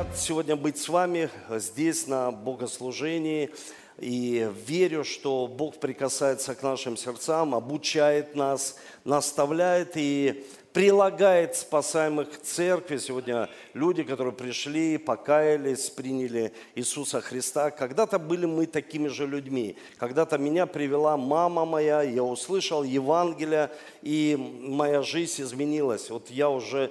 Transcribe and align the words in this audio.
рад 0.00 0.16
сегодня 0.16 0.56
быть 0.56 0.78
с 0.78 0.88
вами 0.88 1.28
здесь 1.50 2.06
на 2.06 2.30
богослужении. 2.30 3.50
И 3.98 4.50
верю, 4.66 5.04
что 5.04 5.46
Бог 5.46 5.78
прикасается 5.78 6.54
к 6.54 6.62
нашим 6.62 6.96
сердцам, 6.96 7.54
обучает 7.54 8.34
нас, 8.34 8.78
наставляет 9.04 9.92
и 9.96 10.46
прилагает 10.72 11.54
спасаемых 11.54 12.30
к 12.30 12.42
церкви. 12.42 12.96
Сегодня 12.96 13.50
люди, 13.74 14.02
которые 14.02 14.32
пришли, 14.32 14.96
покаялись, 14.96 15.90
приняли 15.90 16.54
Иисуса 16.74 17.20
Христа. 17.20 17.70
Когда-то 17.70 18.18
были 18.18 18.46
мы 18.46 18.64
такими 18.64 19.08
же 19.08 19.26
людьми. 19.26 19.76
Когда-то 19.98 20.38
меня 20.38 20.64
привела 20.64 21.18
мама 21.18 21.66
моя, 21.66 22.00
я 22.00 22.24
услышал 22.24 22.84
Евангелие, 22.84 23.70
и 24.00 24.34
моя 24.38 25.02
жизнь 25.02 25.42
изменилась. 25.42 26.08
Вот 26.08 26.30
я 26.30 26.48
уже 26.48 26.90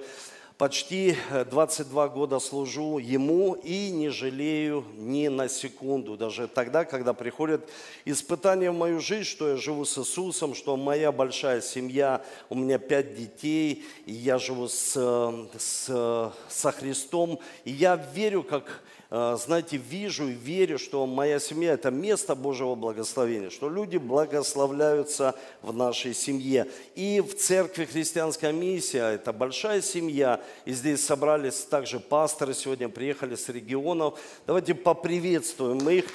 почти 0.60 1.16
22 1.50 2.06
э, 2.06 2.10
года 2.10 2.40
служу 2.40 2.98
Ему 2.98 3.54
и 3.54 3.92
не 3.92 4.10
жалею 4.10 4.84
ни 4.98 5.30
на 5.30 5.48
секунду. 5.48 6.18
Даже 6.18 6.50
тогда, 6.50 6.84
когда 6.84 7.14
приходят 7.14 7.68
испытания 8.04 8.70
в 8.70 8.78
мою 8.78 9.00
жизнь, 9.00 9.24
что 9.24 9.48
я 9.48 9.56
живу 9.56 9.86
с 9.86 9.98
Иисусом, 9.98 10.54
что 10.54 10.76
моя 10.76 11.14
большая 11.14 11.62
семья, 11.62 12.22
у 12.50 12.56
меня 12.56 12.78
пять 12.78 13.16
детей, 13.16 13.86
и 14.06 14.12
я 14.12 14.38
живу 14.38 14.68
с, 14.68 14.96
э, 14.98 15.58
с, 15.58 16.34
со 16.50 16.72
Христом. 16.74 17.40
И 17.64 17.72
я 17.72 17.96
верю, 17.96 18.44
как 18.44 18.84
Э, 18.99 18.99
знаете, 19.10 19.78
вижу 19.78 20.28
и 20.28 20.34
верю, 20.34 20.78
что 20.78 21.06
моя 21.08 21.40
семья– 21.40 21.74
это 21.74 21.90
место 21.90 22.36
Божьего 22.36 22.76
благословения, 22.76 23.50
что 23.50 23.68
люди 23.68 23.98
благословляются 23.98 25.34
в 25.64 25.74
нашей 25.76 26.14
семье. 26.14 26.68
И 26.94 27.20
в 27.20 27.36
церкви 27.36 27.86
христианская 27.86 28.52
миссия– 28.52 29.04
это 29.16 29.34
большая 29.34 29.82
семья, 29.82 30.42
и 30.66 30.74
здесь 30.74 31.04
собрались 31.04 31.62
также 31.62 32.00
пасторы 32.00 32.54
сегодня, 32.54 32.88
приехали 32.88 33.36
с 33.36 33.50
регионов. 33.50 34.20
Давайте 34.46 34.76
поприветствуем 34.76 35.90
их 35.90 36.06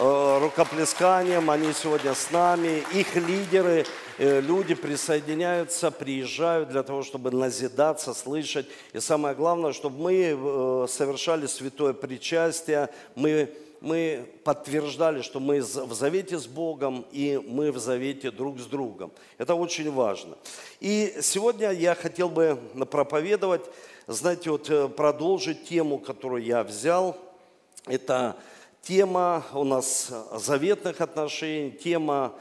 рукоплесканием, 0.00 1.50
они 1.50 1.72
сегодня 1.72 2.14
с 2.14 2.30
нами, 2.30 2.82
их 2.92 3.16
лидеры– 3.16 3.84
Э, 4.22 4.38
люди 4.42 4.74
присоединяются, 4.74 5.90
приезжают 5.90 6.68
для 6.68 6.82
того, 6.82 7.02
чтобы 7.02 7.30
назидаться, 7.30 8.12
слышать. 8.12 8.66
И 8.92 9.00
самое 9.00 9.34
главное, 9.34 9.72
чтобы 9.72 9.98
мы 9.98 10.36
э, 10.36 10.86
совершали 10.90 11.46
святое 11.46 11.94
причастие, 11.94 12.90
мы 13.14 13.50
мы 13.80 14.26
подтверждали, 14.44 15.22
что 15.22 15.40
мы 15.40 15.62
в 15.62 15.94
завете 15.94 16.38
с 16.38 16.46
Богом 16.46 17.06
и 17.12 17.40
мы 17.42 17.72
в 17.72 17.78
завете 17.78 18.30
друг 18.30 18.60
с 18.60 18.66
другом. 18.66 19.10
Это 19.38 19.54
очень 19.54 19.90
важно. 19.90 20.36
И 20.80 21.16
сегодня 21.22 21.70
я 21.70 21.94
хотел 21.94 22.28
бы 22.28 22.58
проповедовать, 22.90 23.62
знаете, 24.06 24.50
вот 24.50 24.68
э, 24.68 24.86
продолжить 24.88 25.64
тему, 25.64 25.98
которую 25.98 26.44
я 26.44 26.62
взял. 26.62 27.16
Это 27.86 28.36
тема 28.82 29.44
у 29.52 29.64
нас 29.64 30.12
заветных 30.32 31.00
отношений, 31.00 31.70
тема 31.70 32.34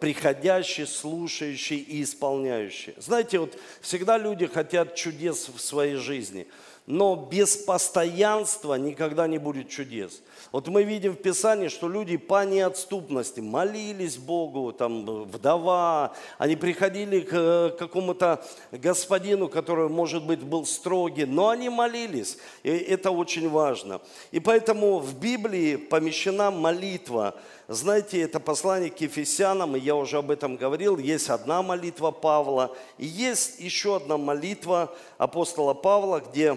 приходящий, 0.00 0.86
слушающий 0.86 1.78
и 1.78 2.02
исполняющий. 2.02 2.94
Знаете, 2.98 3.38
вот 3.38 3.58
всегда 3.80 4.18
люди 4.18 4.46
хотят 4.46 4.94
чудес 4.94 5.48
в 5.48 5.60
своей 5.60 5.96
жизни, 5.96 6.48
но 6.86 7.16
без 7.16 7.56
постоянства 7.56 8.74
никогда 8.74 9.26
не 9.26 9.38
будет 9.38 9.68
чудес. 9.68 10.22
Вот 10.52 10.68
мы 10.68 10.84
видим 10.84 11.12
в 11.12 11.16
Писании, 11.16 11.68
что 11.68 11.88
люди 11.88 12.16
по 12.16 12.44
неотступности 12.44 13.40
молились 13.40 14.16
Богу, 14.16 14.72
там 14.72 15.24
вдова, 15.24 16.14
они 16.38 16.54
приходили 16.54 17.20
к 17.20 17.32
э, 17.32 17.70
какому-то 17.76 18.44
господину, 18.70 19.48
который, 19.48 19.88
может 19.88 20.24
быть, 20.24 20.40
был 20.40 20.64
строгий, 20.64 21.24
но 21.24 21.48
они 21.48 21.68
молились, 21.68 22.38
и 22.62 22.70
это 22.70 23.10
очень 23.10 23.48
важно. 23.48 24.00
И 24.30 24.38
поэтому 24.38 24.98
в 24.98 25.18
Библии 25.18 25.76
помещена 25.76 26.50
молитва– 26.50 27.34
знаете, 27.68 28.20
это 28.20 28.38
послание 28.38 28.90
к 28.90 29.00
Ефесянам, 29.00 29.74
и 29.74 29.80
я 29.80 29.96
уже 29.96 30.18
об 30.18 30.30
этом 30.30 30.56
говорил, 30.56 30.98
есть 30.98 31.28
одна 31.28 31.62
молитва 31.62 32.12
Павла, 32.12 32.76
и 32.96 33.06
есть 33.06 33.58
еще 33.58 33.96
одна 33.96 34.16
молитва 34.16 34.94
апостола 35.18 35.74
Павла, 35.74 36.20
где 36.20 36.56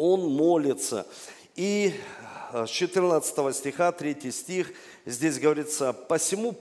он 0.00 0.28
молится. 0.28 1.06
И 1.56 1.94
э, 2.52 2.66
с 2.66 2.70
14 2.70 3.54
стиха, 3.54 3.92
3 3.92 4.30
стих, 4.30 4.72
здесь 5.04 5.38
говорится, 5.38 5.92
«Посему 5.92 6.54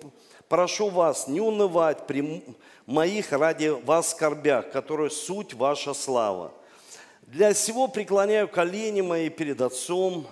прошу 0.50 0.89
вас 0.89 1.27
не 1.27 1.39
унывать 1.39 2.05
при 2.07 2.44
моих 2.85 3.31
ради 3.31 3.67
вас 3.67 4.11
скорбях, 4.11 4.72
которые 4.72 5.11
суть 5.11 5.53
ваша 5.53 5.94
слава. 5.94 6.51
Для 7.22 7.53
сего 7.53 7.88
преклоняю 7.88 8.47
колени 8.47 9.01
мои 9.01 9.29
перед 9.29 9.61
Отцом, 9.61 10.27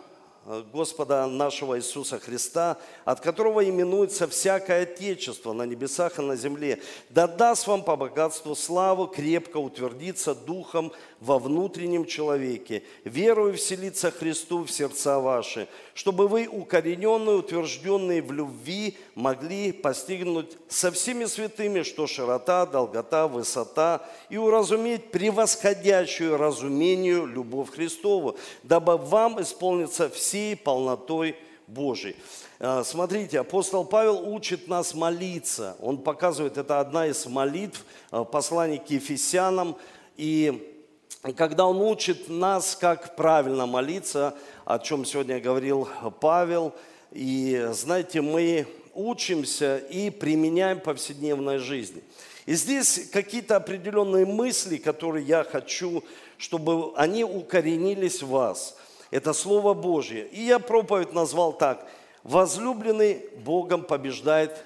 Э, 0.50 0.64
Господа 0.72 1.28
нашего 1.28 1.78
Иисуса 1.78 2.20
Христа, 2.20 2.78
от 3.04 3.20
которого 3.20 3.68
именуется 3.68 4.30
всякое 4.30 4.84
Отечество 4.84 5.52
на 5.52 5.64
небесах 5.64 6.20
и 6.20 6.22
на 6.22 6.38
земле, 6.38 6.82
да 7.10 7.28
даст 7.28 7.68
вам 7.68 7.84
по 7.84 7.98
богатству 7.98 8.56
славу 8.56 9.08
крепко 9.08 9.58
утвердиться 9.58 10.34
Духом 10.34 10.94
во 11.20 11.40
внутреннем 11.40 12.06
человеке, 12.06 12.84
верою 13.04 13.56
вселиться 13.56 14.12
Христу 14.12 14.64
в 14.64 14.72
сердца 14.72 15.20
ваши, 15.20 15.68
чтобы 15.94 16.28
вы, 16.28 16.48
укорененные, 16.48 17.38
утвержденные 17.38 18.22
в 18.22 18.32
любви, 18.32 18.98
могли 19.16 19.72
постигнуть 19.72 20.58
со 20.68 20.92
всеми 20.92 21.26
святыми, 21.26 21.84
что 21.84 22.08
широта, 22.08 22.66
долгота, 22.66 23.28
высота, 23.28 24.08
и 24.30 24.38
уразуметь 24.38 25.12
превосходящую 25.12 26.38
разумению 26.38 27.26
любовь 27.26 27.72
Христову, 27.72 28.38
дабы 28.64 28.98
вам 28.98 29.42
исполниться 29.42 30.10
всей 30.10 30.56
полнотой 30.56 31.36
Божией. 31.68 32.16
А, 32.60 32.84
смотрите, 32.84 33.40
апостол 33.40 33.86
Павел 33.86 34.34
учит 34.34 34.68
нас 34.68 34.94
молиться. 34.94 35.76
Он 35.80 35.98
показывает, 35.98 36.58
это 36.58 36.80
одна 36.80 37.08
из 37.08 37.26
молитв, 37.26 37.86
а, 38.10 38.24
послание 38.24 38.80
к 38.80 38.90
Ефесянам. 38.90 39.76
И 40.16 40.77
когда 41.22 41.66
он 41.66 41.82
учит 41.82 42.30
нас, 42.30 42.76
как 42.76 43.16
правильно 43.16 43.66
молиться, 43.66 44.36
о 44.66 44.80
чем 44.80 45.06
сегодня 45.06 45.40
говорил 45.40 45.88
Павел, 46.20 46.74
и 47.12 47.70
знаете, 47.72 48.22
мы 48.22 48.68
учимся 48.94 49.78
и 49.78 50.10
применяем 50.10 50.80
повседневной 50.80 51.58
жизни. 51.58 52.04
И 52.46 52.54
здесь 52.54 53.10
какие-то 53.12 53.58
определенные 53.58 54.26
мысли, 54.26 54.78
которые 54.78 55.26
я 55.26 55.44
хочу, 55.44 56.04
чтобы 56.38 56.96
они 56.96 57.24
укоренились 57.24 58.22
в 58.22 58.30
вас. 58.30 58.78
Это 59.12 59.34
Слово 59.34 59.74
Божье. 59.74 60.28
И 60.28 60.44
я 60.44 60.60
проповедь 60.60 61.14
назвал 61.14 61.54
так. 61.54 61.86
Возлюбленный 62.24 63.22
Богом 63.44 63.84
побеждает 63.84 64.64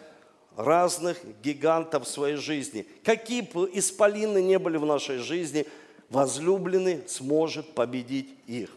разных 0.55 1.17
гигантов 1.43 2.05
в 2.05 2.09
своей 2.09 2.35
жизни. 2.35 2.85
Какие 3.03 3.41
бы 3.41 3.69
исполины 3.73 4.41
не 4.41 4.59
были 4.59 4.77
в 4.77 4.85
нашей 4.85 5.17
жизни– 5.17 5.65
возлюбленный 6.11 7.01
сможет 7.07 7.73
победить 7.73 8.29
их. 8.45 8.69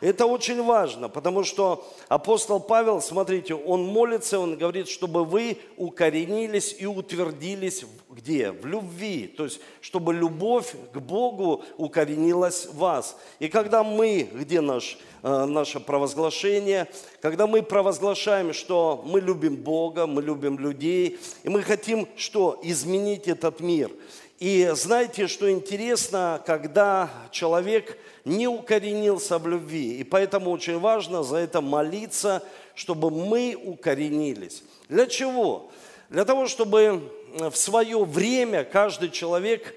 Это 0.00 0.26
очень 0.26 0.62
важно, 0.62 1.08
потому 1.08 1.42
что 1.42 1.84
апостол 2.08 2.60
Павел, 2.60 3.02
смотрите, 3.02 3.54
он 3.54 3.84
молится, 3.84 4.38
он 4.38 4.56
говорит, 4.56 4.88
чтобы 4.88 5.24
вы 5.24 5.58
укоренились 5.76 6.76
и 6.78 6.86
утвердились 6.86 7.84
где? 8.08 8.52
В 8.52 8.64
любви. 8.64 9.26
То 9.26 9.44
есть, 9.44 9.60
чтобы 9.80 10.14
любовь 10.14 10.74
к 10.92 10.98
Богу 10.98 11.64
укоренилась 11.78 12.66
в 12.66 12.76
вас. 12.78 13.16
И 13.40 13.48
когда 13.48 13.82
мы, 13.82 14.28
где 14.32 14.60
наш, 14.60 14.98
э, 15.24 15.44
наше 15.46 15.80
провозглашение, 15.80 16.86
когда 17.20 17.48
мы 17.48 17.62
провозглашаем, 17.62 18.52
что 18.52 19.02
мы 19.04 19.20
любим 19.20 19.56
Бога, 19.56 20.06
мы 20.06 20.22
любим 20.22 20.58
людей, 20.60 21.18
и 21.42 21.48
мы 21.48 21.62
хотим 21.62 22.06
что? 22.16 22.60
Изменить 22.62 23.26
этот 23.26 23.58
мир– 23.58 23.90
и 24.38 24.70
знаете, 24.74 25.26
что 25.26 25.50
интересно, 25.50 26.40
когда 26.46 27.10
человек 27.32 27.98
не 28.24 28.46
укоренился 28.46 29.38
в 29.38 29.48
любви, 29.48 29.98
и 29.98 30.04
поэтому 30.04 30.52
очень 30.52 30.78
важно 30.78 31.24
за 31.24 31.38
это 31.38 31.60
молиться, 31.60 32.44
чтобы 32.76 33.10
мы 33.10 33.56
укоренились. 33.60 34.62
Для 34.88 35.06
чего? 35.06 35.70
Для 36.08 36.24
того, 36.24 36.46
чтобы 36.46 37.12
в 37.34 37.56
свое 37.56 38.04
время 38.04 38.62
каждый 38.62 39.10
человек, 39.10 39.74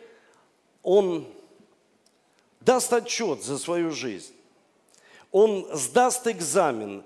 он 0.84 1.28
даст 2.60 2.94
отчет 2.94 3.44
за 3.44 3.58
свою 3.58 3.90
жизнь. 3.90 4.34
Он 5.32 5.68
сдаст 5.74 6.28
экзамен. 6.28 7.04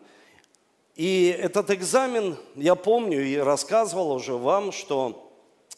И 0.95 1.27
этот 1.39 1.71
экзамен, 1.71 2.37
я 2.55 2.75
помню 2.75 3.23
и 3.23 3.37
рассказывал 3.37 4.11
уже 4.11 4.33
вам, 4.33 4.73
что 4.73 5.24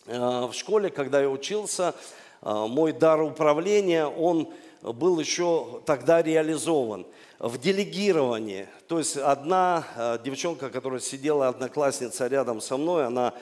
в 0.07 0.53
школе, 0.53 0.89
когда 0.89 1.21
я 1.21 1.29
учился, 1.29 1.93
э, 2.41 2.65
мой 2.67 2.93
дар 2.93 3.21
управления, 3.21 4.05
он 4.05 4.53
был 4.81 5.19
еще 5.19 5.81
тогда 5.85 6.21
реализован 6.21 7.05
в 7.39 7.57
делегировании. 7.57 8.67
То 8.87 8.99
есть 8.99 9.17
одна 9.17 9.85
э, 9.95 10.17
девчонка, 10.23 10.69
которая 10.69 11.01
сидела, 11.01 11.49
одноклассница 11.49 12.27
рядом 12.27 12.61
со 12.61 12.77
мной, 12.77 13.05
она 13.05 13.33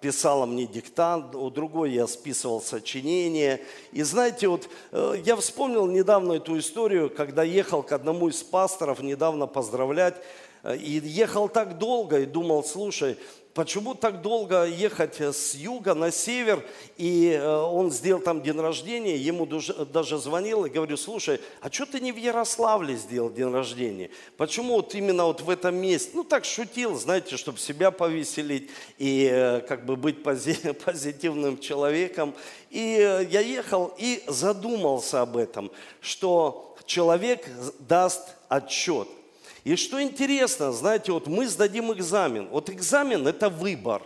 писала 0.00 0.46
мне 0.46 0.66
диктант, 0.66 1.34
у 1.34 1.50
другой 1.50 1.92
я 1.92 2.06
списывал 2.06 2.62
сочинение. 2.62 3.60
И 3.92 4.02
знаете, 4.02 4.48
вот 4.48 4.68
э, 4.90 5.16
я 5.24 5.36
вспомнил 5.36 5.86
недавно 5.86 6.34
эту 6.34 6.58
историю, 6.58 7.10
когда 7.10 7.42
ехал 7.42 7.82
к 7.82 7.92
одному 7.92 8.28
из 8.28 8.42
пасторов 8.42 9.02
недавно 9.02 9.46
поздравлять, 9.46 10.14
э, 10.62 10.76
и 10.76 10.98
ехал 10.98 11.48
так 11.48 11.78
долго 11.78 12.20
и 12.20 12.26
думал, 12.26 12.64
слушай, 12.64 13.18
почему 13.54 13.94
так 13.94 14.20
долго 14.20 14.64
ехать 14.64 15.20
с 15.20 15.54
юга 15.54 15.94
на 15.94 16.10
север, 16.10 16.64
и 16.96 17.30
э, 17.30 17.56
он 17.56 17.90
сделал 17.90 18.20
там 18.20 18.42
день 18.42 18.60
рождения, 18.60 19.16
ему 19.16 19.46
даже 19.46 20.18
звонил 20.18 20.64
и 20.64 20.70
говорю, 20.70 20.96
слушай, 20.96 21.40
а 21.60 21.70
что 21.70 21.86
ты 21.86 22.00
не 22.00 22.12
в 22.12 22.16
Ярославле 22.16 22.96
сделал 22.96 23.30
день 23.30 23.52
рождения? 23.52 24.10
Почему 24.36 24.74
вот 24.74 24.94
именно 24.94 25.24
вот 25.26 25.40
в 25.40 25.48
этом 25.48 25.76
месте? 25.76 26.10
Ну 26.14 26.24
так 26.24 26.44
шутил, 26.44 26.96
знаете, 26.96 27.36
чтобы 27.36 27.58
себя 27.58 27.90
повеселить 27.92 28.70
и 28.98 29.28
э, 29.32 29.60
как 29.60 29.86
бы 29.86 29.96
быть 29.96 30.22
позитивным 30.84 31.58
человеком. 31.58 32.34
И 32.70 32.98
э, 32.98 33.24
я 33.30 33.40
ехал 33.40 33.94
и 33.96 34.22
задумался 34.26 35.22
об 35.22 35.36
этом, 35.36 35.70
что 36.00 36.76
человек 36.86 37.48
даст 37.78 38.34
отчет– 38.48 39.08
и 39.64 39.76
что 39.76 40.02
интересно, 40.02 40.72
знаете, 40.72 41.12
вот 41.12 41.26
мы 41.26 41.48
сдадим 41.48 41.92
экзамен. 41.92 42.48
Вот 42.48 42.70
экзамен– 42.70 43.26
это 43.28 43.48
выбор. 43.48 44.02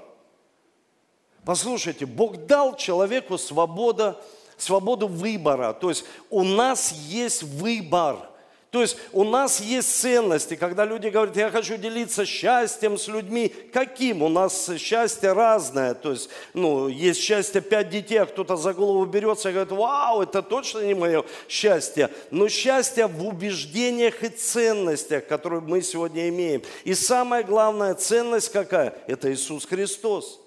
Послушайте, 1.44 2.06
Бог 2.06 2.46
дал 2.46 2.76
человеку 2.76 3.36
свободу, 3.38 4.16
свободу 4.56 5.08
выбора. 5.08 5.72
То 5.72 5.88
есть 5.88 6.04
у 6.30 6.44
нас 6.44 6.92
есть 6.92 7.42
выбор– 7.42 8.18
то 8.70 8.82
есть 8.82 8.98
у 9.12 9.24
нас 9.24 9.60
есть 9.60 9.98
ценности, 9.98 10.54
когда 10.54 10.84
люди 10.84 11.08
говорят, 11.08 11.34
я 11.36 11.50
хочу 11.50 11.78
делиться 11.78 12.26
счастьем 12.26 12.98
с 12.98 13.08
людьми. 13.08 13.48
Каким? 13.72 14.22
У 14.22 14.28
нас 14.28 14.70
счастье 14.76 15.32
разное. 15.32 15.94
То 15.94 16.10
есть, 16.12 16.28
ну, 16.52 16.86
есть 16.86 17.20
счастье 17.22 17.62
пять 17.62 17.88
детей, 17.88 18.18
а 18.18 18.26
кто-то 18.26 18.56
за 18.56 18.74
голову 18.74 19.06
берется 19.06 19.48
и 19.48 19.52
говорит, 19.52 19.72
вау, 19.72 20.20
это 20.20 20.42
точно 20.42 20.80
не 20.80 20.92
мое 20.92 21.24
счастье. 21.48 22.10
Но 22.30 22.50
счастье 22.50 23.06
в 23.06 23.26
убеждениях 23.26 24.22
и 24.22 24.28
ценностях, 24.28 25.26
которые 25.26 25.62
мы 25.62 25.80
сегодня 25.80 26.28
имеем. 26.28 26.62
И 26.84 26.92
самая 26.92 27.44
главная 27.44 27.94
ценность 27.94 28.52
какая? 28.52 28.94
Это 29.06 29.32
Иисус 29.32 29.64
Христос. 29.64 30.40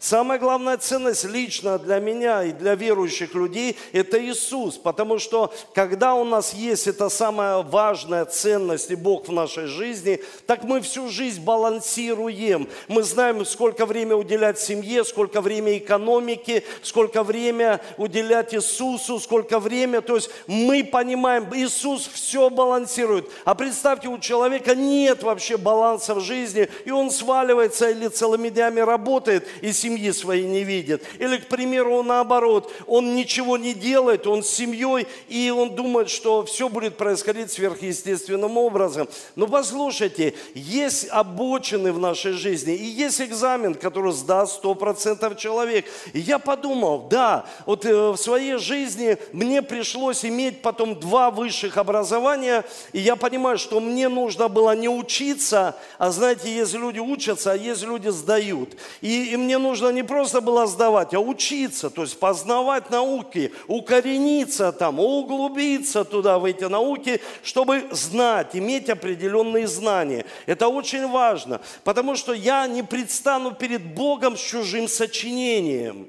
Самая 0.00 0.38
главная 0.38 0.76
ценность 0.76 1.24
лично 1.24 1.76
для 1.76 1.98
меня 1.98 2.44
и 2.44 2.52
для 2.52 2.76
верующих 2.76 3.34
людей– 3.34 3.76
это 3.92 4.24
Иисус. 4.24 4.76
Потому 4.76 5.18
что 5.18 5.52
когда 5.74 6.14
у 6.14 6.24
нас 6.24 6.54
есть 6.54 6.86
эта 6.86 7.08
самая 7.08 7.62
важная 7.62 8.24
ценность 8.24 8.92
и 8.92 8.94
Бог 8.94 9.26
в 9.26 9.32
нашей 9.32 9.66
жизни, 9.66 10.22
так 10.46 10.62
мы 10.62 10.80
всю 10.82 11.08
жизнь 11.08 11.42
балансируем. 11.42 12.68
Мы 12.86 13.02
знаем, 13.02 13.44
сколько 13.44 13.86
времени 13.86 14.14
уделять 14.14 14.60
семье, 14.60 15.04
сколько 15.04 15.40
времени 15.40 15.78
экономике, 15.78 16.62
сколько 16.82 17.24
времени 17.24 17.80
уделять 17.96 18.54
Иисусу, 18.54 19.18
сколько 19.18 19.58
времени. 19.58 20.00
То 20.00 20.14
есть 20.14 20.30
мы 20.46 20.84
понимаем, 20.84 21.48
Иисус 21.52 22.08
все 22.12 22.50
балансирует. 22.50 23.28
А 23.44 23.56
представьте, 23.56 24.06
у 24.06 24.18
человека 24.18 24.76
нет 24.76 25.24
вообще 25.24 25.56
баланса 25.56 26.14
в 26.14 26.20
жизни, 26.20 26.68
и 26.84 26.92
он 26.92 27.10
сваливается 27.10 27.90
или 27.90 28.06
целыми 28.06 28.48
днями 28.48 28.78
работает, 28.78 29.46
и 29.60 29.72
семьи 29.88 30.12
своей 30.12 30.44
не 30.44 30.64
видит. 30.64 31.02
Или, 31.18 31.38
к 31.38 31.48
примеру, 31.48 32.02
наоборот, 32.02 32.70
он 32.86 33.14
ничего 33.14 33.56
не 33.56 33.72
делает, 33.72 34.26
он 34.26 34.42
с 34.42 34.48
семьей, 34.48 35.06
и 35.28 35.50
он 35.50 35.74
думает, 35.74 36.10
что 36.10 36.44
все 36.44 36.68
будет 36.68 36.96
происходить 36.96 37.50
сверхъестественным 37.50 38.58
образом. 38.58 39.08
Но 39.34 39.46
послушайте, 39.46 40.34
есть 40.54 41.08
обочины 41.08 41.92
в 41.92 41.98
нашей 41.98 42.32
жизни, 42.32 42.74
и 42.74 42.84
есть 42.84 43.20
экзамен, 43.20 43.74
который 43.74 44.12
сдаст 44.12 44.62
100% 44.62 45.36
человек. 45.36 45.86
И 46.12 46.20
я 46.20 46.38
подумал, 46.38 47.08
да, 47.08 47.46
вот 47.64 47.86
э, 47.86 48.10
в 48.10 48.16
своей 48.16 48.58
жизни 48.58 49.16
мне 49.32 49.62
пришлось 49.62 50.24
иметь 50.24 50.60
потом 50.60 51.00
два 51.00 51.30
высших 51.30 51.78
образования, 51.78 52.64
и 52.92 52.98
я 52.98 53.16
понимаю, 53.16 53.58
что 53.58 53.80
мне 53.80 54.08
нужно 54.08 54.48
было 54.48 54.76
не 54.76 54.88
учиться, 54.88 55.76
а 55.98 56.10
знаете, 56.10 56.54
есть 56.54 56.74
люди 56.74 56.98
учатся, 56.98 57.52
а 57.52 57.56
есть 57.56 57.82
люди 57.82 58.08
сдают. 58.08 58.76
И, 59.00 59.32
и 59.32 59.36
мне 59.36 59.58
нужно 59.58 59.77
нужно 59.78 59.94
не 59.94 60.02
просто 60.02 60.40
было 60.40 60.66
сдавать, 60.66 61.14
а 61.14 61.20
учиться, 61.20 61.88
то 61.88 62.02
есть 62.02 62.18
познавать 62.18 62.90
науки, 62.90 63.52
укорениться 63.68 64.72
там, 64.72 64.98
углубиться 64.98 66.04
туда, 66.04 66.38
в 66.38 66.44
эти 66.44 66.64
науки, 66.64 67.20
чтобы 67.44 67.84
знать, 67.92 68.50
иметь 68.54 68.90
определенные 68.90 69.68
знания. 69.68 70.24
Это 70.46 70.68
очень 70.68 71.06
важно, 71.08 71.60
потому 71.84 72.16
что 72.16 72.32
я 72.32 72.66
не 72.66 72.82
предстану 72.82 73.52
перед 73.52 73.94
Богом 73.94 74.36
с 74.36 74.40
чужим 74.40 74.88
сочинением. 74.88 76.08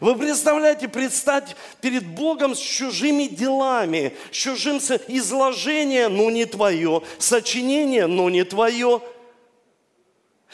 Вы 0.00 0.16
представляете, 0.16 0.88
предстать 0.88 1.56
перед 1.82 2.06
Богом 2.06 2.54
с 2.54 2.58
чужими 2.58 3.24
делами, 3.26 4.14
с 4.32 4.36
чужим 4.36 4.78
изложением, 5.08 6.16
но 6.16 6.30
не 6.30 6.46
твое, 6.46 7.02
сочинение, 7.18 8.06
но 8.06 8.30
не 8.30 8.44
твое– 8.44 9.02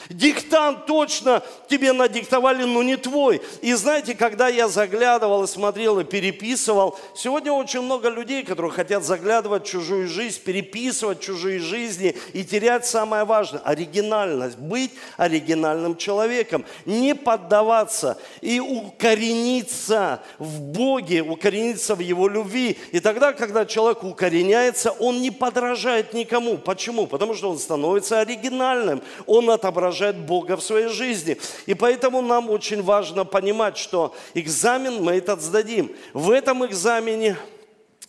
Диктант 0.09 0.85
точно 0.85 1.43
тебе 1.67 1.93
надиктовали, 1.93 2.63
но 2.63 2.83
не 2.83 2.97
твой. 2.97 3.41
И 3.61 3.73
знаете, 3.73 4.15
когда 4.15 4.47
я 4.47 4.67
заглядывал 4.67 5.47
смотрел 5.47 5.99
и 5.99 6.03
переписывал, 6.03 6.97
сегодня 7.15 7.51
очень 7.51 7.81
много 7.81 8.09
людей, 8.09 8.43
которые 8.43 8.71
хотят 8.71 9.03
заглядывать 9.03 9.67
в 9.67 9.69
чужую 9.69 10.07
жизнь, 10.07 10.41
переписывать 10.43 11.19
чужие 11.19 11.59
жизни 11.59 12.15
и 12.33 12.43
терять 12.43 12.85
самое 12.85 13.23
важное– 13.23 13.61
оригинальность, 13.65 14.57
быть 14.57 14.91
оригинальным 15.17 15.95
человеком, 15.97 16.65
не 16.85 17.15
поддаваться 17.15 18.17
и 18.41 18.59
укорениться 18.59 20.21
в 20.39 20.61
Боге, 20.61 21.21
укорениться 21.21 21.95
в 21.95 21.99
Его 21.99 22.27
любви. 22.27 22.77
И 22.91 22.99
тогда, 22.99 23.33
когда 23.33 23.65
человек 23.65 24.03
укореняется, 24.03 24.91
он 24.91 25.21
не 25.21 25.31
подражает 25.31 26.13
никому. 26.13 26.57
Почему? 26.57 27.07
Потому 27.07 27.35
что 27.35 27.51
он 27.51 27.59
становится 27.59 28.19
оригинальным, 28.19 29.01
он 29.25 29.49
отображает 29.49 29.90
выражает 29.91 30.17
Бога 30.17 30.55
в 30.55 30.63
своей 30.63 30.87
жизни. 30.87 31.37
И 31.65 31.73
поэтому 31.73 32.21
нам 32.21 32.49
очень 32.49 32.81
важно 32.81 33.25
понимать, 33.25 33.77
что 33.77 34.15
экзамен 34.33 35.03
мы 35.03 35.13
этот 35.13 35.41
сдадим. 35.41 35.91
В 36.13 36.31
этом 36.31 36.65
экзамене 36.65 37.35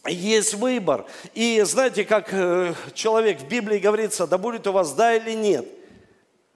есть 0.06 0.54
выбор. 0.54 1.06
И 1.34 1.60
знаете, 1.64 2.04
как 2.04 2.28
э, 2.32 2.74
человек 2.94 3.40
в 3.40 3.48
Библии 3.48 3.78
говорится, 3.78 4.26
да 4.26 4.38
будет 4.38 4.66
у 4.66 4.72
вас 4.72 4.92
да 4.92 5.14
или 5.16 5.32
нет. 5.32 5.66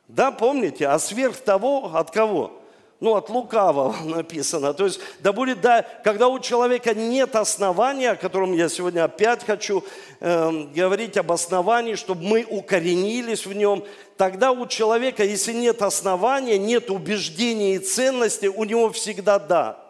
Да, 0.06 0.30
помните? 0.30 0.86
А 0.86 0.98
сверх 1.00 1.36
того 1.38 1.90
от 1.92 2.12
кого? 2.12 2.62
Ну, 3.00 3.14
от 3.14 3.28
лукавого 3.28 3.94
написано. 4.04 4.72
То 4.74 4.84
есть, 4.84 5.00
да 5.20 5.32
будет, 5.32 5.60
да, 5.60 5.84
когда 6.04 6.28
у 6.28 6.38
человека 6.38 6.94
нет 6.94 7.36
основания, 7.36 8.10
о 8.10 8.16
котором 8.16 8.52
я 8.52 8.68
сегодня 8.68 9.04
опять 9.04 9.44
хочу 9.44 9.84
э, 10.20 10.66
говорить 10.74 11.16
об 11.16 11.32
основании, 11.32 11.94
чтобы 11.94 12.22
мы 12.22 12.46
укоренились 12.48 13.46
в 13.46 13.52
нем, 13.52 13.84
тогда 14.16 14.52
у 14.52 14.66
человека, 14.66 15.24
если 15.24 15.52
нет 15.52 15.82
основания, 15.82 16.58
нет 16.58 16.90
убеждений 16.90 17.74
и 17.74 17.78
ценностей, 17.78 18.48
у 18.48 18.64
него 18.64 18.90
всегда 18.92 19.38
да. 19.38 19.82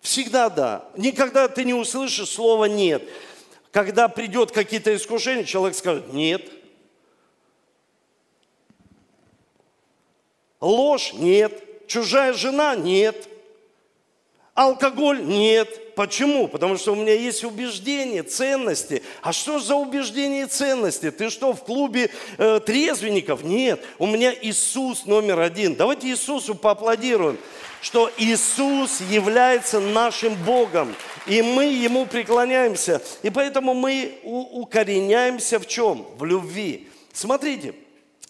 Всегда 0.00 0.48
да. 0.48 0.84
Никогда 0.96 1.48
ты 1.48 1.64
не 1.64 1.74
услышишь 1.74 2.30
слова 2.30 2.66
нет. 2.66 3.02
Когда 3.72 4.08
придет 4.08 4.52
какие-то 4.52 4.94
искушения, 4.94 5.44
человек 5.44 5.76
скажет 5.76 6.12
нет– 6.12 6.52
Ложь? 10.60 11.12
Нет. 11.14 11.86
Чужая 11.86 12.32
жена? 12.32 12.76
Нет. 12.76 13.28
Алкоголь? 14.54 15.24
Нет. 15.24 15.94
Почему? 15.94 16.48
Потому 16.48 16.76
что 16.76 16.92
у 16.92 16.96
меня 16.96 17.14
есть 17.14 17.44
убеждения, 17.44 18.22
ценности. 18.22 19.02
А 19.22 19.32
что 19.32 19.58
за 19.58 19.74
убеждения 19.74 20.42
и 20.42 20.46
ценности? 20.46 21.10
Ты 21.10 21.30
что, 21.30 21.52
в 21.52 21.64
клубе 21.64 22.10
э, 22.38 22.60
трезвенников? 22.64 23.42
Нет. 23.42 23.80
У 23.98 24.06
меня 24.06 24.32
Иисус 24.32 25.06
номер 25.06 25.40
один. 25.40 25.74
Давайте 25.74 26.08
Иисусу 26.08 26.54
поаплодируем, 26.54 27.38
что 27.80 28.10
Иисус 28.16 29.00
является 29.10 29.80
нашим 29.80 30.34
Богом. 30.44 30.94
И 31.26 31.42
мы 31.42 31.64
Ему 31.64 32.06
преклоняемся. 32.06 33.02
И 33.22 33.30
поэтому 33.30 33.74
мы 33.74 34.18
укореняемся 34.22 35.58
в 35.58 35.66
чем? 35.66 36.06
В 36.16 36.24
любви. 36.24 36.88
Смотрите, 37.12 37.74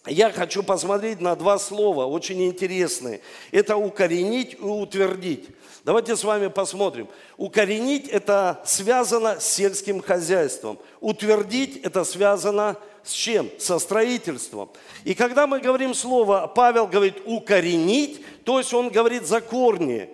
я 0.06 0.30
хочу 0.30 0.62
посмотреть 0.62 1.20
на 1.20 1.34
два 1.36 1.58
слова, 1.58 2.06
очень 2.06 2.46
интересные. 2.46 3.20
Это 3.50 3.76
укоренить 3.76 4.54
и 4.54 4.62
утвердить. 4.62 5.48
Давайте 5.84 6.16
с 6.16 6.24
вами 6.24 6.48
посмотрим. 6.48 7.08
Укоренить– 7.36 8.08
это 8.10 8.60
связано 8.64 9.40
с 9.40 9.48
сельским 9.48 10.00
хозяйством. 10.00 10.78
Утвердить– 11.00 11.80
это 11.82 12.04
связано 12.04 12.76
с 13.02 13.12
чем? 13.12 13.48
Со 13.58 13.78
строительством. 13.78 14.70
И 15.04 15.14
когда 15.14 15.46
мы 15.46 15.60
говорим 15.60 15.94
слово, 15.94 16.50
Павел 16.54 16.86
говорит 16.86 17.22
укоренить, 17.24 18.22
то 18.44 18.58
есть 18.58 18.74
он 18.74 18.90
говорит 18.90 19.26
за 19.26 19.40
корни. 19.40 20.10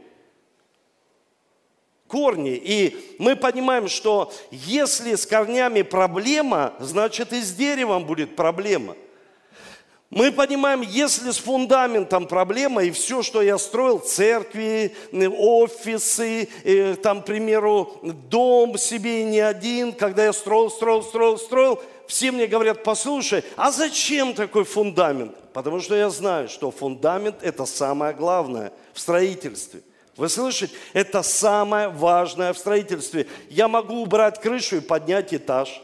Корни. 2.06 2.54
И 2.54 3.16
мы 3.18 3.34
понимаем, 3.34 3.88
что 3.88 4.32
если 4.50 5.16
с 5.16 5.26
корнями 5.26 5.82
проблема, 5.82 6.74
значит 6.78 7.32
и 7.32 7.40
с 7.40 7.52
деревом 7.52 8.06
будет 8.06 8.36
проблема. 8.36 8.94
Мы 10.14 10.30
понимаем, 10.30 10.80
если 10.80 11.32
с 11.32 11.38
фундаментом 11.38 12.28
проблема, 12.28 12.84
и 12.84 12.92
все, 12.92 13.24
что 13.24 13.42
я 13.42 13.58
строил, 13.58 13.98
церкви, 13.98 14.94
офисы, 15.12 16.48
и, 16.62 16.94
там, 17.02 17.20
к 17.20 17.24
примеру, 17.24 17.98
дом 18.30 18.78
себе 18.78 19.24
не 19.24 19.40
один, 19.40 19.92
когда 19.92 20.26
я 20.26 20.32
строил, 20.32 20.70
строил, 20.70 21.02
строил, 21.02 21.36
строил, 21.36 21.82
все 22.06 22.30
мне 22.30 22.46
говорят, 22.46 22.84
послушай, 22.84 23.42
а 23.56 23.72
зачем 23.72 24.34
такой 24.34 24.62
фундамент? 24.62 25.34
Потому 25.52 25.80
что 25.80 25.96
я 25.96 26.08
знаю, 26.10 26.48
что 26.48 26.70
фундамент– 26.70 27.38
это 27.42 27.66
самое 27.66 28.14
главное 28.14 28.72
в 28.92 29.00
строительстве. 29.00 29.80
Вы 30.16 30.28
слышите? 30.28 30.72
Это 30.92 31.24
самое 31.24 31.88
важное 31.88 32.52
в 32.52 32.58
строительстве. 32.58 33.26
Я 33.50 33.66
могу 33.66 34.00
убрать 34.00 34.40
крышу 34.40 34.76
и 34.76 34.80
поднять 34.80 35.34
этаж 35.34 35.82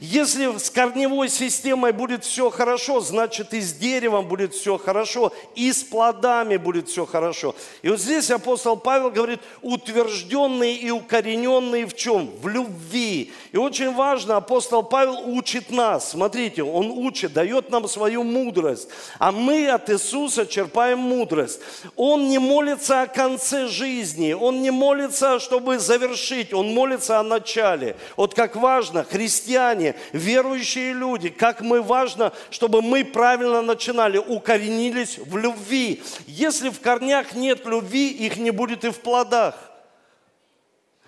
если 0.00 0.56
с 0.56 0.70
корневой 0.70 1.28
системой 1.28 1.92
будет 1.92 2.24
все 2.24 2.50
хорошо, 2.50 3.00
значит 3.00 3.54
и 3.54 3.60
с 3.60 3.72
деревом 3.72 4.28
будет 4.28 4.54
все 4.54 4.78
хорошо, 4.78 5.32
и 5.54 5.72
с 5.72 5.82
плодами 5.82 6.56
будет 6.56 6.88
все 6.88 7.06
хорошо. 7.06 7.54
И 7.82 7.88
вот 7.88 8.00
здесь 8.00 8.30
апостол 8.30 8.76
Павел 8.76 9.10
говорит, 9.10 9.40
утвержденные 9.62 10.76
и 10.76 10.90
укорененные 10.90 11.86
в 11.86 11.94
чем? 11.94 12.30
В 12.40 12.48
любви. 12.48 13.32
И 13.52 13.56
очень 13.56 13.92
важно, 13.94 14.36
апостол 14.36 14.82
Павел 14.82 15.18
учит 15.26 15.70
нас. 15.70 16.10
Смотрите, 16.10 16.62
он 16.62 16.90
учит, 16.90 17.32
дает 17.32 17.70
нам 17.70 17.88
свою 17.88 18.22
мудрость. 18.22 18.88
А 19.18 19.32
мы 19.32 19.68
от 19.68 19.90
Иисуса 19.90 20.46
черпаем 20.46 20.98
мудрость. 20.98 21.60
Он 21.96 22.28
не 22.28 22.38
молится 22.38 23.02
о 23.02 23.06
конце 23.06 23.66
жизни, 23.66 24.32
он 24.32 24.62
не 24.62 24.70
молится, 24.70 25.40
чтобы 25.40 25.78
завершить, 25.78 26.52
он 26.52 26.72
молится 26.72 27.18
о 27.18 27.22
начале. 27.22 27.96
Вот 28.16 28.34
как 28.34 28.56
важно, 28.56 29.04
христиане, 29.04 29.69
христиане, 29.70 29.94
верующие 30.12 30.92
люди, 30.92 31.28
как 31.28 31.60
мы 31.60 31.82
важно, 31.82 32.32
чтобы 32.50 32.82
мы 32.82 33.04
правильно 33.04 33.62
начинали, 33.62 34.18
укоренились 34.18 35.18
в 35.18 35.36
любви. 35.36 36.02
Если 36.26 36.70
в 36.70 36.80
корнях 36.80 37.34
нет 37.34 37.66
любви, 37.66 38.08
их 38.08 38.36
не 38.36 38.50
будет 38.50 38.84
и 38.84 38.90
в 38.90 39.00
плодах. 39.00 39.54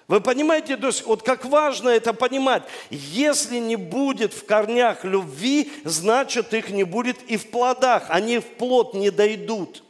Вы 0.09 0.21
понимаете, 0.21 0.77
то 0.77 0.89
есть 0.89 1.07
вот 1.07 1.23
как 1.23 1.45
важно 1.45 1.89
это 1.89 2.13
понимать. 2.13 2.65
Если 2.91 3.59
не 3.59 3.77
будет 3.77 4.35
в 4.35 4.45
корнях 4.45 5.05
любви, 5.05 5.73
значит 5.85 6.53
их 6.53 6.71
не 6.71 6.85
будет 6.85 7.23
и 7.31 7.37
в 7.37 7.51
плодах. 7.51 8.05
Они 8.09 8.39
в 8.39 8.45
плод 8.45 8.95
не 8.95 9.11
дойдут 9.11 9.83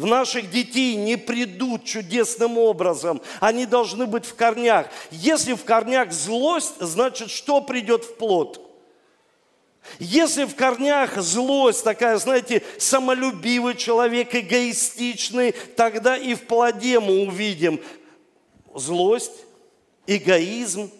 в 0.00 0.06
наших 0.06 0.50
детей 0.50 0.96
не 0.96 1.16
придут 1.16 1.84
чудесным 1.84 2.56
образом. 2.56 3.20
Они 3.38 3.66
должны 3.66 4.06
быть 4.06 4.24
в 4.24 4.34
корнях. 4.34 4.86
Если 5.10 5.52
в 5.52 5.62
корнях 5.62 6.10
злость, 6.10 6.76
значит, 6.80 7.30
что 7.30 7.60
придет 7.60 8.04
в 8.04 8.16
плод? 8.16 8.66
Если 9.98 10.44
в 10.44 10.54
корнях 10.54 11.20
злость, 11.20 11.84
такая, 11.84 12.16
знаете, 12.16 12.62
самолюбивый 12.78 13.74
человек, 13.74 14.34
эгоистичный, 14.34 15.52
тогда 15.52 16.16
и 16.16 16.32
в 16.32 16.46
плоде 16.46 16.98
мы 16.98 17.26
увидим 17.26 17.78
злость, 18.74 19.44
эгоизм, 20.06 20.90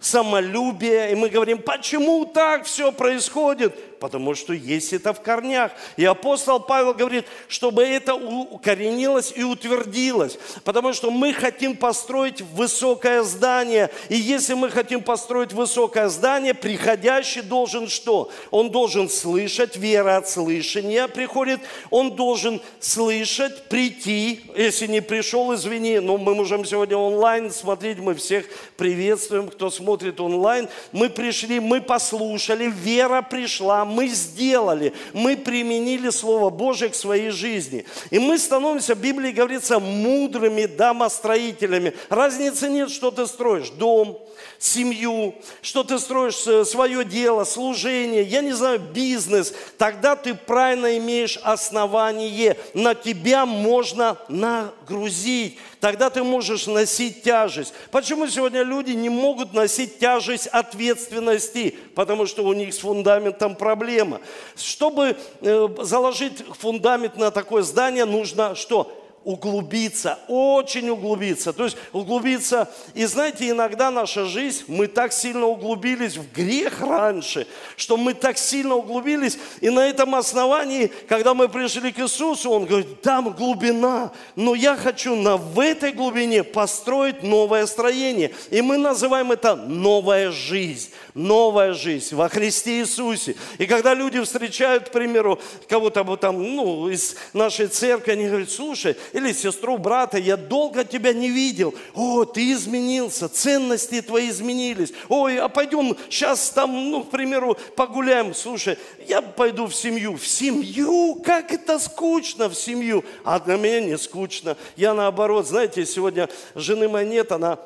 самолюбие. 0.00 1.12
И 1.12 1.14
мы 1.14 1.28
говорим, 1.28 1.62
почему 1.62 2.24
так 2.24 2.64
все 2.64 2.90
происходит? 2.90 3.78
Потому 4.00 4.34
что 4.34 4.52
есть 4.52 4.92
это 4.92 5.12
в 5.12 5.20
корнях. 5.20 5.72
И 5.96 6.04
апостол 6.04 6.58
Павел 6.58 6.94
говорит, 6.94 7.26
чтобы 7.48 7.84
это 7.84 8.14
укоренилось 8.14 9.32
и 9.36 9.44
утвердилось, 9.44 10.38
потому 10.64 10.92
что 10.92 11.10
мы 11.10 11.32
хотим 11.32 11.76
построить 11.76 12.40
высокое 12.40 13.22
здание. 13.22 13.90
И 14.08 14.16
если 14.16 14.54
мы 14.54 14.70
хотим 14.70 15.02
построить 15.02 15.52
высокое 15.52 16.08
здание, 16.08 16.54
приходящий 16.54 17.42
должен 17.42 17.88
что? 17.88 18.30
Он 18.50 18.70
должен 18.70 19.08
слышать, 19.08 19.76
вера 19.76 20.16
от 20.16 20.28
слышания 20.28 21.06
приходит, 21.06 21.60
он 21.90 22.16
должен 22.16 22.60
слышать, 22.80 23.68
прийти, 23.68 24.40
если 24.56 24.86
не 24.86 25.02
пришел, 25.02 25.54
извини, 25.54 25.98
но 25.98 26.16
мы 26.16 26.34
можем 26.34 26.64
сегодня 26.64 26.96
онлайн 26.96 27.50
смотреть, 27.50 27.98
мы 27.98 28.14
всех 28.14 28.46
приветствуем, 28.76 29.48
кто 29.48 29.70
смотрит 29.70 30.20
онлайн. 30.20 30.68
Мы 30.92 31.10
пришли, 31.10 31.60
мы 31.60 31.80
послушали, 31.80 32.70
вера 32.70 33.22
пришла, 33.22 33.84
мы 33.90 34.08
сделали, 34.08 34.94
мы 35.12 35.36
применили 35.36 36.10
Слово 36.10 36.50
Божие 36.50 36.90
к 36.90 36.94
своей 36.94 37.30
жизни. 37.30 37.84
И 38.10 38.18
мы 38.18 38.38
становимся, 38.38 38.94
в 38.94 39.00
Библии 39.00 39.32
говорится, 39.32 39.78
мудрыми 39.78 40.66
домостроителями. 40.66 41.92
Разницы 42.08 42.68
нет, 42.68 42.90
что 42.90 43.10
ты 43.10 43.26
строишь. 43.26 43.70
Дом, 43.70 44.18
семью, 44.58 45.34
что 45.62 45.84
ты 45.84 45.98
строишь 45.98 46.46
э, 46.46 46.64
свое 46.64 47.04
дело, 47.04 47.44
служение, 47.44 48.22
я 48.22 48.42
не 48.42 48.52
знаю, 48.52 48.78
бизнес, 48.78 49.54
тогда 49.78 50.16
ты 50.16 50.34
правильно 50.34 50.98
имеешь 50.98 51.38
основание. 51.38 52.56
На 52.74 52.94
тебя 52.94 53.46
можно 53.46 54.18
нагрузить. 54.28 55.58
Тогда 55.80 56.10
ты 56.10 56.22
можешь 56.22 56.66
носить 56.66 57.22
тяжесть. 57.22 57.72
Почему 57.90 58.28
сегодня 58.28 58.62
люди 58.62 58.90
не 58.90 59.08
могут 59.08 59.54
носить 59.54 59.98
тяжесть 59.98 60.46
ответственности? 60.46 61.74
Потому 61.94 62.26
что 62.26 62.44
у 62.44 62.52
них 62.52 62.74
с 62.74 62.78
фундаментом 62.78 63.56
проблема. 63.80 64.20
Чтобы 64.56 65.16
э, 65.40 65.68
заложить 65.80 66.44
фундамент 66.58 67.16
на 67.16 67.30
такое 67.30 67.62
здание, 67.62 68.04
нужно 68.04 68.54
что? 68.54 68.92
Углубиться, 69.24 70.18
очень 70.28 70.88
углубиться. 70.88 71.52
То 71.52 71.64
есть 71.64 71.76
углубиться. 71.92 72.70
И 72.94 73.04
знаете, 73.04 73.50
иногда 73.50 73.90
наша 73.90 74.24
жизнь, 74.24 74.64
мы 74.68 74.86
так 74.86 75.12
сильно 75.12 75.46
углубились 75.46 76.16
в 76.16 76.32
грех 76.32 76.80
раньше, 76.80 77.46
что 77.76 77.96
мы 77.96 78.14
так 78.14 78.38
сильно 78.38 78.74
углубились. 78.74 79.38
И 79.60 79.68
на 79.68 79.86
этом 79.86 80.14
основании, 80.14 80.90
когда 81.08 81.34
мы 81.34 81.48
пришли 81.48 81.92
к 81.92 81.98
Иисусу, 81.98 82.50
Он 82.50 82.64
говорит, 82.64 83.02
там 83.02 83.30
глубина, 83.32 84.12
но 84.36 84.54
я 84.54 84.76
хочу 84.76 85.14
на, 85.14 85.36
в 85.36 85.60
этой 85.60 85.92
глубине 85.92 86.42
построить 86.42 87.22
новое 87.22 87.66
строение. 87.66 88.32
И 88.50 88.62
мы 88.62 88.78
называем 88.78 89.32
это 89.32 89.54
новая 89.54 90.30
жизнь 90.30 90.90
новая 91.14 91.74
жизнь 91.74 92.14
во 92.14 92.28
Христе 92.28 92.80
Иисусе. 92.80 93.36
И 93.58 93.66
когда 93.66 93.94
люди 93.94 94.20
встречают, 94.20 94.88
к 94.88 94.92
примеру, 94.92 95.40
кого-то 95.68 96.04
там, 96.16 96.42
ну, 96.42 96.88
из 96.88 97.16
нашей 97.32 97.66
церкви, 97.66 98.12
они 98.12 98.28
говорят, 98.28 98.50
слушай, 98.50 98.96
или 99.12 99.32
сестру, 99.32 99.78
брата, 99.78 100.18
я 100.18 100.36
долго 100.36 100.84
тебя 100.84 101.12
не 101.12 101.30
видел. 101.30 101.74
О, 101.94 102.24
ты 102.24 102.52
изменился, 102.52 103.28
ценности 103.28 104.00
твои 104.02 104.30
изменились. 104.30 104.92
Ой, 105.08 105.38
а 105.38 105.48
пойдем 105.48 105.96
сейчас 106.08 106.50
там, 106.50 106.90
ну, 106.90 107.04
к 107.04 107.10
примеру, 107.10 107.56
погуляем. 107.76 108.34
Слушай, 108.34 108.78
я 109.06 109.22
пойду 109.22 109.66
в 109.66 109.74
семью. 109.74 110.16
В 110.16 110.26
семью? 110.26 111.20
Как 111.24 111.52
это 111.52 111.78
скучно 111.78 112.48
в 112.48 112.54
семью? 112.54 113.04
А 113.24 113.40
для 113.40 113.56
меня 113.56 113.80
не 113.80 113.98
скучно. 113.98 114.56
Я 114.76 114.94
наоборот, 114.94 115.46
знаете, 115.46 115.84
сегодня 115.86 116.28
жены 116.54 116.88
моей 116.88 117.08
нет, 117.08 117.32
она 117.32 117.58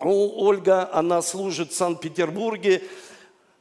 Ольга, 0.00 0.88
она 0.92 1.22
служит 1.22 1.72
в 1.72 1.76
Санкт-Петербурге, 1.76 2.82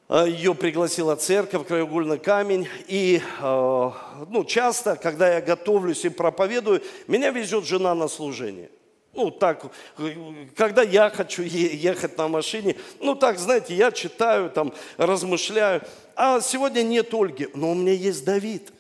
ее 0.10 0.56
пригласила 0.56 1.16
церковь, 1.16 1.68
краеугольный 1.68 2.18
камень. 2.18 2.68
И 2.88 3.22
э, 3.42 3.92
ну, 4.30 4.46
часто, 4.46 4.96
когда 4.96 5.34
я 5.34 5.42
готовлюсь 5.42 6.06
и 6.06 6.10
проповедую, 6.10 6.82
меня 7.08 7.32
везет 7.32 7.66
жена 7.66 7.94
на 7.94 8.08
служение. 8.08 8.70
Ну, 9.14 9.32
так, 9.32 9.66
когда 10.56 10.84
я 10.84 11.10
хочу 11.10 11.42
ехать 11.42 12.18
на 12.18 12.28
машине, 12.28 12.76
ну, 13.00 13.16
так, 13.16 13.40
знаете, 13.40 13.74
я 13.74 13.92
читаю, 13.92 14.50
там, 14.52 14.74
размышляю. 14.96 15.82
А 16.16 16.40
сегодня 16.40 16.84
нет 16.84 17.14
Ольги, 17.14 17.50
но 17.56 17.72
у 17.72 17.74
меня 17.74 17.94
есть 17.94 18.24
Давид. 18.24 18.72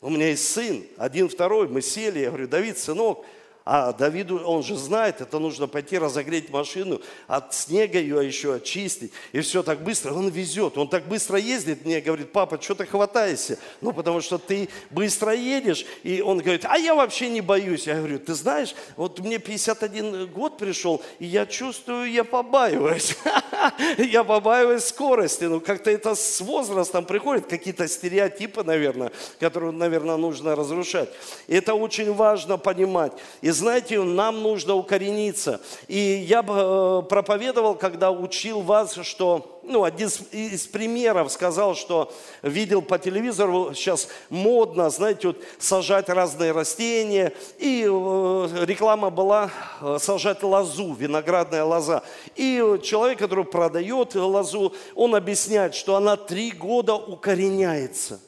У 0.00 0.10
меня 0.10 0.30
есть 0.30 0.52
сын, 0.52 0.84
один, 0.98 1.28
второй, 1.28 1.68
мы 1.68 1.80
сели, 1.80 2.18
я 2.18 2.30
говорю, 2.30 2.48
Давид, 2.48 2.76
сынок, 2.76 3.24
а 3.64 3.92
Давиду, 3.92 4.38
он 4.38 4.62
же 4.62 4.76
знает, 4.76 5.20
это 5.20 5.38
нужно 5.38 5.68
пойти 5.68 5.96
разогреть 5.98 6.50
машину, 6.50 7.00
от 7.28 7.54
снега 7.54 7.98
ее 7.98 8.26
еще 8.26 8.54
очистить. 8.54 9.12
И 9.30 9.40
все 9.40 9.62
так 9.62 9.82
быстро. 9.82 10.12
Он 10.12 10.28
везет, 10.28 10.76
он 10.76 10.88
так 10.88 11.06
быстро 11.06 11.38
ездит. 11.38 11.84
Мне 11.84 12.00
говорит, 12.00 12.32
папа, 12.32 12.60
что 12.60 12.74
ты 12.74 12.86
хватаешься? 12.86 13.58
Ну, 13.80 13.92
потому 13.92 14.20
что 14.20 14.38
ты 14.38 14.68
быстро 14.90 15.32
едешь. 15.32 15.86
И 16.02 16.20
он 16.20 16.38
говорит, 16.38 16.64
а 16.64 16.76
я 16.76 16.94
вообще 16.94 17.28
не 17.28 17.40
боюсь. 17.40 17.86
Я 17.86 17.96
говорю, 17.96 18.18
ты 18.18 18.34
знаешь, 18.34 18.74
вот 18.96 19.20
мне 19.20 19.38
51 19.38 20.26
год 20.28 20.58
пришел, 20.58 21.00
и 21.20 21.26
я 21.26 21.46
чувствую, 21.46 22.10
я 22.10 22.24
побаиваюсь. 22.24 23.16
Я 23.96 24.24
побаиваюсь 24.24 24.84
скорости. 24.84 25.44
Ну, 25.44 25.60
как-то 25.60 25.90
это 25.90 26.16
с 26.16 26.40
возрастом 26.40 27.04
приходит, 27.04 27.46
какие-то 27.46 27.86
стереотипы, 27.86 28.64
наверное, 28.64 29.12
которые, 29.38 29.70
наверное, 29.70 30.16
нужно 30.16 30.56
разрушать. 30.56 31.08
И 31.46 31.54
это 31.54 31.74
очень 31.74 32.12
важно 32.12 32.56
понимать. 32.56 33.12
И 33.40 33.51
знаете, 33.52 34.00
нам 34.02 34.42
нужно 34.42 34.74
укорениться. 34.74 35.60
И 35.88 35.98
я 35.98 36.44
э, 36.46 37.02
проповедовал, 37.08 37.74
когда 37.74 38.10
учил 38.10 38.60
вас, 38.60 38.94
что 39.02 39.60
ну, 39.62 39.84
один 39.84 40.08
из, 40.32 40.66
примеров 40.66 41.30
сказал, 41.30 41.74
что 41.74 42.12
видел 42.42 42.82
по 42.82 42.98
телевизору, 42.98 43.74
сейчас 43.74 44.08
модно, 44.28 44.90
знаете, 44.90 45.28
вот 45.28 45.38
сажать 45.58 46.08
разные 46.08 46.52
растения, 46.52 47.32
и 47.58 47.84
э, 47.84 48.64
реклама 48.64 49.10
была 49.10 49.50
э, 49.80 49.98
сажать 50.00 50.42
лозу, 50.42 50.94
виноградная 50.94 51.64
лоза. 51.64 52.02
И 52.34 52.80
человек, 52.82 53.18
который 53.18 53.44
продает 53.44 54.14
лозу, 54.14 54.74
он 54.94 55.14
объясняет, 55.14 55.74
что 55.74 55.96
она 55.96 56.16
три 56.16 56.50
года 56.50 56.94
укореняется, 56.94 58.20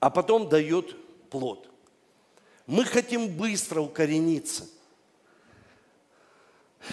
а 0.00 0.10
потом 0.10 0.48
дает 0.48 0.96
плод. 1.30 1.67
Мы 2.68 2.84
хотим 2.84 3.26
быстро 3.26 3.80
укорениться– 3.80 4.68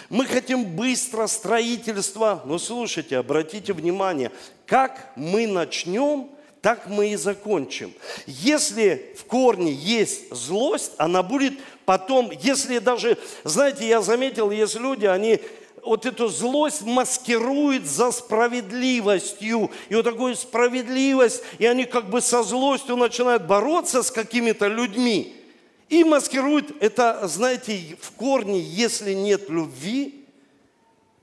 мы 0.09 0.25
хотим 0.25 0.65
быстро 0.75 1.27
строительства. 1.27 2.41
Но 2.45 2.57
слушайте, 2.57 3.17
обратите 3.17 3.73
внимание, 3.73 4.31
как 4.65 5.11
мы 5.15 5.47
начнем, 5.47 6.29
так 6.61 6.87
мы 6.87 7.09
и 7.09 7.15
закончим. 7.15 7.93
Если 8.25 9.15
в 9.17 9.25
корне 9.25 9.71
есть 9.71 10.33
злость, 10.33 10.93
она 10.97 11.21
будет 11.21 11.53
потом, 11.85 12.31
если 12.31 12.79
даже, 12.79 13.17
знаете, 13.43 13.87
я 13.87 14.01
заметил, 14.01 14.49
есть 14.49 14.75
люди, 14.75 15.05
они 15.05 15.39
вот 15.83 16.07
эту 16.07 16.29
злость 16.29 16.81
маскируют 16.81 17.85
за 17.85 18.11
справедливостью. 18.11 19.69
И 19.89 19.95
вот 19.95 20.05
такую 20.05 20.35
справедливость, 20.35 21.43
и 21.59 21.67
они 21.67 21.85
как 21.85 22.09
бы 22.09 22.21
со 22.21 22.41
злостью 22.41 22.95
начинают 22.95 23.45
бороться 23.45 24.01
с 24.01 24.09
какими-то 24.09 24.67
людьми. 24.67 25.44
И 25.89 26.03
маскирует 26.03 26.81
это, 26.81 27.27
знаете, 27.27 27.97
в 28.01 28.11
корне, 28.11 28.59
если 28.59 29.13
нет 29.13 29.49
любви, 29.49 30.25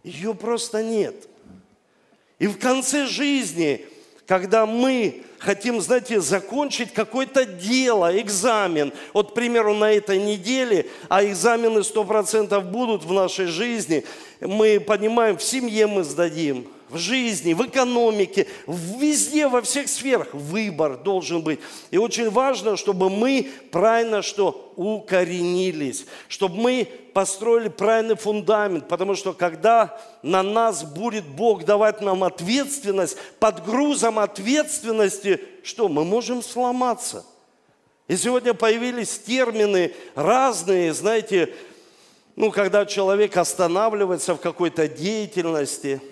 ее 0.05 0.35
просто 0.35 0.83
нет. 0.83 1.29
И 2.39 2.47
в 2.47 2.59
конце 2.59 3.07
жизни, 3.07 3.85
когда 4.27 4.67
мы 4.67 5.23
хотим, 5.39 5.81
знаете, 5.81 6.21
закончить 6.21 6.93
какое-то 6.93 7.45
дело, 7.45 8.19
экзамен, 8.21 8.93
вот, 9.13 9.33
к 9.33 9.35
примеру, 9.35 9.75
на 9.75 9.93
этой 9.93 10.19
неделе, 10.19 10.89
а 11.09 11.25
экзамены 11.25 11.79
100% 11.79 12.61
будут 12.61 13.05
в 13.05 13.13
нашей 13.13 13.47
жизни, 13.47 14.05
мы 14.41 14.79
понимаем, 14.81 15.37
в 15.37 15.43
семье 15.43 15.87
мы 15.87 16.05
сдадим– 16.05 16.69
в 16.93 16.99
жизни, 16.99 17.55
в 17.55 17.67
экономике, 17.67 18.47
везде, 18.67 19.49
во 19.49 19.63
всех 19.63 19.89
сферах 19.89 20.29
выбор 20.35 20.99
должен 20.99 21.41
быть. 21.41 21.59
И 21.91 21.97
очень 21.97 22.31
важно, 22.31 22.77
чтобы 22.77 23.09
мы 23.09 23.51
правильно 23.71 24.21
что 24.21 24.73
укоренились, 24.77 26.05
чтобы 26.29 26.57
мы 26.57 26.89
построили 27.15 27.69
правильный 27.69 28.17
фундамент, 28.17 28.89
потому 28.89 29.15
что 29.15 29.33
когда 29.33 29.99
на 30.23 30.43
нас 30.43 30.85
будет 30.85 31.25
Бог 31.25 31.65
давать 31.65 32.03
нам 32.03 32.25
ответственность, 32.25 33.17
под 33.39 33.65
грузом 33.65 34.19
ответственности, 34.19 35.41
что 35.63 35.89
мы 35.89 36.05
можем 36.05 36.43
сломаться. 36.43 37.25
И 38.07 38.17
сегодня 38.17 38.53
появились 38.53 39.19
термины 39.19 39.95
разные, 40.15 40.93
знаете, 40.93 41.55
ну, 42.37 42.51
когда 42.51 42.85
человек 42.85 43.37
останавливается 43.39 44.35
в 44.35 44.41
какой-то 44.41 44.89
деятельности– 44.89 46.03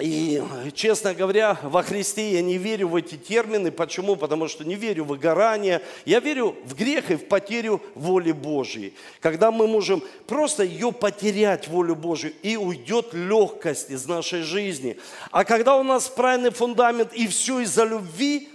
и, 0.00 0.42
честно 0.74 1.14
говоря, 1.14 1.58
во 1.62 1.82
Христе 1.82 2.32
я 2.32 2.42
не 2.42 2.58
верю 2.58 2.88
в 2.88 2.96
эти 2.96 3.16
термины. 3.16 3.70
Почему? 3.70 4.16
Потому 4.16 4.48
что 4.48 4.64
не 4.64 4.74
верю 4.74 5.04
в 5.04 5.08
выгорание. 5.08 5.82
Я 6.04 6.20
верю 6.20 6.56
в 6.64 6.74
грех 6.74 7.10
и 7.10 7.16
в 7.16 7.26
потерю 7.28 7.82
воли 7.94 8.32
Божьей. 8.32 8.94
Когда 9.20 9.50
мы 9.50 9.66
можем 9.66 10.02
просто 10.26 10.64
ее 10.64 10.92
потерять, 10.92 11.68
волю 11.68 11.96
Божью, 11.96 12.32
и 12.42 12.56
уйдет 12.56 13.12
легкость 13.12 13.90
из 13.90 14.06
нашей 14.06 14.42
жизни. 14.42 14.98
А 15.30 15.44
когда 15.44 15.76
у 15.76 15.82
нас 15.82 16.08
правильный 16.08 16.50
фундамент 16.50 17.12
и 17.12 17.26
все 17.28 17.60
из-за 17.60 17.84
любви, 17.84 18.48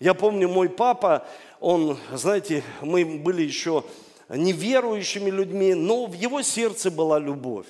я 0.00 0.14
помню, 0.14 0.48
мой 0.48 0.68
папа, 0.68 1.26
он, 1.60 1.96
знаете, 2.12 2.64
мы 2.80 3.04
были 3.04 3.42
еще 3.42 3.84
неверующими 4.28 5.30
людьми, 5.30 5.74
но 5.74 6.06
в 6.06 6.14
его 6.14 6.42
сердце 6.42 6.90
была 6.90 7.18
любовь. 7.18 7.66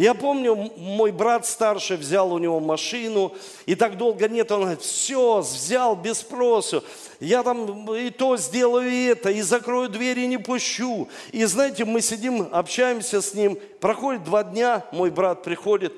Я 0.00 0.14
помню, 0.14 0.56
мой 0.78 1.12
брат 1.12 1.44
старший 1.44 1.98
взял 1.98 2.32
у 2.32 2.38
него 2.38 2.58
машину, 2.58 3.34
и 3.66 3.74
так 3.74 3.98
долго 3.98 4.30
нет, 4.30 4.50
он 4.50 4.60
говорит, 4.62 4.80
все, 4.80 5.40
взял 5.40 5.94
без 5.94 6.20
спросу. 6.20 6.82
Я 7.20 7.42
там 7.42 7.92
и 7.94 8.08
то 8.08 8.38
сделаю, 8.38 8.90
и 8.90 9.04
это, 9.04 9.30
и 9.30 9.42
закрою 9.42 9.90
дверь, 9.90 10.20
и 10.20 10.26
не 10.26 10.38
пущу. 10.38 11.06
И 11.32 11.44
знаете, 11.44 11.84
мы 11.84 12.00
сидим, 12.00 12.48
общаемся 12.50 13.20
с 13.20 13.34
ним, 13.34 13.58
проходит 13.78 14.24
два 14.24 14.42
дня, 14.42 14.86
мой 14.90 15.10
брат 15.10 15.42
приходит, 15.42 15.92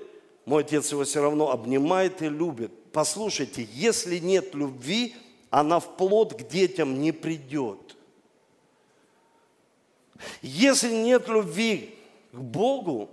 мой 0.46 0.64
отец 0.64 0.90
его 0.90 1.05
все 1.05 1.22
равно 1.22 1.53
обнимает 1.53 2.22
и 2.22 2.29
любит. 2.29 2.72
Послушайте, 2.92 3.68
если 3.72 4.18
нет 4.18 4.53
любви, 4.57 5.14
она 5.48 5.79
в 5.79 5.96
плод 5.96 6.35
к 6.35 6.48
детям 6.48 7.00
не 7.00 7.12
придет. 7.12 7.94
Если 10.40 10.92
нет 10.92 11.29
любви 11.29 11.94
к 12.33 12.38
Богу, 12.38 13.09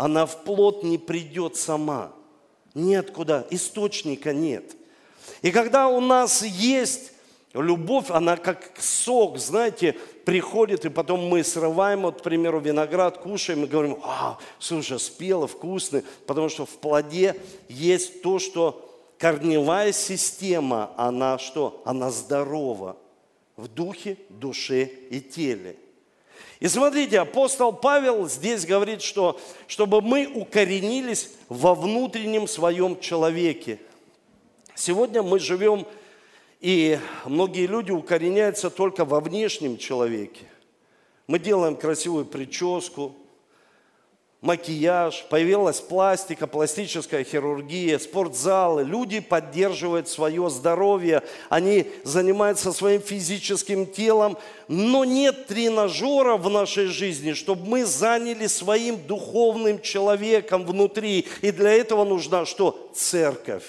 она 0.00 0.24
в 0.24 0.44
плод 0.44 0.82
не 0.82 0.96
придет 0.96 1.56
сама. 1.56 2.12
Нет 2.74 3.10
куда, 3.10 3.46
источника 3.50 4.32
нет. 4.32 4.74
И 5.42 5.50
когда 5.50 5.88
у 5.88 6.00
нас 6.00 6.42
есть 6.42 7.12
любовь, 7.52 8.10
она 8.10 8.38
как 8.38 8.72
сок, 8.78 9.36
знаете, 9.36 9.94
приходит, 10.24 10.86
и 10.86 10.88
потом 10.88 11.28
мы 11.28 11.44
срываем, 11.44 12.02
вот, 12.02 12.20
к 12.20 12.22
примеру, 12.22 12.60
виноград, 12.60 13.18
кушаем 13.18 13.64
и 13.64 13.66
говорим, 13.66 13.98
а, 14.02 14.38
слушай, 14.58 14.98
спело, 14.98 15.46
вкусно, 15.46 16.02
потому 16.26 16.48
что 16.48 16.64
в 16.64 16.78
плоде 16.78 17.36
есть 17.68 18.22
то, 18.22 18.38
что 18.38 18.90
корневая 19.18 19.92
система, 19.92 20.92
она 20.96 21.36
что? 21.36 21.82
Она 21.84 22.10
здорова 22.10 22.96
в 23.58 23.68
духе, 23.68 24.16
душе 24.30 24.84
и 24.84 25.20
теле. 25.20 25.76
И 26.60 26.68
смотрите, 26.68 27.20
апостол 27.20 27.72
Павел 27.72 28.28
здесь 28.28 28.66
говорит, 28.66 29.02
что 29.02 29.40
чтобы 29.66 30.02
мы 30.02 30.26
укоренились 30.26 31.30
во 31.48 31.74
внутреннем 31.74 32.46
своем 32.46 33.00
человеке. 33.00 33.78
Сегодня 34.74 35.22
мы 35.22 35.38
живем, 35.38 35.86
и 36.60 36.98
многие 37.24 37.66
люди 37.66 37.90
укореняются 37.90 38.70
только 38.70 39.04
во 39.04 39.20
внешнем 39.20 39.78
человеке. 39.78 40.46
Мы 41.26 41.38
делаем 41.38 41.76
красивую 41.76 42.24
прическу, 42.24 43.14
макияж, 44.40 45.26
появилась 45.28 45.80
пластика, 45.80 46.46
пластическая 46.46 47.24
хирургия, 47.24 47.98
спортзалы. 47.98 48.84
Люди 48.84 49.20
поддерживают 49.20 50.08
свое 50.08 50.48
здоровье, 50.48 51.22
они 51.48 51.86
занимаются 52.04 52.72
своим 52.72 53.00
физическим 53.00 53.86
телом, 53.86 54.38
но 54.68 55.04
нет 55.04 55.46
тренажера 55.46 56.36
в 56.36 56.48
нашей 56.48 56.86
жизни, 56.86 57.32
чтобы 57.32 57.66
мы 57.66 57.84
заняли 57.84 58.46
своим 58.46 58.96
духовным 59.06 59.80
человеком 59.80 60.64
внутри. 60.64 61.26
И 61.42 61.50
для 61.50 61.72
этого 61.72 62.04
нужна 62.04 62.46
что? 62.46 62.90
Церковь. 62.94 63.64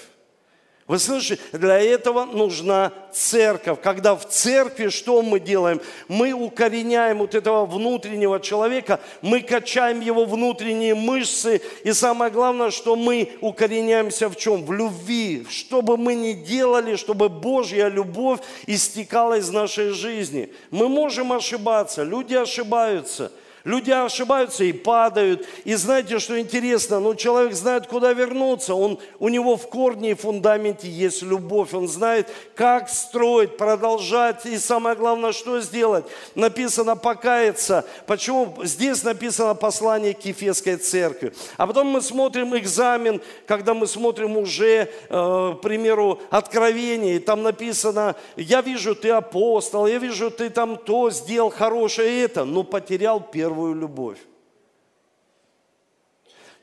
Вы 0.88 0.98
слышите, 0.98 1.40
для 1.52 1.78
этого 1.78 2.24
нужна 2.24 2.92
церковь. 3.12 3.80
Когда 3.80 4.16
в 4.16 4.28
церкви 4.28 4.88
что 4.88 5.22
мы 5.22 5.38
делаем? 5.38 5.80
Мы 6.08 6.32
укореняем 6.32 7.18
вот 7.18 7.36
этого 7.36 7.66
внутреннего 7.66 8.40
человека, 8.40 8.98
мы 9.20 9.42
качаем 9.42 10.00
его 10.00 10.24
внутренние 10.24 10.96
мышцы. 10.96 11.62
И 11.84 11.92
самое 11.92 12.32
главное, 12.32 12.70
что 12.70 12.96
мы 12.96 13.32
укореняемся 13.40 14.28
в 14.28 14.36
чем? 14.36 14.64
В 14.64 14.72
любви. 14.72 15.46
Что 15.48 15.82
бы 15.82 15.96
мы 15.96 16.14
ни 16.14 16.32
делали, 16.32 16.96
чтобы 16.96 17.28
Божья 17.28 17.86
любовь 17.86 18.40
истекала 18.66 19.38
из 19.38 19.50
нашей 19.50 19.90
жизни. 19.90 20.52
Мы 20.70 20.88
можем 20.88 21.32
ошибаться, 21.32 22.02
люди 22.02 22.34
ошибаются– 22.34 23.30
Люди 23.64 23.92
ошибаются 23.92 24.64
и 24.64 24.72
падают. 24.72 25.46
И 25.64 25.74
знаете, 25.74 26.18
что 26.18 26.38
интересно? 26.38 26.98
Ну, 26.98 27.14
человек 27.14 27.54
знает, 27.54 27.86
куда 27.86 28.12
вернуться. 28.12 28.74
Он, 28.74 28.98
у 29.20 29.28
него 29.28 29.56
в 29.56 29.68
корне 29.68 30.10
и 30.12 30.14
фундаменте 30.14 30.88
есть 30.88 31.22
любовь. 31.22 31.72
Он 31.72 31.86
знает, 31.86 32.28
как 32.56 32.88
строить, 32.88 33.56
продолжать. 33.56 34.46
И 34.46 34.58
самое 34.58 34.96
главное, 34.96 35.32
что 35.32 35.60
сделать? 35.60 36.04
Написано 36.34 36.96
покаяться. 36.96 37.84
Почему? 38.06 38.56
Здесь 38.64 39.04
написано 39.04 39.54
послание 39.54 40.14
к 40.14 40.24
Ефесской 40.24 40.76
церкви. 40.76 41.32
А 41.56 41.66
потом 41.66 41.86
мы 41.86 42.00
смотрим 42.00 42.56
экзамен, 42.56 43.20
когда 43.46 43.74
мы 43.74 43.86
смотрим 43.86 44.36
уже, 44.36 44.88
э, 45.08 45.54
к 45.56 45.60
примеру, 45.62 46.20
откровение. 46.30 47.16
И 47.16 47.20
там 47.20 47.42
написано, 47.42 48.16
я 48.36 48.60
вижу, 48.60 48.96
ты 48.96 49.10
апостол, 49.10 49.86
я 49.86 49.98
вижу, 49.98 50.32
ты 50.32 50.50
там 50.50 50.76
то 50.76 51.10
сделал 51.10 51.50
хорошее 51.50 52.22
это, 52.22 52.44
но 52.44 52.64
потерял 52.64 53.20
первое 53.20 53.51
первую 53.52 53.74
любовь. 53.74 54.18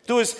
То 0.07 0.19
есть 0.19 0.37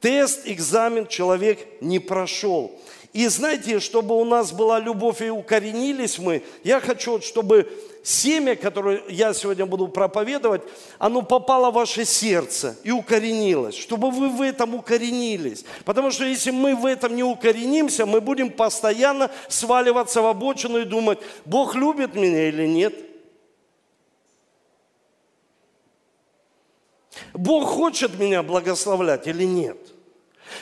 тест, 0.00 0.42
экзамен 0.44 1.08
человек 1.08 1.58
не 1.80 1.98
прошел. 1.98 2.70
И 3.12 3.26
знаете, 3.26 3.80
чтобы 3.80 4.14
у 4.14 4.24
нас 4.24 4.52
была 4.52 4.78
любовь 4.78 5.22
и 5.22 5.30
укоренились 5.30 6.18
мы, 6.18 6.44
я 6.62 6.78
хочу, 6.78 7.20
чтобы 7.20 7.66
семя, 8.04 8.54
которое 8.54 9.02
я 9.08 9.34
сегодня 9.34 9.66
буду 9.66 9.88
проповедовать, 9.88 10.62
оно 11.00 11.22
попало 11.22 11.72
в 11.72 11.74
ваше 11.74 12.04
сердце 12.04 12.76
и 12.84 12.92
укоренилось, 12.92 13.74
чтобы 13.74 14.12
вы 14.12 14.28
в 14.28 14.40
этом 14.40 14.76
укоренились. 14.76 15.64
Потому 15.84 16.12
что 16.12 16.24
если 16.24 16.52
мы 16.52 16.76
в 16.76 16.86
этом 16.86 17.16
не 17.16 17.24
укоренимся, 17.24 18.06
мы 18.06 18.20
будем 18.20 18.50
постоянно 18.50 19.30
сваливаться 19.48 20.22
в 20.22 20.26
обочину 20.26 20.78
и 20.78 20.84
думать, 20.84 21.18
Бог 21.44 21.74
любит 21.74 22.14
меня 22.14 22.48
или 22.48 22.68
нет. 22.68 23.07
Бог 27.34 27.68
хочет 27.68 28.18
меня 28.18 28.42
благословлять 28.42 29.26
или 29.26 29.44
нет. 29.44 29.78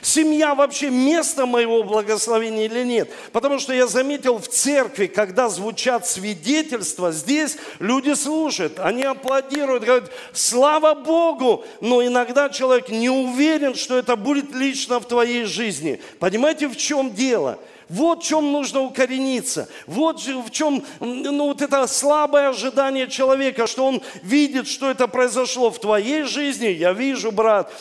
Семья 0.02 0.54
вообще 0.54 0.90
место 0.90 1.46
моего 1.46 1.82
благословения 1.82 2.66
или 2.66 2.84
нет? 2.84 3.10
Потому 3.32 3.58
что 3.58 3.72
я 3.72 3.86
заметил 3.86 4.38
в 4.38 4.48
церкви, 4.48 5.06
когда 5.06 5.48
звучат 5.48 6.06
свидетельства, 6.06 7.12
здесь 7.12 7.56
люди 7.78 8.14
слушают, 8.14 8.78
они 8.78 9.04
аплодируют, 9.04 9.84
говорят, 9.84 10.10
слава 10.32 10.94
Богу, 10.94 11.64
но 11.80 12.04
иногда 12.04 12.48
человек 12.50 12.88
не 12.88 13.10
уверен, 13.10 13.74
что 13.74 13.96
это 13.96 14.16
будет 14.16 14.52
лично 14.54 15.00
в 15.00 15.06
твоей 15.06 15.44
жизни. 15.44 16.00
Понимаете, 16.18 16.68
в 16.68 16.76
чем 16.76 17.14
дело? 17.14 17.58
Вот 17.88 18.24
в 18.24 18.26
чем 18.26 18.50
нужно 18.50 18.82
укорениться. 18.82 19.68
Вот 19.86 20.20
в 20.20 20.50
чем 20.50 20.82
ну, 20.98 21.46
вот 21.46 21.62
это 21.62 21.86
слабое 21.86 22.48
ожидание 22.48 23.06
человека, 23.06 23.68
что 23.68 23.86
он 23.86 24.02
видит, 24.22 24.66
что 24.66 24.90
это 24.90 25.06
произошло 25.06 25.70
в 25.70 25.78
твоей 25.78 26.24
жизни. 26.24 26.66
Я 26.66 26.92
вижу, 26.92 27.30
брат, 27.30 27.72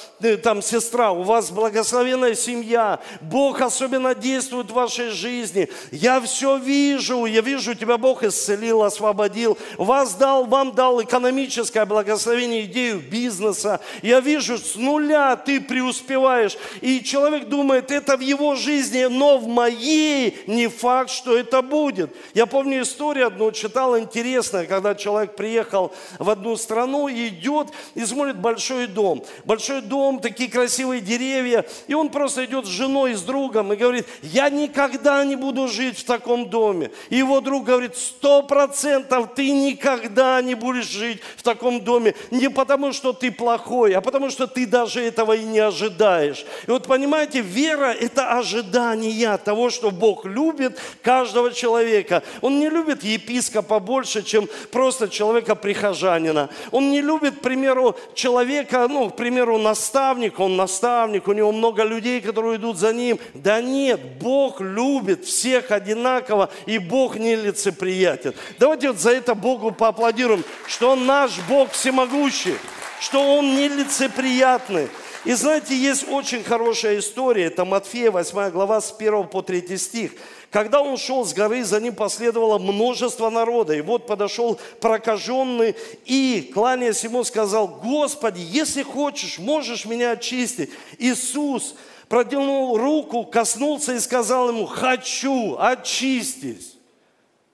там 0.43 0.61
сестра, 0.61 1.11
у 1.11 1.23
вас 1.23 1.49
благословенная 1.49 2.35
семья. 2.35 2.99
Бог 3.19 3.61
особенно 3.61 4.13
действует 4.13 4.69
в 4.69 4.75
вашей 4.75 5.09
жизни. 5.09 5.69
Я 5.91 6.21
все 6.21 6.57
вижу. 6.57 7.25
Я 7.25 7.41
вижу, 7.41 7.73
тебя 7.73 7.97
Бог 7.97 8.23
исцелил, 8.23 8.83
освободил. 8.83 9.57
Вас 9.77 10.13
дал, 10.13 10.45
вам 10.45 10.73
дал 10.73 11.01
экономическое 11.01 11.85
благословение, 11.85 12.65
идею 12.65 12.99
бизнеса. 12.99 13.79
Я 14.03 14.19
вижу, 14.19 14.59
с 14.59 14.75
нуля 14.75 15.35
ты 15.35 15.59
преуспеваешь. 15.59 16.57
И 16.81 17.01
человек 17.03 17.49
думает, 17.49 17.89
это 17.89 18.17
в 18.17 18.19
его 18.19 18.53
жизни, 18.53 19.05
но 19.05 19.39
в 19.39 19.47
моей 19.47 19.94
и 19.95 20.43
не 20.47 20.67
факт, 20.67 21.09
что 21.09 21.37
это 21.37 21.61
будет. 21.61 22.13
Я 22.33 22.45
помню 22.45 22.81
историю 22.81 23.27
одну, 23.27 23.51
читал 23.51 23.97
интересно, 23.97 24.65
когда 24.65 24.93
человек 24.93 25.35
приехал 25.35 25.93
в 26.19 26.29
одну 26.29 26.57
страну 26.57 27.07
идет 27.09 27.67
и 27.93 28.05
смотрит 28.05 28.37
большой 28.37 28.87
дом. 28.87 29.23
Большой 29.45 29.81
дом, 29.81 30.19
такие 30.19 30.49
красивые 30.49 31.01
деревья. 31.01 31.65
И 31.87 31.93
он 31.93 32.09
просто 32.09 32.45
идет 32.45 32.65
с 32.65 32.69
женой, 32.69 33.13
с 33.13 33.21
другом 33.21 33.71
и 33.71 33.75
говорит, 33.75 34.05
я 34.21 34.49
никогда 34.49 35.23
не 35.23 35.35
буду 35.35 35.67
жить 35.67 35.99
в 35.99 36.03
таком 36.03 36.49
доме. 36.49 36.91
И 37.09 37.17
его 37.17 37.39
друг 37.39 37.65
говорит, 37.65 37.95
сто 37.95 38.43
процентов 38.43 39.33
ты 39.35 39.51
никогда 39.51 40.41
не 40.41 40.55
будешь 40.55 40.89
жить 40.89 41.21
в 41.37 41.43
таком 41.43 41.81
доме. 41.81 42.15
Не 42.31 42.49
потому, 42.49 42.91
что 42.91 43.13
ты 43.13 43.31
плохой, 43.31 43.93
а 43.93 44.01
потому, 44.01 44.29
что 44.29 44.47
ты 44.47 44.65
даже 44.65 45.01
этого 45.01 45.33
и 45.33 45.43
не 45.43 45.59
ожидаешь. 45.59 46.45
И 46.67 46.71
вот 46.71 46.85
понимаете, 46.87 47.41
вера– 47.41 47.93
это 47.99 48.37
ожидание 48.37 49.37
того, 49.37 49.69
что 49.69 49.84
что 49.85 49.91
Бог 49.91 50.25
любит 50.25 50.79
каждого 51.03 51.53
человека. 51.53 52.23
Он 52.41 52.59
не 52.59 52.69
любит 52.69 53.03
епископа 53.03 53.79
больше, 53.79 54.23
чем 54.23 54.49
просто 54.71 55.07
человека-прихожанина. 55.07 56.49
Он 56.71 56.89
не 56.89 57.01
любит, 57.01 57.35
к 57.35 57.41
примеру, 57.41 57.95
человека, 58.15 58.87
ну, 58.89 59.11
к 59.11 59.15
примеру, 59.15 59.59
наставник, 59.59 60.39
он 60.39 60.55
наставник, 60.55 61.27
у 61.27 61.33
него 61.33 61.51
много 61.51 61.83
людей, 61.83 62.19
которые 62.19 62.55
идут 62.55 62.79
за 62.79 62.93
ним. 62.93 63.19
Да 63.35 63.61
нет, 63.61 64.17
Бог 64.19 64.59
любит 64.59 65.23
всех 65.23 65.69
одинаково, 65.69 66.49
и 66.65 66.79
Бог 66.79 67.17
не 67.17 67.35
лицеприятен. 67.35 68.33
Давайте 68.57 68.87
вот 68.87 68.99
за 68.99 69.11
это 69.11 69.35
Богу 69.35 69.71
поаплодируем, 69.71 70.43
что 70.65 70.93
Он 70.93 71.05
наш 71.05 71.37
Бог 71.47 71.71
всемогущий, 71.73 72.55
что 72.99 73.37
Он 73.37 73.55
не 73.55 73.67
лицеприятный. 73.67 74.87
И 75.25 75.33
знаете, 75.33 75.75
есть 75.75 76.07
очень 76.07 76.43
хорошая 76.43 76.99
история, 76.99 77.45
это 77.45 77.65
Матфея 77.65 78.11
8 78.11 78.51
глава 78.51 78.79
с 78.79 78.93
1 78.95 79.27
по 79.27 79.41
3 79.41 79.75
стих. 79.75 80.11
Когда 80.51 80.81
он 80.81 80.97
шел 80.97 81.25
с 81.25 81.33
горы, 81.33 81.63
за 81.63 81.81
ним 81.81 81.95
последовало 81.95 82.59
множество 82.59 83.31
народа. 83.31 83.73
И 83.73 83.81
вот 83.81 84.05
подошел 84.05 84.59
прокаженный 84.79 85.75
и, 86.05 86.51
кланяясь 86.53 87.03
ему, 87.03 87.23
сказал, 87.23 87.67
Господи, 87.67 88.39
если 88.39 88.83
хочешь, 88.83 89.39
можешь 89.39 89.85
меня 89.85 90.11
очистить. 90.11 90.69
Иисус 90.99 91.75
протянул 92.07 92.77
руку, 92.77 93.23
коснулся 93.25 93.95
и 93.95 93.99
сказал 93.99 94.49
ему, 94.49 94.67
хочу, 94.67 95.57
очистись. 95.57 96.77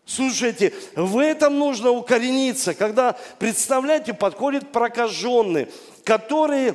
Слушайте, 0.05 0.73
в 0.93 1.17
этом 1.19 1.57
нужно 1.57 1.91
укорениться, 1.91 2.73
когда, 2.73 3.17
представляете, 3.39 4.13
подходит 4.13 4.73
прокаженный, 4.73 5.69
который 6.03 6.73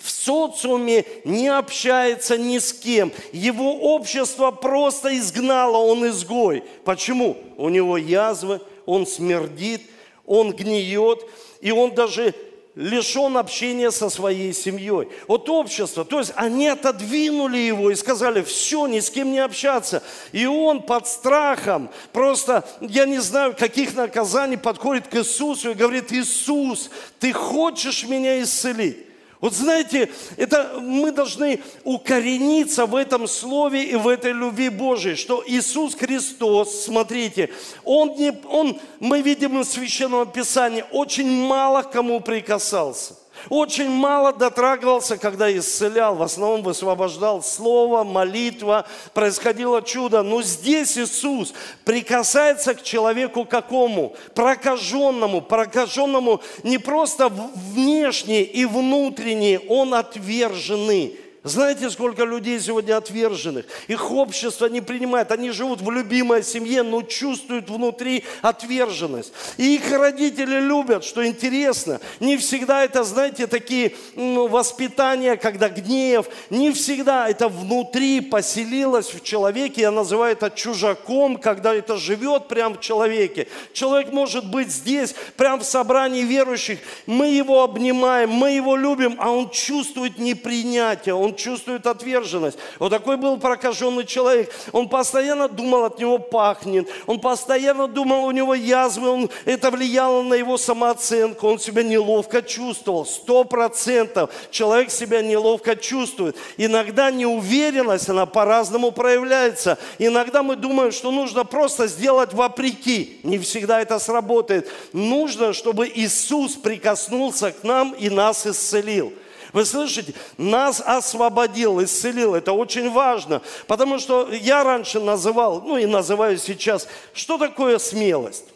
в 0.00 0.10
социуме 0.10 1.04
не 1.24 1.48
общается 1.48 2.38
ни 2.38 2.58
с 2.58 2.72
кем. 2.72 3.12
Его 3.32 3.94
общество 3.94 4.50
просто 4.50 5.16
изгнало, 5.18 5.76
он 5.76 6.08
изгой. 6.08 6.64
Почему? 6.84 7.36
У 7.56 7.68
него 7.68 7.96
язвы, 7.96 8.60
он 8.86 9.06
смердит, 9.06 9.82
он 10.26 10.52
гниет, 10.52 11.26
и 11.60 11.70
он 11.70 11.94
даже 11.94 12.34
лишен 12.74 13.36
общения 13.36 13.90
со 13.90 14.08
своей 14.08 14.54
семьей. 14.54 15.08
Вот 15.26 15.48
общество, 15.50 16.04
то 16.04 16.20
есть 16.20 16.32
они 16.36 16.68
отодвинули 16.68 17.58
его 17.58 17.90
и 17.90 17.94
сказали, 17.94 18.42
все, 18.42 18.86
ни 18.86 19.00
с 19.00 19.10
кем 19.10 19.32
не 19.32 19.40
общаться. 19.40 20.02
И 20.32 20.46
он 20.46 20.82
под 20.82 21.06
страхом, 21.06 21.90
просто, 22.12 22.66
я 22.80 23.04
не 23.04 23.18
знаю, 23.18 23.54
каких 23.58 23.94
наказаний, 23.94 24.56
подходит 24.56 25.08
к 25.08 25.16
Иисусу 25.16 25.72
и 25.72 25.74
говорит, 25.74 26.12
Иисус, 26.12 26.90
ты 27.18 27.32
хочешь 27.32 28.04
меня 28.04 28.40
исцелить? 28.40 29.09
Вот 29.40 29.54
знаете, 29.54 30.10
это 30.36 30.80
мы 30.82 31.12
должны 31.12 31.60
укорениться 31.84 32.84
в 32.84 32.94
этом 32.94 33.26
слове 33.26 33.84
и 33.84 33.94
в 33.96 34.06
этой 34.06 34.32
любви 34.32 34.68
Божией, 34.68 35.16
что 35.16 35.42
Иисус 35.46 35.94
Христос, 35.94 36.84
смотрите, 36.84 37.50
Он, 37.84 38.14
не, 38.16 38.32
он 38.48 38.78
мы 38.98 39.22
видим 39.22 39.58
из 39.58 39.70
Священного 39.70 40.26
Писания, 40.26 40.84
очень 40.90 41.30
мало 41.30 41.82
кому 41.82 42.20
прикасался. 42.20 43.14
Очень 43.48 43.90
мало 43.90 44.32
дотрагивался, 44.32 45.16
когда 45.16 45.50
исцелял, 45.56 46.14
в 46.14 46.22
основном 46.22 46.62
высвобождал 46.62 47.42
слово, 47.42 48.04
молитва, 48.04 48.86
происходило 49.14 49.82
чудо. 49.82 50.22
Но 50.22 50.42
здесь 50.42 50.98
Иисус 50.98 51.54
прикасается 51.84 52.74
к 52.74 52.82
человеку 52.82 53.44
какому? 53.44 54.14
Прокаженному, 54.34 55.40
прокаженному 55.40 56.40
не 56.62 56.78
просто 56.78 57.28
внешне 57.28 58.42
и 58.42 58.64
внутренне, 58.66 59.60
он 59.68 59.94
отверженный 59.94 61.18
знаете, 61.42 61.88
сколько 61.88 62.24
людей 62.24 62.60
сегодня 62.60 62.98
отверженных? 62.98 63.64
Их 63.88 64.10
общество 64.10 64.66
не 64.66 64.82
принимает. 64.82 65.32
Они 65.32 65.50
живут 65.52 65.80
в 65.80 65.90
любимой 65.90 66.42
семье, 66.42 66.82
но 66.82 67.00
чувствуют 67.00 67.70
внутри 67.70 68.24
отверженность. 68.42 69.32
И 69.56 69.76
их 69.76 69.90
родители 69.90 70.60
любят, 70.60 71.02
что 71.02 71.26
интересно. 71.26 71.98
Не 72.20 72.36
всегда 72.36 72.84
это, 72.84 73.04
знаете, 73.04 73.46
такие 73.46 73.94
ну, 74.16 74.48
воспитания, 74.48 75.36
когда 75.38 75.70
гнев. 75.70 76.26
Не 76.50 76.72
всегда 76.72 77.30
это 77.30 77.48
внутри 77.48 78.20
поселилось 78.20 79.14
в 79.14 79.22
человеке. 79.22 79.80
Я 79.80 79.92
называю 79.92 80.32
это 80.32 80.50
чужаком, 80.50 81.38
когда 81.38 81.74
это 81.74 81.96
живет 81.96 82.48
прямо 82.48 82.74
в 82.74 82.80
человеке. 82.80 83.48
Человек 83.72 84.12
может 84.12 84.44
быть 84.50 84.70
здесь, 84.70 85.14
прямо 85.38 85.62
в 85.62 85.64
собрании 85.64 86.22
верующих. 86.22 86.80
Мы 87.06 87.28
его 87.28 87.62
обнимаем, 87.62 88.28
мы 88.28 88.50
его 88.50 88.76
любим, 88.76 89.16
а 89.18 89.30
он 89.30 89.48
чувствует 89.48 90.18
непринятие, 90.18 91.14
он 91.14 91.29
он 91.30 91.36
чувствует 91.36 91.86
отверженность. 91.86 92.58
Вот 92.78 92.90
такой 92.90 93.16
был 93.16 93.38
прокаженный 93.38 94.04
человек. 94.04 94.52
Он 94.72 94.88
постоянно 94.88 95.48
думал, 95.48 95.84
от 95.84 95.98
него 95.98 96.18
пахнет. 96.18 96.88
Он 97.06 97.20
постоянно 97.20 97.86
думал, 97.86 98.24
у 98.24 98.30
него 98.32 98.54
язвы. 98.54 99.08
Он, 99.08 99.30
это 99.44 99.70
влияло 99.70 100.22
на 100.22 100.34
его 100.34 100.58
самооценку. 100.58 101.46
Он 101.46 101.58
себя 101.58 101.82
неловко 101.82 102.42
чувствовал. 102.42 103.06
Сто 103.06 103.44
процентов 103.44 104.30
человек 104.50 104.90
себя 104.90 105.22
неловко 105.22 105.76
чувствует. 105.76 106.36
Иногда 106.56 107.10
неуверенность, 107.10 108.08
она 108.08 108.26
по-разному 108.26 108.90
проявляется. 108.90 109.78
Иногда 109.98 110.42
мы 110.42 110.56
думаем, 110.56 110.90
что 110.90 111.12
нужно 111.12 111.44
просто 111.44 111.86
сделать 111.86 112.32
вопреки. 112.32 113.20
Не 113.22 113.38
всегда 113.38 113.80
это 113.80 113.98
сработает. 113.98 114.68
Нужно, 114.92 115.52
чтобы 115.52 115.90
Иисус 115.94 116.56
прикоснулся 116.56 117.52
к 117.52 117.62
нам 117.62 117.92
и 117.92 118.10
нас 118.10 118.46
исцелил. 118.46 119.12
Вы 119.52 119.64
слышите? 119.64 120.14
Нас 120.36 120.80
освободил, 120.80 121.82
исцелил. 121.82 122.34
Это 122.34 122.52
очень 122.52 122.90
важно. 122.90 123.42
Потому 123.66 123.98
что 123.98 124.28
я 124.30 124.62
раньше 124.64 125.00
называл, 125.00 125.60
ну 125.62 125.76
и 125.76 125.86
называю 125.86 126.38
сейчас, 126.38 126.86
что 127.12 127.38
такое 127.38 127.78
смелость? 127.78 128.46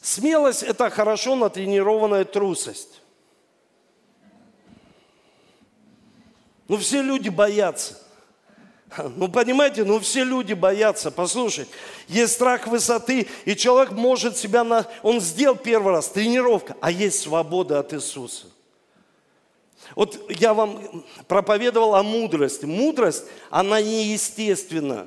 Смелость– 0.00 0.62
это 0.64 0.90
хорошо 0.90 1.36
натренированная 1.36 2.24
трусость. 2.24 3.00
Ну, 6.68 6.76
все 6.76 7.02
люди 7.02 7.28
боятся. 7.28 7.98
Ну, 9.16 9.28
понимаете, 9.28 9.84
ну 9.84 10.00
все 10.00 10.24
люди 10.24 10.52
боятся. 10.52 11.10
Послушай, 11.10 11.66
есть 12.08 12.34
страх 12.34 12.66
высоты, 12.66 13.26
и 13.44 13.56
человек 13.56 13.92
может 13.92 14.36
себя 14.36 14.64
на... 14.64 14.86
Он 15.02 15.20
сделал 15.20 15.56
первый 15.56 15.92
раз, 15.92 16.08
тренировка, 16.08 16.76
а 16.80 16.90
есть 16.90 17.20
свобода 17.20 17.78
от 17.78 17.94
Иисуса. 17.94 18.46
Вот 19.94 20.30
я 20.30 20.54
вам 20.54 21.04
проповедовал 21.28 21.94
о 21.94 22.02
мудрости. 22.02 22.64
Мудрость, 22.64 23.24
она 23.50 23.80
неестественна. 23.80 25.06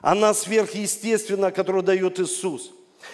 Она 0.00 0.34
сверхъестественна, 0.34 1.50
которую 1.50 1.82
дает 1.82 2.20
Иисус. 2.20 2.72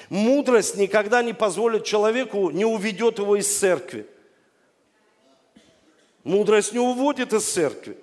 Мудрость 0.09 0.77
никогда 0.77 1.23
не 1.23 1.33
позволит 1.33 1.85
человеку, 1.85 2.51
не 2.51 2.65
уведет 2.65 3.19
его 3.19 3.37
из 3.37 3.59
церкви. 3.59 4.07
Мудрость 6.25 6.73
не 6.73 6.81
уводит 6.81 7.33
из 7.33 7.45
церкви. 7.45 7.97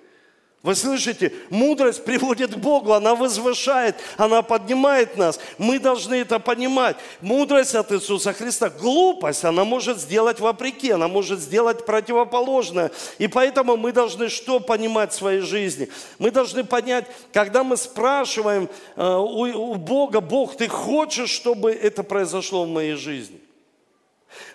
Вы 0.64 0.74
слышите? 0.74 1.32
Мудрость 1.50 2.04
приводит 2.04 2.54
к 2.54 2.58
Богу, 2.58 2.92
она 2.92 3.14
возвышает, 3.14 3.94
она 4.16 4.42
поднимает 4.42 5.16
нас. 5.16 5.38
Мы 5.56 5.78
должны 5.78 6.16
это 6.16 6.40
понимать. 6.40 6.96
Мудрость 7.20 7.76
от 7.76 7.92
Иисуса 7.92 8.32
Христа. 8.32 8.68
Глупость 8.68 9.44
она 9.44 9.64
может 9.64 10.00
сделать 10.00 10.40
вопреки, 10.40 10.90
она 10.90 11.06
может 11.06 11.38
сделать 11.38 11.86
противоположное. 11.86 12.90
И 13.18 13.28
поэтому 13.28 13.76
мы 13.76 13.92
должны 13.92 14.28
что 14.28 14.58
понимать 14.58 15.12
в 15.12 15.16
своей 15.16 15.42
жизни? 15.42 15.88
Мы 16.18 16.32
должны 16.32 16.64
понять, 16.64 17.04
когда 17.32 17.62
мы 17.62 17.76
спрашиваем 17.76 18.68
э, 18.96 19.06
у, 19.06 19.72
у 19.72 19.74
Бога, 19.76 20.20
Бог, 20.20 20.56
ты 20.56 20.66
хочешь, 20.66 21.30
чтобы 21.30 21.70
это 21.70 22.02
произошло 22.02 22.64
в 22.64 22.68
моей 22.68 22.94
жизни? 22.94 23.40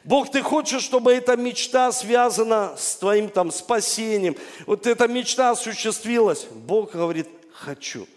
Бог, 0.03 0.31
ты 0.31 0.41
хочешь, 0.41 0.83
чтобы 0.83 1.13
эта 1.13 1.35
мечта 1.35 1.91
связана 1.91 2.75
с 2.77 2.95
твоим 2.95 3.29
там 3.29 3.51
спасением, 3.51 4.35
вот 4.65 4.87
эта 4.87 5.07
мечта 5.07 5.51
осуществилась. 5.51 6.45
Бог 6.51 6.91
говорит, 6.91 7.27
хочу. 7.53 8.07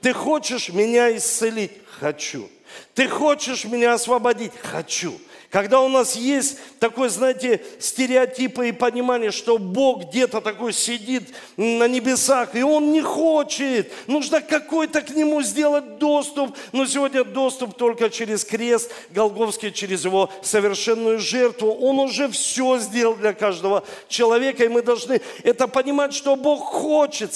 Ты 0.00 0.12
хочешь 0.12 0.70
меня 0.70 1.16
исцелить? 1.16 1.72
Хочу. 2.00 2.48
Ты 2.94 3.08
хочешь 3.08 3.64
меня 3.64 3.94
освободить? 3.94 4.52
Хочу. 4.62 5.18
Когда 5.52 5.82
у 5.82 5.88
нас 5.88 6.16
есть 6.16 6.56
такой, 6.78 7.10
знаете, 7.10 7.62
стереотипы 7.78 8.70
и 8.70 8.72
понимание, 8.72 9.30
что 9.30 9.58
Бог 9.58 10.04
где-то 10.06 10.40
такой 10.40 10.72
сидит 10.72 11.24
на 11.58 11.86
небесах, 11.86 12.54
и 12.56 12.62
Он 12.62 12.90
не 12.90 13.02
хочет. 13.02 13.92
Нужно 14.06 14.40
какой-то 14.40 15.02
к 15.02 15.10
Нему 15.10 15.42
сделать 15.42 15.98
доступ. 15.98 16.56
Но 16.72 16.86
сегодня 16.86 17.22
доступ 17.22 17.76
только 17.76 18.08
через 18.08 18.46
крест 18.46 18.90
Голговский, 19.10 19.72
через 19.72 20.06
Его 20.06 20.30
совершенную 20.40 21.18
жертву. 21.18 21.70
Он 21.70 21.98
уже 21.98 22.30
все 22.30 22.78
сделал 22.78 23.14
для 23.14 23.34
каждого 23.34 23.84
человека, 24.08 24.64
и 24.64 24.68
мы 24.68 24.80
должны 24.80 25.20
это 25.42 25.68
понимать, 25.68 26.14
что 26.14 26.34
Бог 26.34 26.62
хочет. 26.62 27.30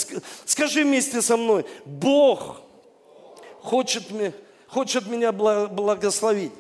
Скажи 0.47 0.85
вместе 0.85 1.21
со 1.21 1.37
мной, 1.37 1.67
Бог 1.85 2.63
хочет, 3.61 4.05
хочет 4.69 5.07
меня 5.07 5.33
благословить. 5.33 6.53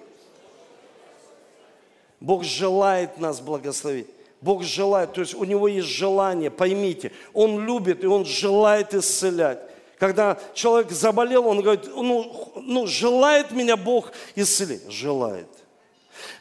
Бог 2.26 2.42
желает 2.42 3.18
нас 3.18 3.40
благословить. 3.40 4.08
Бог 4.40 4.64
желает, 4.64 5.12
то 5.12 5.20
есть 5.20 5.32
у 5.32 5.44
него 5.44 5.68
есть 5.68 5.86
желание, 5.86 6.50
поймите, 6.50 7.12
он 7.32 7.64
любит 7.64 8.02
и 8.02 8.08
он 8.08 8.24
желает 8.24 8.94
исцелять. 8.94 9.60
Когда 9.96 10.36
человек 10.52 10.90
заболел, 10.90 11.46
он 11.46 11.60
говорит, 11.60 11.86
ну, 11.94 12.52
ну 12.56 12.88
желает 12.88 13.52
меня 13.52 13.76
Бог 13.76 14.10
исцелить? 14.34 14.90
Желает. 14.90 15.46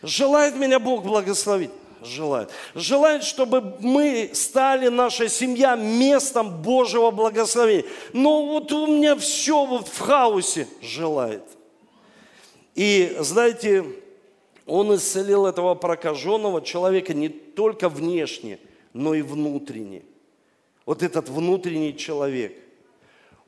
Желает 0.02 0.56
меня 0.56 0.80
Бог 0.80 1.04
благословить? 1.04 1.69
Желает. 2.04 2.50
Желает, 2.74 3.24
чтобы 3.24 3.78
мы 3.80 4.32
стали, 4.34 4.88
наша 4.88 5.30
семья, 5.30 5.76
местом 5.76 6.63
Божьего 6.63 7.12
благословения. 7.12 7.86
Но 8.12 8.43
вот 8.48 8.71
у 8.71 8.88
меня 8.88 9.15
все 9.17 9.63
вот 9.65 9.88
в 9.88 10.00
хаосе. 10.00 10.67
Желает. 10.82 11.43
И 12.74 13.15
знаете, 13.19 13.86
он 14.65 14.95
исцелил 14.95 15.45
этого 15.45 15.75
прокаженного 15.75 16.62
человека 16.62 17.13
не 17.13 17.30
только 17.30 17.89
внешне, 17.89 18.60
но 18.93 19.13
и 19.13 19.21
внутренне. 19.21 20.04
Вот 20.86 21.04
этот 21.04 21.30
внутренний 21.30 21.95
человек 21.95 22.56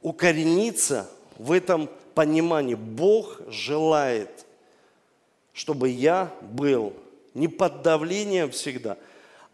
укоренится 0.02 1.10
в 1.38 1.52
этом 1.52 1.90
понимании. 2.14 2.76
Бог 2.76 3.42
желает, 3.48 4.46
чтобы 5.54 5.90
я 5.90 6.34
был 6.42 6.94
не 7.34 7.48
под 7.48 7.82
давлением 7.82 8.52
всегда, 8.52 8.98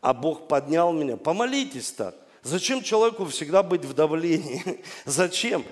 а 0.01 0.13
Бог 0.13 0.47
поднял 0.47 0.91
меня. 0.91 1.17
Помолитесь 1.17 1.91
так. 1.91 2.15
Зачем 2.41 2.81
человеку 2.81 3.25
всегда 3.25 3.63
быть 3.63 3.85
в 3.85 3.93
давлении? 3.93 4.83
Зачем? 5.05 5.63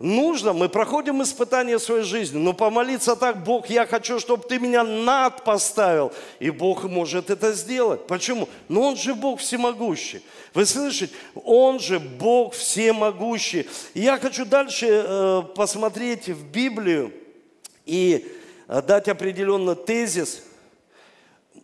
Нужно, 0.00 0.52
мы 0.52 0.68
проходим 0.68 1.22
испытания 1.22 1.78
своей 1.78 2.02
жизни, 2.02 2.38
но 2.38 2.54
помолиться 2.54 3.14
так, 3.14 3.44
Бог, 3.44 3.68
я 3.68 3.86
хочу, 3.86 4.18
чтобы 4.18 4.42
ты 4.48 4.58
меня 4.58 4.82
над 4.82 5.44
поставил. 5.44 6.12
И 6.40 6.50
Бог 6.50 6.84
может 6.84 7.30
это 7.30 7.52
сделать. 7.52 8.06
Почему? 8.06 8.48
Но 8.68 8.88
Он 8.88 8.96
же 8.96 9.14
Бог 9.14 9.38
всемогущий. 9.40 10.22
Вы 10.54 10.66
слышите? 10.66 11.14
Он 11.34 11.78
же 11.78 12.00
Бог 12.00 12.54
всемогущий. 12.54 13.68
Я 13.94 14.18
хочу 14.18 14.44
дальше 14.44 14.86
э, 14.88 15.42
посмотреть 15.54 16.28
в 16.28 16.50
Библию 16.50 17.12
и 17.84 18.26
э, 18.66 18.82
дать 18.82 19.08
определенный 19.08 19.76
тезис. 19.76 20.42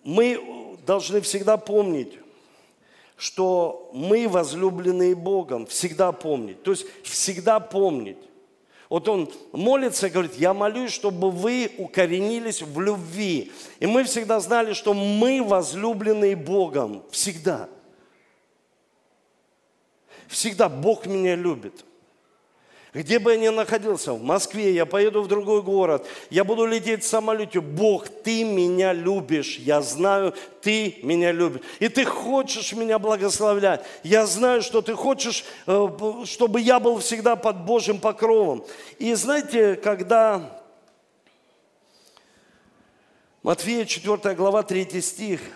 Мы 0.05 0.77
должны 0.87 1.20
всегда 1.22 1.57
помнить, 1.57 2.12
что 3.16 3.90
мы 3.94 4.29
возлюбленные 4.29 5.14
Богом, 5.14 5.66
всегда 5.66 6.12
помнить. 6.12 6.62
То 6.62 6.72
есть 6.72 6.87
всегда 7.03 7.61
помнить. 7.61 8.18
Вот 8.88 9.09
он 9.09 9.33
молится 9.53 10.09
и 10.09 10.11
говорит, 10.11 10.35
я 10.35 10.53
молюсь, 10.53 10.92
чтобы 10.92 11.31
вы 11.31 11.72
укоренились 11.79 12.62
в 12.62 12.81
любви. 12.81 13.53
И 13.81 13.87
мы 13.87 14.05
всегда 14.05 14.38
знали, 14.40 14.75
что 14.75 14.92
мы 14.92 15.42
возлюбленные 15.42 16.37
Богом. 16.37 17.03
Всегда. 17.11 17.68
Всегда 20.29 20.68
Бог 20.68 21.07
меня 21.07 21.35
любит. 21.35 21.86
Где 22.96 23.18
бы 23.18 23.32
я 23.32 23.37
ни 23.37 23.48
находился, 23.48 24.14
в 24.14 24.22
Москве, 24.22 24.72
я 24.72 24.87
поеду 24.87 25.20
в 25.20 25.28
другой 25.28 25.61
город, 25.61 26.06
я 26.30 26.44
буду 26.44 26.64
лететь 26.64 27.04
в 27.04 27.06
самолете. 27.06 27.61
Бог, 27.61 28.09
ты 28.09 28.42
меня 28.42 28.94
любишь, 28.94 29.59
я 29.59 29.82
знаю, 29.82 30.32
ты 30.62 30.96
меня 31.02 31.30
любишь. 31.30 31.61
И 31.78 31.90
ты 31.90 32.06
хочешь 32.06 32.72
меня 32.72 32.98
благословлять. 32.98 33.85
Я 34.02 34.24
знаю, 34.24 34.62
что 34.62 34.80
ты 34.80 34.94
хочешь, 34.94 35.44
э, 35.66 35.88
чтобы 36.24 36.62
я 36.62 36.80
был 36.80 36.98
всегда 37.00 37.37
под 37.37 37.66
Божьим 37.66 37.98
покровом. 37.98 38.64
И 38.98 39.12
знаете, 39.12 39.74
когда 39.74 40.59
Матфея 43.42 43.85
4 43.85 44.35
глава 44.35 44.62
3 44.62 45.02
стих– 45.02 45.40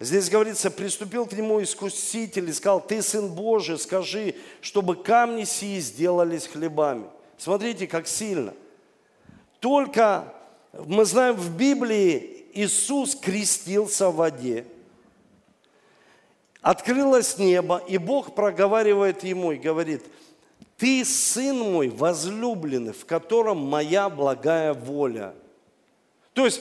Здесь 0.00 0.30
говорится, 0.30 0.70
приступил 0.70 1.26
к 1.26 1.32
нему 1.32 1.60
искуситель 1.60 2.48
и 2.48 2.52
сказал, 2.52 2.80
ты 2.80 3.02
сын 3.02 3.28
Божий, 3.28 3.78
скажи, 3.78 4.36
чтобы 4.60 4.94
камни 4.94 5.44
сии 5.44 5.80
сделались 5.80 6.46
хлебами. 6.46 7.06
Смотрите, 7.36 7.88
как 7.88 8.06
сильно. 8.06 8.54
Только 9.58 10.32
мы 10.72 11.04
знаем 11.04 11.34
в 11.34 11.56
Библии, 11.56 12.46
Иисус 12.54 13.16
крестился 13.16 14.10
в 14.10 14.16
воде. 14.16 14.66
Открылось 16.60 17.38
небо, 17.38 17.82
и 17.88 17.98
Бог 17.98 18.34
проговаривает 18.34 19.24
ему 19.24 19.52
и 19.52 19.58
говорит, 19.58 20.04
ты 20.76 21.04
сын 21.04 21.58
мой 21.58 21.88
возлюбленный, 21.88 22.92
в 22.92 23.04
котором 23.04 23.58
моя 23.58 24.08
благая 24.08 24.74
воля. 24.74 25.34
То 26.34 26.44
есть 26.44 26.60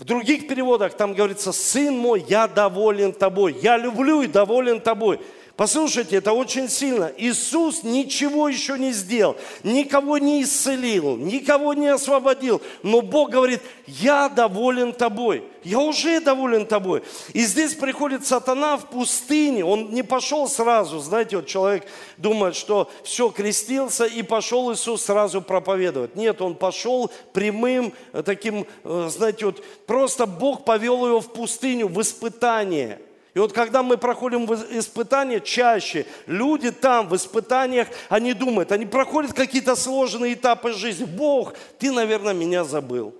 в 0.00 0.04
других 0.04 0.48
переводах 0.48 0.94
там 0.94 1.12
говорится, 1.12 1.52
сын 1.52 1.94
мой, 1.94 2.24
я 2.26 2.48
доволен 2.48 3.12
тобой, 3.12 3.54
я 3.60 3.76
люблю 3.76 4.22
и 4.22 4.26
доволен 4.26 4.80
тобой. 4.80 5.20
Послушайте, 5.60 6.16
это 6.16 6.32
очень 6.32 6.70
сильно. 6.70 7.12
Иисус 7.18 7.82
ничего 7.82 8.48
еще 8.48 8.78
не 8.78 8.92
сделал, 8.92 9.36
никого 9.62 10.16
не 10.16 10.42
исцелил, 10.42 11.18
никого 11.18 11.74
не 11.74 11.88
освободил. 11.88 12.62
Но 12.82 13.02
Бог 13.02 13.28
говорит, 13.28 13.60
я 13.86 14.30
доволен 14.30 14.94
тобой, 14.94 15.44
я 15.62 15.78
уже 15.78 16.18
доволен 16.22 16.64
тобой. 16.64 17.02
И 17.34 17.42
здесь 17.42 17.74
приходит 17.74 18.26
сатана 18.26 18.78
в 18.78 18.88
пустыне, 18.88 19.62
он 19.62 19.90
не 19.90 20.02
пошел 20.02 20.48
сразу. 20.48 20.98
Знаете, 20.98 21.36
вот 21.36 21.46
человек 21.46 21.86
думает, 22.16 22.56
что 22.56 22.90
все, 23.04 23.28
крестился 23.28 24.06
и 24.06 24.22
пошел 24.22 24.72
Иисус 24.72 25.02
сразу 25.02 25.42
проповедовать. 25.42 26.16
Нет, 26.16 26.40
он 26.40 26.54
пошел 26.54 27.10
прямым 27.34 27.92
э, 28.14 28.22
таким, 28.22 28.66
э, 28.84 29.08
знаете, 29.12 29.44
вот 29.44 29.62
просто 29.84 30.24
Бог 30.24 30.64
повел 30.64 31.06
его 31.06 31.20
в 31.20 31.30
пустыню, 31.30 31.86
в 31.88 32.00
испытание– 32.00 32.98
и 33.34 33.38
вот 33.38 33.52
когда 33.52 33.82
мы 33.82 33.96
проходим 33.96 34.44
испытания, 34.76 35.40
чаще 35.40 36.06
люди 36.26 36.70
там 36.70 37.08
в 37.08 37.14
испытаниях, 37.14 37.88
они 38.08 38.32
думают, 38.32 38.72
они 38.72 38.86
проходят 38.86 39.32
какие-то 39.32 39.76
сложные 39.76 40.34
этапы 40.34 40.72
жизни. 40.72 41.04
Бог, 41.04 41.54
ты, 41.78 41.92
наверное, 41.92 42.34
меня 42.34 42.64
забыл. 42.64 43.14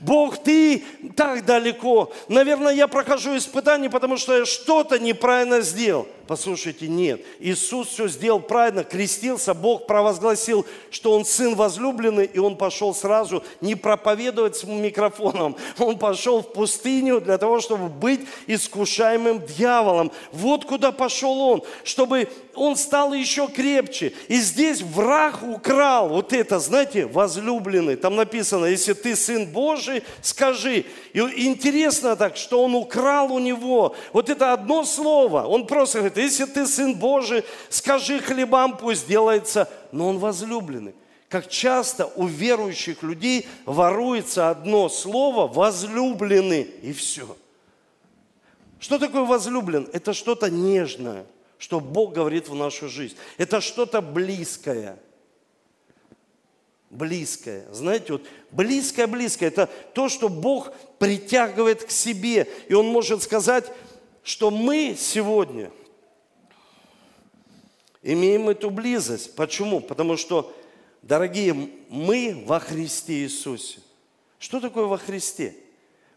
Бог, 0.00 0.38
ты 0.38 0.84
так 1.16 1.44
далеко. 1.44 2.12
Наверное, 2.28 2.74
я 2.74 2.88
прохожу 2.88 3.36
испытания, 3.36 3.90
потому 3.90 4.16
что 4.16 4.38
я 4.38 4.46
что-то 4.46 4.98
неправильно 4.98 5.60
сделал. 5.60 6.06
Послушайте, 6.26 6.88
нет. 6.88 7.20
Иисус 7.38 7.88
все 7.88 8.08
сделал 8.08 8.40
правильно, 8.40 8.82
крестился, 8.82 9.52
Бог 9.52 9.86
провозгласил, 9.86 10.64
что 10.90 11.12
Он 11.12 11.24
Сын 11.24 11.54
возлюбленный, 11.54 12.24
и 12.24 12.38
Он 12.38 12.56
пошел 12.56 12.94
сразу 12.94 13.44
не 13.60 13.74
проповедовать 13.74 14.56
с 14.56 14.64
микрофоном. 14.64 15.56
Он 15.78 15.98
пошел 15.98 16.40
в 16.40 16.52
пустыню 16.52 17.20
для 17.20 17.36
того, 17.36 17.60
чтобы 17.60 17.88
быть 17.88 18.20
искушаемым 18.46 19.44
дьяволом. 19.44 20.12
Вот 20.32 20.64
куда 20.64 20.92
пошел 20.92 21.38
Он, 21.40 21.62
чтобы 21.82 22.28
Он 22.56 22.76
стал 22.76 23.12
еще 23.12 23.48
крепче. 23.48 24.12
И 24.28 24.36
здесь 24.36 24.82
враг 24.82 25.42
украл 25.42 26.08
вот 26.08 26.32
это, 26.32 26.58
знаете, 26.58 27.06
возлюбленный. 27.06 27.96
Там 27.96 28.16
написано, 28.16 28.66
если 28.66 28.92
ты 28.92 29.16
Сын 29.16 29.46
Божий, 29.46 30.02
скажи. 30.20 30.84
И 31.12 31.46
интересно 31.46 32.16
так, 32.16 32.36
что 32.36 32.62
Он 32.62 32.74
украл 32.74 33.32
у 33.32 33.38
него 33.38 33.94
вот 34.12 34.30
это 34.30 34.52
одно 34.52 34.84
слово. 34.84 35.44
Он 35.44 35.66
просто 35.66 35.98
говорит, 35.98 36.18
если 36.18 36.44
ты 36.44 36.66
Сын 36.66 36.94
Божий, 36.94 37.44
скажи 37.68 38.18
хлебам, 38.20 38.76
пусть 38.76 39.06
делается. 39.06 39.68
Но 39.92 40.08
он 40.08 40.18
возлюбленный. 40.18 40.94
Как 41.28 41.48
часто 41.48 42.06
у 42.14 42.26
верующих 42.26 43.02
людей 43.02 43.48
воруется 43.64 44.50
одно 44.50 44.88
слово 44.88 45.48
«возлюбленный» 45.48 46.62
и 46.62 46.92
все. 46.92 47.36
Что 48.78 48.98
такое 48.98 49.24
возлюблен? 49.24 49.88
Это 49.92 50.12
что-то 50.12 50.50
нежное, 50.50 51.24
что 51.64 51.80
Бог 51.80 52.12
говорит 52.12 52.50
в 52.50 52.54
нашу 52.54 52.90
жизнь. 52.90 53.16
Это 53.38 53.62
что-то 53.62 54.02
близкое. 54.02 54.98
Близкое. 56.90 57.66
Знаете, 57.72 58.12
вот 58.12 58.26
близкое-близкое. 58.50 59.46
Это 59.46 59.70
то, 59.94 60.10
что 60.10 60.28
Бог 60.28 60.74
притягивает 60.98 61.82
к 61.84 61.90
себе. 61.90 62.46
И 62.68 62.74
Он 62.74 62.88
может 62.88 63.22
сказать, 63.22 63.72
что 64.22 64.50
мы 64.50 64.94
сегодня– 64.98 65.70
имеем 68.02 68.50
эту 68.50 68.68
близость. 68.68 69.34
Почему? 69.34 69.80
Потому 69.80 70.18
что, 70.18 70.54
дорогие, 71.00 71.54
мы 71.88 72.44
во 72.44 72.60
Христе 72.60 73.22
Иисусе. 73.22 73.78
Что 74.38 74.60
такое 74.60 74.84
во 74.84 74.98
Христе? 74.98 75.56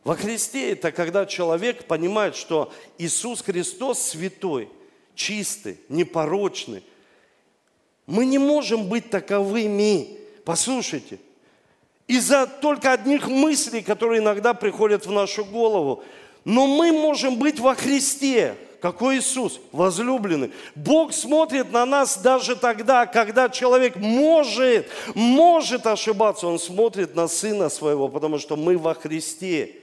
Во 0.03 0.13
Христе 0.13 0.71
это 0.71 0.91
когда 0.91 1.25
человек 1.25 1.85
понимает, 1.85 2.35
что 2.35 2.73
Иисус 2.97 3.41
Христос 3.41 4.01
святой, 4.01 4.67
чистый, 5.17 5.81
непорочный. 5.89 6.83
Мы 8.05 8.25
не 8.25 8.37
можем 8.37 8.87
быть 8.87 9.09
таковыми. 9.09 10.17
Послушайте, 10.45 11.19
из-за 12.07 12.47
только 12.47 12.93
одних 12.93 13.27
мыслей, 13.27 13.81
которые 13.81 14.21
иногда 14.21 14.53
приходят 14.53 15.05
в 15.05 15.11
нашу 15.11 15.43
голову. 15.43 16.03
Но 16.45 16.65
мы 16.65 16.93
можем 16.93 17.37
быть 17.37 17.59
во 17.59 17.75
Христе. 17.75 18.55
Какой 18.79 19.17
Иисус? 19.17 19.59
Возлюбленный. 19.73 20.51
Бог 20.75 21.11
смотрит 21.11 21.73
на 21.73 21.85
нас 21.85 22.17
даже 22.19 22.55
тогда, 22.55 23.05
когда 23.05 23.49
человек 23.49 23.97
может, 23.97 24.87
может 25.15 25.85
ошибаться. 25.87 26.47
Он 26.47 26.59
смотрит 26.59 27.15
на 27.15 27.27
Сына 27.27 27.67
Своего, 27.67 28.07
потому 28.07 28.37
что 28.37 28.55
мы 28.55 28.77
во 28.77 28.93
Христе. 28.93 29.75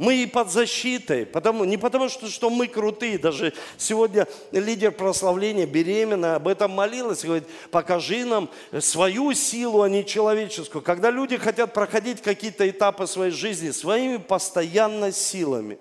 Мы 0.00 0.22
и 0.22 0.26
под 0.26 0.50
защитой, 0.50 1.26
потому, 1.26 1.64
не 1.64 1.76
потому 1.76 2.08
что, 2.08 2.26
что 2.28 2.48
мы 2.48 2.68
крутые. 2.68 3.18
Даже 3.18 3.52
сегодня 3.76 4.26
лидер 4.50 4.92
прославления 4.92 5.66
беременная 5.66 6.36
об 6.36 6.48
этом 6.48 6.70
молилась, 6.70 7.22
говорит, 7.22 7.46
покажи 7.70 8.24
нам 8.24 8.48
свою 8.78 9.34
силу, 9.34 9.82
а 9.82 9.90
не 9.90 10.06
человеческую. 10.06 10.80
Когда 10.80 11.10
люди 11.10 11.36
хотят 11.36 11.74
проходить 11.74 12.22
какие-то 12.22 12.66
этапы 12.66 13.06
своей 13.06 13.30
жизни 13.30 13.72
своими 13.72 14.16
постоянно 14.16 15.12
силами. 15.12 15.78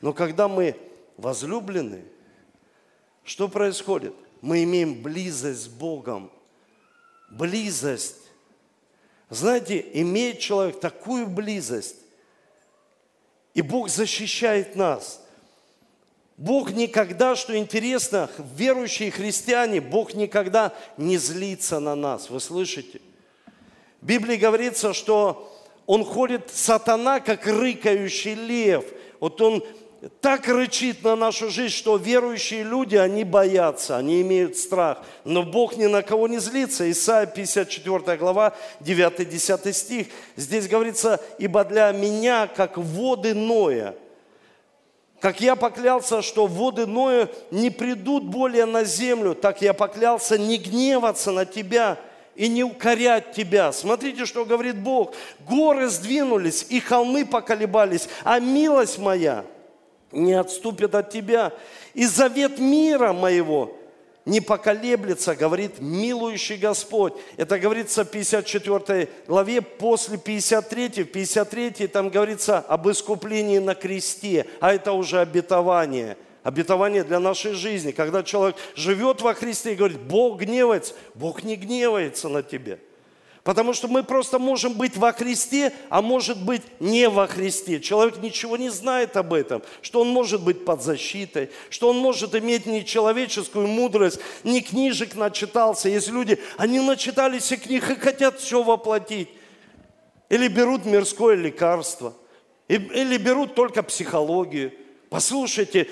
Но 0.00 0.12
когда 0.12 0.48
мы 0.48 0.74
возлюблены, 1.16 2.02
что 3.22 3.46
происходит? 3.46 4.14
Мы 4.40 4.64
имеем 4.64 5.00
близость 5.00 5.62
с 5.62 5.68
Богом. 5.68 6.28
Близость. 7.30 8.16
Знаете, 9.30 9.86
имеет 9.92 10.40
человек 10.40 10.80
такую 10.80 11.28
близость, 11.28 12.01
и 13.54 13.62
Бог 13.62 13.88
защищает 13.88 14.76
нас. 14.76 15.20
Бог 16.36 16.72
никогда, 16.72 17.36
что 17.36 17.56
интересно, 17.56 18.28
верующие 18.56 19.10
христиане, 19.10 19.80
Бог 19.80 20.14
никогда 20.14 20.72
не 20.96 21.18
злится 21.18 21.78
на 21.78 21.94
нас. 21.94 22.30
Вы 22.30 22.40
слышите? 22.40 23.00
В 24.00 24.06
Библии 24.06 24.36
говорится, 24.36 24.92
что 24.92 25.52
он 25.86 26.04
ходит, 26.04 26.50
сатана, 26.50 27.20
как 27.20 27.46
рыкающий 27.46 28.34
лев. 28.34 28.84
Вот 29.20 29.40
он 29.40 29.64
так 30.20 30.48
рычит 30.48 31.04
на 31.04 31.14
нашу 31.14 31.48
жизнь, 31.48 31.74
что 31.74 31.96
верующие 31.96 32.64
люди, 32.64 32.96
они 32.96 33.22
боятся, 33.22 33.96
они 33.96 34.20
имеют 34.22 34.56
страх. 34.56 34.98
Но 35.24 35.44
Бог 35.44 35.76
ни 35.76 35.86
на 35.86 36.02
кого 36.02 36.26
не 36.26 36.38
злится. 36.38 36.90
Исайя 36.90 37.26
54 37.26 38.16
глава, 38.16 38.52
9-10 38.80 39.72
стих. 39.72 40.08
Здесь 40.34 40.66
говорится, 40.66 41.20
«Ибо 41.38 41.64
для 41.64 41.92
меня, 41.92 42.48
как 42.48 42.78
воды 42.78 43.32
Ноя, 43.32 43.94
как 45.20 45.40
я 45.40 45.54
поклялся, 45.54 46.20
что 46.20 46.48
воды 46.48 46.86
Ноя 46.86 47.28
не 47.52 47.70
придут 47.70 48.24
более 48.24 48.66
на 48.66 48.82
землю, 48.82 49.36
так 49.36 49.62
я 49.62 49.72
поклялся 49.72 50.36
не 50.36 50.58
гневаться 50.58 51.30
на 51.30 51.46
тебя, 51.46 51.96
и 52.34 52.48
не 52.48 52.64
укорять 52.64 53.32
тебя. 53.32 53.72
Смотрите, 53.72 54.24
что 54.24 54.46
говорит 54.46 54.78
Бог. 54.78 55.12
Горы 55.46 55.88
сдвинулись, 55.88 56.66
и 56.70 56.80
холмы 56.80 57.26
поколебались, 57.26 58.08
а 58.24 58.40
милость 58.40 58.98
моя– 58.98 59.44
не 60.12 60.34
отступит 60.34 60.94
от 60.94 61.10
тебя. 61.10 61.52
И 61.94 62.06
завет 62.06 62.58
мира 62.58 63.12
моего 63.12 63.76
не 64.24 64.40
поколеблется, 64.40 65.34
говорит 65.34 65.80
милующий 65.80 66.56
Господь. 66.56 67.14
Это 67.36 67.58
говорится 67.58 68.04
в 68.04 68.10
54 68.10 69.08
главе, 69.26 69.62
после 69.62 70.16
53, 70.16 71.04
в 71.04 71.12
53 71.12 71.86
там 71.88 72.08
говорится 72.08 72.58
об 72.58 72.88
искуплении 72.88 73.58
на 73.58 73.74
кресте, 73.74 74.46
а 74.60 74.72
это 74.72 74.92
уже 74.92 75.20
обетование– 75.20 76.16
обетование 76.42 77.04
для 77.04 77.20
нашей 77.20 77.52
жизни. 77.52 77.92
Когда 77.92 78.22
человек 78.22 78.56
живет 78.74 79.22
во 79.22 79.34
Христе 79.34 79.72
и 79.72 79.76
говорит, 79.76 80.00
Бог 80.00 80.40
гневается, 80.40 80.94
Бог 81.14 81.42
не 81.42 81.56
гневается 81.56 82.28
на 82.28 82.42
тебя– 82.42 82.78
Потому 83.44 83.72
что 83.72 83.88
мы 83.88 84.04
просто 84.04 84.38
можем 84.38 84.74
быть 84.74 84.96
во 84.96 85.12
Христе, 85.12 85.72
а 85.88 86.00
может 86.00 86.40
быть 86.40 86.62
не 86.78 87.08
во 87.08 87.26
Христе. 87.26 87.80
Человек 87.80 88.18
ничего 88.18 88.56
не 88.56 88.70
знает 88.70 89.16
об 89.16 89.34
этом, 89.34 89.62
что 89.80 90.02
он 90.02 90.10
может 90.10 90.44
быть 90.44 90.64
под 90.64 90.80
защитой, 90.80 91.50
что 91.68 91.88
он 91.88 91.98
может 91.98 92.36
иметь 92.36 92.66
не 92.66 92.84
человеческую 92.84 93.66
мудрость, 93.66 94.20
не 94.44 94.60
книжек 94.60 95.16
начитался. 95.16 95.88
Есть 95.88 96.08
люди, 96.08 96.38
они 96.56 96.78
начитались 96.78 97.50
и 97.50 97.56
книг 97.56 97.90
и 97.90 97.96
хотят 97.96 98.38
все 98.38 98.62
воплотить. 98.62 99.28
Или 100.28 100.46
берут 100.46 100.84
мирское 100.84 101.34
лекарство, 101.34 102.14
или 102.68 103.16
берут 103.16 103.56
только 103.56 103.82
психологию. 103.82 104.72
Послушайте, 105.10 105.90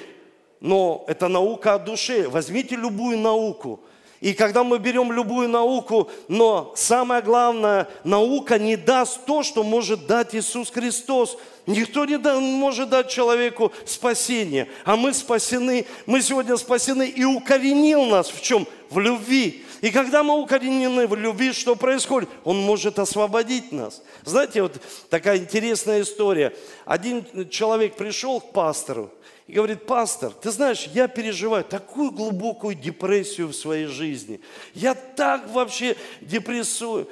но 0.60 1.04
это 1.08 1.26
наука 1.26 1.74
о 1.74 1.78
душе. 1.80 2.28
Возьмите 2.28 2.76
любую 2.76 3.18
науку– 3.18 3.80
и 4.20 4.34
когда 4.34 4.62
мы 4.64 4.78
берем 4.78 5.12
любую 5.12 5.48
науку, 5.48 6.10
но 6.28 6.74
самое 6.76 7.22
главное, 7.22 7.88
наука 8.04 8.58
не 8.58 8.76
даст 8.76 9.24
то, 9.24 9.42
что 9.42 9.62
может 9.64 10.06
дать 10.06 10.34
Иисус 10.34 10.70
Христос. 10.70 11.38
Никто 11.66 12.04
не 12.04 12.18
может 12.18 12.90
дать 12.90 13.08
человеку 13.08 13.72
спасение. 13.86 14.68
А 14.84 14.96
мы 14.96 15.14
спасены, 15.14 15.86
мы 16.04 16.20
сегодня 16.20 16.58
спасены 16.58 17.08
и 17.08 17.24
укоренил 17.24 18.04
нас 18.04 18.28
в 18.28 18.42
чем? 18.42 18.66
В 18.90 18.98
любви. 18.98 19.64
И 19.80 19.90
когда 19.90 20.22
мы 20.22 20.38
укоренены 20.38 21.06
в 21.06 21.14
любви, 21.14 21.54
что 21.54 21.74
происходит? 21.74 22.28
Он 22.44 22.58
может 22.58 22.98
освободить 22.98 23.72
нас. 23.72 24.02
Знаете, 24.24 24.60
вот 24.60 24.74
такая 25.08 25.38
интересная 25.38 26.02
история. 26.02 26.54
Один 26.84 27.48
человек 27.48 27.96
пришел 27.96 28.40
к 28.40 28.52
пастору, 28.52 29.10
и 29.50 29.52
говорит, 29.52 29.84
пастор, 29.84 30.32
ты 30.32 30.52
знаешь, 30.52 30.88
я 30.94 31.08
переживаю 31.08 31.64
такую 31.64 32.12
глубокую 32.12 32.76
депрессию 32.76 33.48
в 33.48 33.52
своей 33.52 33.86
жизни. 33.86 34.40
Я 34.74 34.94
так 34.94 35.48
вообще 35.50 35.96
депрессую. 36.20 37.08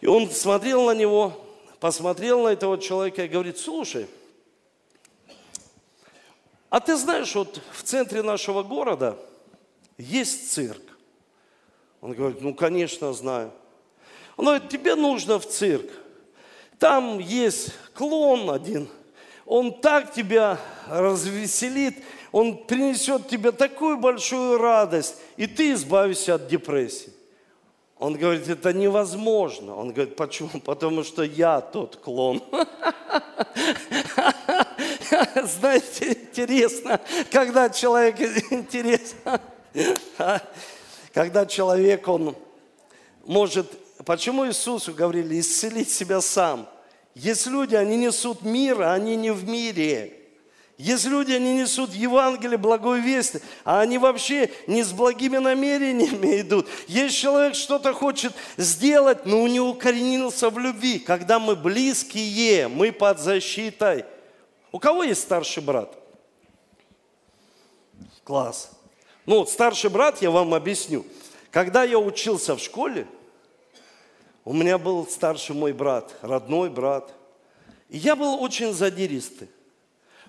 И 0.00 0.06
он 0.06 0.30
смотрел 0.30 0.86
на 0.86 0.92
него, 0.92 1.44
посмотрел 1.78 2.44
на 2.44 2.48
этого 2.48 2.78
человека 2.78 3.26
и 3.26 3.28
говорит, 3.28 3.58
слушай, 3.58 4.06
а 6.70 6.80
ты 6.80 6.96
знаешь, 6.96 7.34
вот 7.34 7.60
в 7.72 7.82
центре 7.82 8.22
нашего 8.22 8.62
города 8.62 9.18
есть 9.98 10.52
цирк. 10.52 10.80
Он 12.00 12.14
говорит, 12.14 12.40
ну, 12.40 12.54
конечно, 12.54 13.12
знаю. 13.12 13.52
Он 14.38 14.46
говорит, 14.46 14.70
тебе 14.70 14.94
нужно 14.94 15.38
в 15.38 15.46
цирк. 15.46 15.90
Там 16.78 17.18
есть 17.18 17.74
клон 17.92 18.48
один– 18.48 18.88
он 19.46 19.80
так 19.80 20.12
тебя 20.12 20.58
развеселит, 20.88 22.02
Он 22.30 22.56
принесет 22.56 23.28
тебе 23.28 23.52
такую 23.52 23.98
большую 23.98 24.58
радость, 24.58 25.16
и 25.36 25.46
ты 25.46 25.72
избавишься 25.72 26.36
от 26.36 26.48
депрессии. 26.48 27.12
Он 27.98 28.14
говорит, 28.14 28.48
это 28.48 28.72
невозможно. 28.72 29.76
Он 29.76 29.92
говорит, 29.92 30.16
почему? 30.16 30.60
Потому 30.64 31.04
что 31.04 31.22
я 31.22 31.60
тот 31.60 31.96
клон. 31.96 32.42
Знаете, 35.44 36.12
интересно, 36.12 37.00
когда 37.30 37.70
человек, 37.70 38.20
интересно, 38.50 39.40
когда 41.12 41.46
человек, 41.46 42.08
он 42.08 42.34
может, 43.24 43.70
почему 44.04 44.48
Иисусу 44.48 44.92
говорили, 44.94 45.38
исцелить 45.38 45.90
себя 45.90 46.20
сам? 46.20 46.66
Есть 47.14 47.46
люди, 47.46 47.74
они 47.74 47.96
несут 47.96 48.42
мир, 48.42 48.82
а 48.82 48.94
они 48.94 49.16
не 49.16 49.32
в 49.32 49.48
мире. 49.48 50.18
Есть 50.78 51.04
люди, 51.04 51.32
они 51.32 51.54
несут 51.54 51.92
Евангелие, 51.92 52.56
благую 52.56 53.02
весть, 53.02 53.36
а 53.62 53.80
они 53.80 53.98
вообще 53.98 54.50
не 54.66 54.82
с 54.82 54.92
благими 54.92 55.36
намерениями 55.36 56.40
идут. 56.40 56.66
Есть 56.88 57.16
человек, 57.16 57.54
что-то 57.54 57.92
хочет 57.92 58.32
сделать, 58.56 59.26
но 59.26 59.46
него 59.46 59.70
укоренился 59.70 60.50
в 60.50 60.58
любви. 60.58 60.98
Когда 60.98 61.38
мы 61.38 61.54
близкие, 61.54 62.68
мы 62.68 62.90
под 62.90 63.20
защитой. 63.20 64.06
У 64.72 64.78
кого 64.78 65.04
есть 65.04 65.22
старший 65.22 65.62
брат? 65.62 65.94
Класс. 68.24 68.70
Ну, 69.26 69.44
старший 69.46 69.90
брат, 69.90 70.22
я 70.22 70.30
вам 70.30 70.54
объясню. 70.54 71.04
Когда 71.50 71.84
я 71.84 71.98
учился 71.98 72.56
в 72.56 72.60
школе, 72.60 73.06
у 74.44 74.52
меня 74.52 74.78
был 74.78 75.06
старший 75.06 75.54
мой 75.54 75.72
брат, 75.72 76.14
родной 76.22 76.68
брат. 76.68 77.12
И 77.88 77.98
я 77.98 78.16
был 78.16 78.42
очень 78.42 78.72
задиристый. 78.72 79.48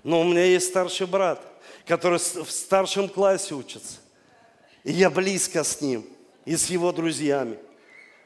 Но 0.04 0.22
у 0.22 0.24
меня 0.24 0.44
есть 0.46 0.68
старший 0.68 1.08
брат, 1.08 1.42
который 1.86 2.20
в 2.20 2.52
старшем 2.52 3.10
классе 3.10 3.56
учится. 3.56 3.98
И 4.84 4.92
я 4.92 5.10
близко 5.10 5.64
с 5.64 5.82
ним 5.82 6.06
и 6.46 6.56
с 6.56 6.70
его 6.70 6.92
друзьями. 6.92 7.58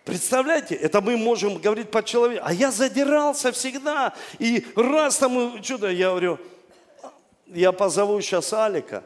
Представляете, 0.03 0.75
это 0.75 1.01
мы 1.01 1.17
можем 1.17 1.57
говорить 1.57 1.91
по 1.91 2.01
человеку. 2.01 2.43
А 2.45 2.53
я 2.53 2.71
задирался 2.71 3.51
всегда. 3.51 4.13
И 4.39 4.65
раз 4.75 5.17
там 5.17 5.61
что-то, 5.63 5.89
я 5.89 6.09
говорю, 6.09 6.39
я 7.47 7.71
позову 7.71 8.19
сейчас 8.21 8.51
Алика. 8.53 9.03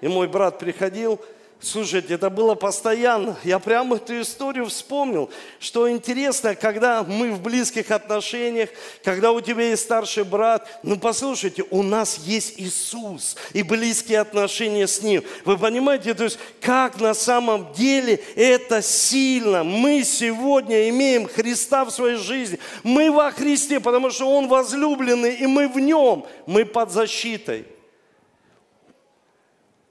И 0.00 0.08
мой 0.08 0.28
брат 0.28 0.58
приходил, 0.58 1.20
Слушайте, 1.60 2.14
это 2.14 2.30
было 2.30 2.54
постоянно. 2.54 3.36
Я 3.42 3.58
прямо 3.58 3.96
эту 3.96 4.20
историю 4.20 4.66
вспомнил, 4.66 5.28
что 5.58 5.90
интересно, 5.90 6.54
когда 6.54 7.02
мы 7.02 7.32
в 7.32 7.42
близких 7.42 7.90
отношениях, 7.90 8.70
когда 9.02 9.32
у 9.32 9.40
тебя 9.40 9.70
есть 9.70 9.82
старший 9.82 10.22
брат, 10.22 10.68
ну 10.84 10.96
послушайте, 10.96 11.64
у 11.70 11.82
нас 11.82 12.18
есть 12.18 12.54
Иисус 12.58 13.36
и 13.54 13.64
близкие 13.64 14.20
отношения 14.20 14.86
с 14.86 15.02
Ним. 15.02 15.24
Вы 15.44 15.58
понимаете, 15.58 16.14
то 16.14 16.24
есть 16.24 16.38
как 16.60 17.00
на 17.00 17.12
самом 17.12 17.72
деле 17.72 18.22
это 18.36 18.80
сильно. 18.80 19.64
Мы 19.64 20.04
сегодня 20.04 20.88
имеем 20.90 21.26
Христа 21.26 21.84
в 21.84 21.90
своей 21.90 22.18
жизни. 22.18 22.60
Мы 22.84 23.10
во 23.10 23.32
Христе, 23.32 23.80
потому 23.80 24.10
что 24.10 24.30
Он 24.30 24.46
возлюбленный, 24.46 25.34
и 25.34 25.46
мы 25.48 25.66
в 25.66 25.80
Нем. 25.80 26.24
Мы 26.46 26.64
под 26.64 26.92
защитой. 26.92 27.66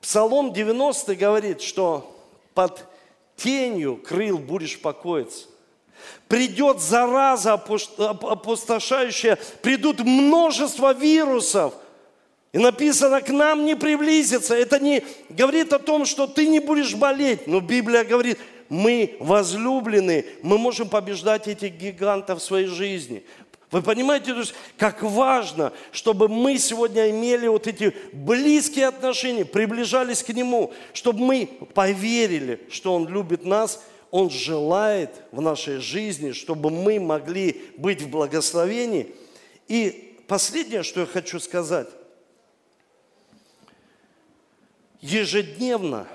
Псалом 0.08 0.54
90 0.54 1.18
говорит, 1.18 1.62
что 1.62 2.16
под 2.54 2.86
тенью 3.36 3.98
крыл 3.98 4.38
будешь 4.38 4.80
покоиться. 4.80 5.48
Придет 6.30 6.80
зараза 6.80 7.56
опустошающая, 7.56 9.38
придут 9.62 10.00
множество 10.00 10.94
вирусов. 10.94 11.74
И 12.54 12.58
написано, 12.58 13.20
к 13.20 13.28
нам 13.28 13.66
не 13.66 13.76
приблизится. 13.76 14.56
Это 14.56 14.80
не 14.80 15.04
говорит 15.28 15.74
о 15.74 15.80
том, 15.80 16.06
что 16.06 16.26
ты 16.26 16.48
не 16.48 16.62
будешь 16.62 16.96
болеть. 16.96 17.46
Но 17.46 17.60
Библия 17.60 18.06
говорит, 18.06 18.40
мы 18.70 19.18
возлюблены, 19.20 20.26
мы 20.42 20.58
можем 20.58 20.88
побеждать 20.88 21.50
этих 21.50 21.74
гигантов 21.74 22.40
в 22.40 22.46
своей 22.46 22.68
жизни. 22.68 23.26
Вы 23.70 23.82
понимаете, 23.82 24.34
как 24.78 25.04
важно, 25.04 25.74
чтобы 25.92 26.30
мы 26.30 26.58
сегодня 26.58 27.10
имели 27.10 27.48
вот 27.48 27.68
эти 27.68 27.94
близкие 28.14 28.88
отношения, 28.88 29.44
приближались 29.44 30.24
к 30.24 30.30
Нему, 30.30 30.74
чтобы 30.94 31.20
мы 31.20 31.46
поверили, 31.74 32.62
что 32.70 32.94
Он 32.94 33.08
любит 33.10 33.44
нас, 33.44 33.84
Он 34.10 34.30
желает 34.30 35.22
в 35.34 35.42
нашей 35.42 35.80
жизни, 35.80 36.32
чтобы 36.32 36.70
мы 36.70 36.98
могли 37.00 37.62
быть 37.78 38.02
в 38.02 38.10
благословении. 38.10 39.14
И 39.68 40.18
последнее, 40.28 40.84
что 40.84 41.02
я 41.02 41.06
хочу 41.06 41.38
сказать. 41.42 41.90
Ежедневно 45.02 46.08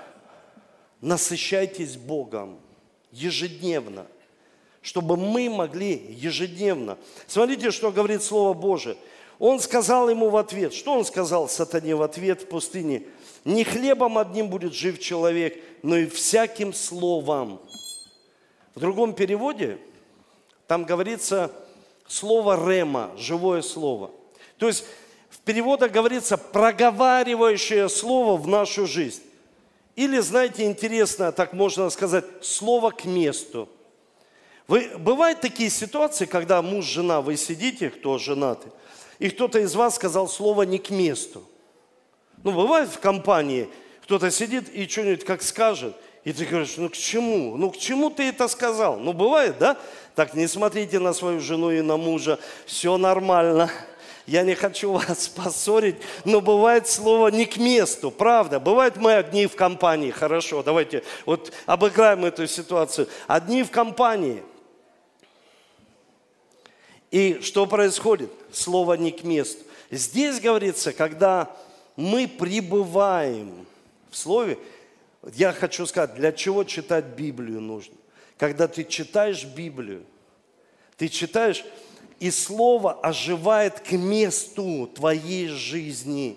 насыщайтесь 1.01 1.97
Богом. 1.97 2.59
Ежедневно 3.11 4.07
чтобы 4.83 5.15
мы 5.15 5.49
могли 5.49 5.93
ежедневно. 6.09 6.97
Смотрите, 7.25 7.71
что 7.71 7.91
говорит 7.91 8.21
Слово 8.21 8.53
Божие. 8.53 8.97
Он 9.39 9.59
сказал 9.59 10.09
ему 10.09 10.29
в 10.29 10.37
ответ, 10.37 10.73
что 10.73 10.93
он 10.93 11.05
сказал 11.05 11.49
сатане 11.49 11.95
в 11.95 12.03
ответ 12.03 12.43
в 12.43 12.47
пустыне? 12.47 13.03
Не 13.45 13.63
хлебом 13.63 14.17
одним 14.17 14.49
будет 14.49 14.73
жив 14.73 14.99
человек, 14.99 15.61
но 15.81 15.97
и 15.97 16.05
всяким 16.05 16.73
словом. 16.73 17.59
В 18.75 18.79
другом 18.79 19.13
переводе 19.13 19.79
там 20.67 20.83
говорится 20.83 21.51
слово 22.07 22.69
рема, 22.69 23.11
живое 23.17 23.61
слово. 23.61 24.11
То 24.57 24.67
есть 24.67 24.85
в 25.29 25.39
переводах 25.39 25.91
говорится 25.91 26.37
проговаривающее 26.37 27.87
слово 27.89 28.37
в 28.37 28.47
нашу 28.47 28.85
жизнь. 28.85 29.23
Или, 29.95 30.19
знаете, 30.19 30.65
интересно, 30.65 31.31
так 31.31 31.53
можно 31.53 31.89
сказать, 31.89 32.25
слово 32.41 32.91
к 32.91 33.05
месту– 33.05 33.69
вы, 34.67 34.91
бывают 34.97 35.41
такие 35.41 35.69
ситуации, 35.69 36.25
когда 36.25 36.61
муж, 36.61 36.85
жена, 36.85 37.21
вы 37.21 37.35
сидите, 37.35 37.89
кто 37.89 38.17
женаты, 38.17 38.69
и 39.19 39.29
кто-то 39.29 39.59
из 39.59 39.75
вас 39.75 39.95
сказал 39.95 40.27
слово 40.29 40.63
не 40.63 40.77
к 40.77 40.89
месту. 40.89 41.43
Ну, 42.43 42.51
бывает 42.51 42.89
в 42.89 42.99
компании, 42.99 43.69
кто-то 44.03 44.31
сидит 44.31 44.69
и 44.73 44.87
что-нибудь 44.87 45.25
как 45.25 45.41
скажет, 45.41 45.95
и 46.23 46.31
ты 46.31 46.45
говоришь, 46.45 46.75
ну 46.77 46.89
к 46.89 46.93
чему? 46.93 47.57
Ну 47.57 47.71
к 47.71 47.77
чему 47.77 48.09
ты 48.09 48.23
это 48.23 48.47
сказал? 48.47 48.97
Ну 48.97 49.11
бывает, 49.11 49.57
да? 49.59 49.77
Так 50.15 50.33
не 50.33 50.47
смотрите 50.47 50.99
на 50.99 51.13
свою 51.13 51.41
жену 51.41 51.71
и 51.71 51.81
на 51.81 51.97
мужа, 51.97 52.39
все 52.65 52.97
нормально. 52.97 53.69
Я 54.25 54.43
не 54.43 54.55
хочу 54.55 54.91
вас 54.93 55.27
поссорить, 55.27 55.97
но 56.23 56.39
бывает 56.39 56.87
слово 56.87 57.27
не 57.27 57.45
к 57.45 57.57
месту, 57.57 58.11
правда. 58.11 58.61
Бывает 58.61 58.95
мы 58.95 59.15
одни 59.15 59.47
в 59.47 59.55
компании, 59.55 60.11
хорошо, 60.11 60.63
давайте 60.63 61.03
вот 61.25 61.51
обыграем 61.65 62.23
эту 62.23 62.47
ситуацию. 62.47 63.09
Одни 63.27 63.63
в 63.63 63.71
компании– 63.71 64.41
и 67.13 67.41
что 67.41 67.67
происходит? 67.67 68.31
Слово 68.51 68.95
не 68.95 69.11
к 69.11 69.23
месту. 69.23 69.63
Здесь 69.91 70.39
говорится, 70.39 70.91
когда 70.93 71.55
мы 71.95 72.27
пребываем 72.27 73.67
в 74.09 74.17
Слове, 74.17 74.57
я 75.35 75.53
хочу 75.53 75.85
сказать, 75.85 76.15
для 76.15 76.31
чего 76.31 76.63
читать 76.63 77.05
Библию 77.05 77.61
нужно? 77.61 77.93
Когда 78.39 78.67
ты 78.67 78.83
читаешь 78.83 79.45
Библию, 79.45 80.03
ты 80.97 81.07
читаешь, 81.07 81.63
и 82.19 82.31
Слово 82.31 82.93
оживает 82.93 83.79
к 83.81 83.91
месту 83.91 84.89
твоей 84.95 85.49
жизни. 85.49 86.35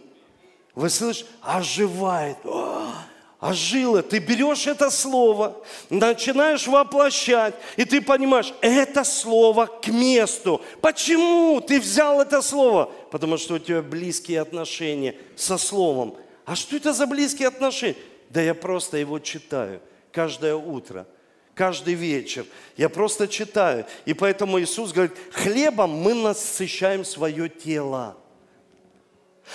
Вы 0.74 0.91
слышите? 0.91 1.31
Оживает. 1.41 2.37
О, 2.45 2.93
ожило. 3.41 4.03
Ты 4.03 4.18
берешь 4.18 4.66
это 4.66 4.91
слово, 4.91 5.62
начинаешь 5.91 6.66
воплощать, 6.66 7.55
и 7.76 7.84
ты 7.84 8.01
понимаешь, 8.01 8.53
это 8.61 9.05
слово 9.05 9.66
к 9.66 9.89
месту. 9.89 10.61
Почему 10.80 11.61
ты 11.61 11.80
взял 11.80 12.20
это 12.20 12.43
слово? 12.43 12.91
Потому 13.11 13.37
что 13.37 13.55
у 13.55 13.59
тебя 13.59 13.82
близкие 13.82 14.41
отношения 14.41 15.16
со 15.37 15.59
словом. 15.59 16.16
А 16.45 16.55
что 16.55 16.76
это 16.76 16.93
за 16.93 17.07
близкие 17.07 17.49
отношения? 17.49 17.97
Да 18.30 18.41
я 18.41 18.55
просто 18.55 18.97
его 18.97 19.18
читаю 19.18 19.80
каждое 20.12 20.55
утро, 20.55 21.07
каждый 21.55 21.95
вечер. 21.95 22.47
Я 22.76 22.89
просто 22.89 23.28
читаю. 23.28 23.84
И 24.07 24.14
поэтому 24.14 24.59
Иисус 24.59 24.93
говорит, 24.93 25.14
хлебом 25.30 25.91
мы 25.91 26.14
насыщаем 26.14 27.05
свое 27.05 27.49
тело. 27.49 28.16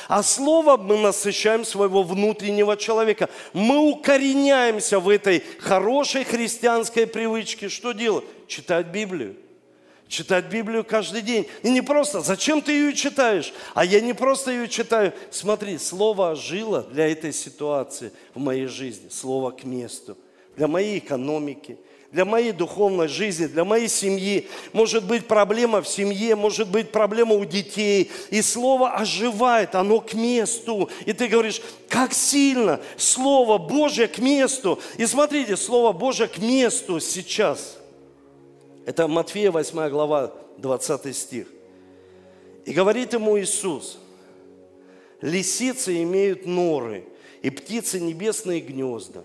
А 0.07 0.23
словом 0.23 0.85
мы 0.85 0.97
насыщаем 0.97 1.65
своего 1.65 2.03
внутреннего 2.03 2.77
человека. 2.77 3.29
Мы 3.53 3.77
укореняемся 3.77 4.99
в 4.99 5.09
этой 5.09 5.43
хорошей 5.59 6.23
христианской 6.23 7.07
привычке. 7.07 7.69
Что 7.69 7.91
делать? 7.91 8.25
Читать 8.47 8.87
Библию. 8.87 9.35
Читать 10.07 10.45
Библию 10.45 10.83
каждый 10.83 11.21
день. 11.21 11.47
И 11.63 11.69
не 11.69 11.81
просто, 11.81 12.19
зачем 12.21 12.61
ты 12.61 12.73
ее 12.73 12.93
читаешь? 12.93 13.53
А 13.73 13.85
я 13.85 14.01
не 14.01 14.13
просто 14.13 14.51
ее 14.51 14.67
читаю. 14.67 15.13
Смотри, 15.29 15.77
слово 15.77 16.35
жило 16.35 16.83
для 16.83 17.09
этой 17.09 17.31
ситуации 17.31 18.11
в 18.33 18.39
моей 18.39 18.65
жизни. 18.65 19.09
Слово 19.09 19.51
к 19.51 19.63
месту. 19.63 20.17
Для 20.57 20.67
моей 20.67 20.99
экономики, 20.99 21.77
для 22.11 22.25
моей 22.25 22.51
духовной 22.51 23.07
жизни, 23.07 23.45
для 23.45 23.63
моей 23.63 23.87
семьи. 23.87 24.47
Может 24.73 25.05
быть 25.05 25.27
проблема 25.27 25.81
в 25.81 25.87
семье, 25.87 26.35
может 26.35 26.67
быть 26.67 26.91
проблема 26.91 27.35
у 27.35 27.45
детей. 27.45 28.11
И 28.29 28.41
Слово 28.41 28.91
оживает, 28.91 29.75
оно 29.75 30.01
к 30.01 30.13
месту. 30.13 30.89
И 31.05 31.13
ты 31.13 31.27
говоришь, 31.27 31.61
как 31.87 32.13
сильно 32.13 32.81
Слово 32.97 33.57
Божье 33.57 34.07
к 34.07 34.17
месту. 34.17 34.79
И 34.97 35.05
смотрите, 35.05 35.55
Слово 35.55 35.93
Божье 35.93 36.27
к 36.27 36.37
месту 36.37 36.99
сейчас. 36.99 37.77
Это 38.85 39.07
Матфея 39.07 39.51
8 39.51 39.89
глава, 39.89 40.33
20 40.57 41.15
стих. 41.15 41.47
И 42.65 42.73
говорит 42.73 43.13
ему 43.13 43.39
Иисус, 43.39 43.99
лисицы 45.21 46.03
имеют 46.03 46.45
норы, 46.45 47.05
и 47.41 47.49
птицы 47.49 47.99
небесные 47.99 48.59
гнезда, 48.59 49.23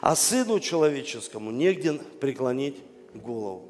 а 0.00 0.16
Сыну 0.16 0.60
Человеческому 0.60 1.50
негде 1.50 1.94
преклонить 1.94 2.76
голову. 3.14 3.68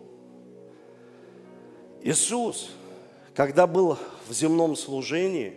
Иисус, 2.02 2.70
когда 3.34 3.66
был 3.66 3.98
в 4.28 4.32
земном 4.32 4.76
служении, 4.76 5.54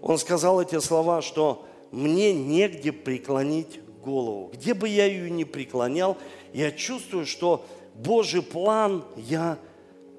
Он 0.00 0.18
сказал 0.18 0.60
эти 0.60 0.78
слова, 0.78 1.22
что 1.22 1.66
мне 1.90 2.32
негде 2.32 2.92
преклонить 2.92 3.80
голову. 4.02 4.50
Где 4.52 4.74
бы 4.74 4.88
я 4.88 5.06
ее 5.06 5.30
ни 5.30 5.44
преклонял, 5.44 6.16
я 6.52 6.70
чувствую, 6.70 7.26
что 7.26 7.64
Божий 7.94 8.42
план 8.42 9.04
я 9.16 9.58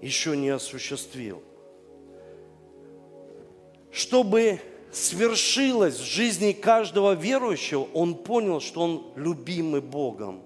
еще 0.01 0.35
не 0.35 0.49
осуществил. 0.49 1.41
Чтобы 3.91 4.59
свершилось 4.91 5.99
в 5.99 6.05
жизни 6.05 6.51
каждого 6.51 7.13
верующего, 7.13 7.87
он 7.93 8.15
понял, 8.15 8.59
что 8.61 8.81
он 8.81 9.03
любимый 9.15 9.81
Богом. 9.81 10.41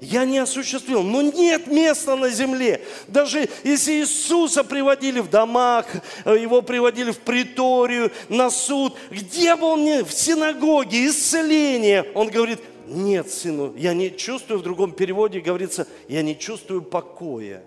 Я 0.00 0.24
не 0.24 0.38
осуществил, 0.38 1.02
но 1.02 1.20
нет 1.20 1.66
места 1.66 2.16
на 2.16 2.30
земле. 2.30 2.82
Даже 3.06 3.50
если 3.62 4.00
Иисуса 4.00 4.64
приводили 4.64 5.20
в 5.20 5.28
домах, 5.28 5.86
его 6.24 6.62
приводили 6.62 7.10
в 7.10 7.18
приторию, 7.18 8.10
на 8.30 8.50
суд, 8.50 8.96
где 9.10 9.54
бы 9.56 9.66
он 9.66 9.84
ни, 9.84 10.02
в 10.02 10.10
синагоге, 10.10 11.06
исцеление, 11.06 12.06
он 12.14 12.28
говорит, 12.28 12.60
нет, 12.86 13.30
сыну, 13.30 13.74
я 13.76 13.92
не 13.92 14.10
чувствую, 14.16 14.60
в 14.60 14.62
другом 14.62 14.92
переводе 14.92 15.40
говорится, 15.40 15.86
я 16.08 16.22
не 16.22 16.36
чувствую 16.36 16.80
покоя. 16.80 17.62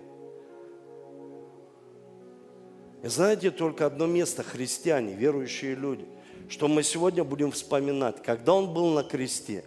Знаете, 3.04 3.50
только 3.50 3.84
одно 3.84 4.06
место, 4.06 4.42
христиане, 4.42 5.12
верующие 5.12 5.74
люди, 5.74 6.06
что 6.48 6.68
мы 6.68 6.82
сегодня 6.82 7.22
будем 7.22 7.50
вспоминать, 7.50 8.22
когда 8.22 8.54
Он 8.54 8.72
был 8.72 8.94
на 8.94 9.02
кресте 9.02 9.62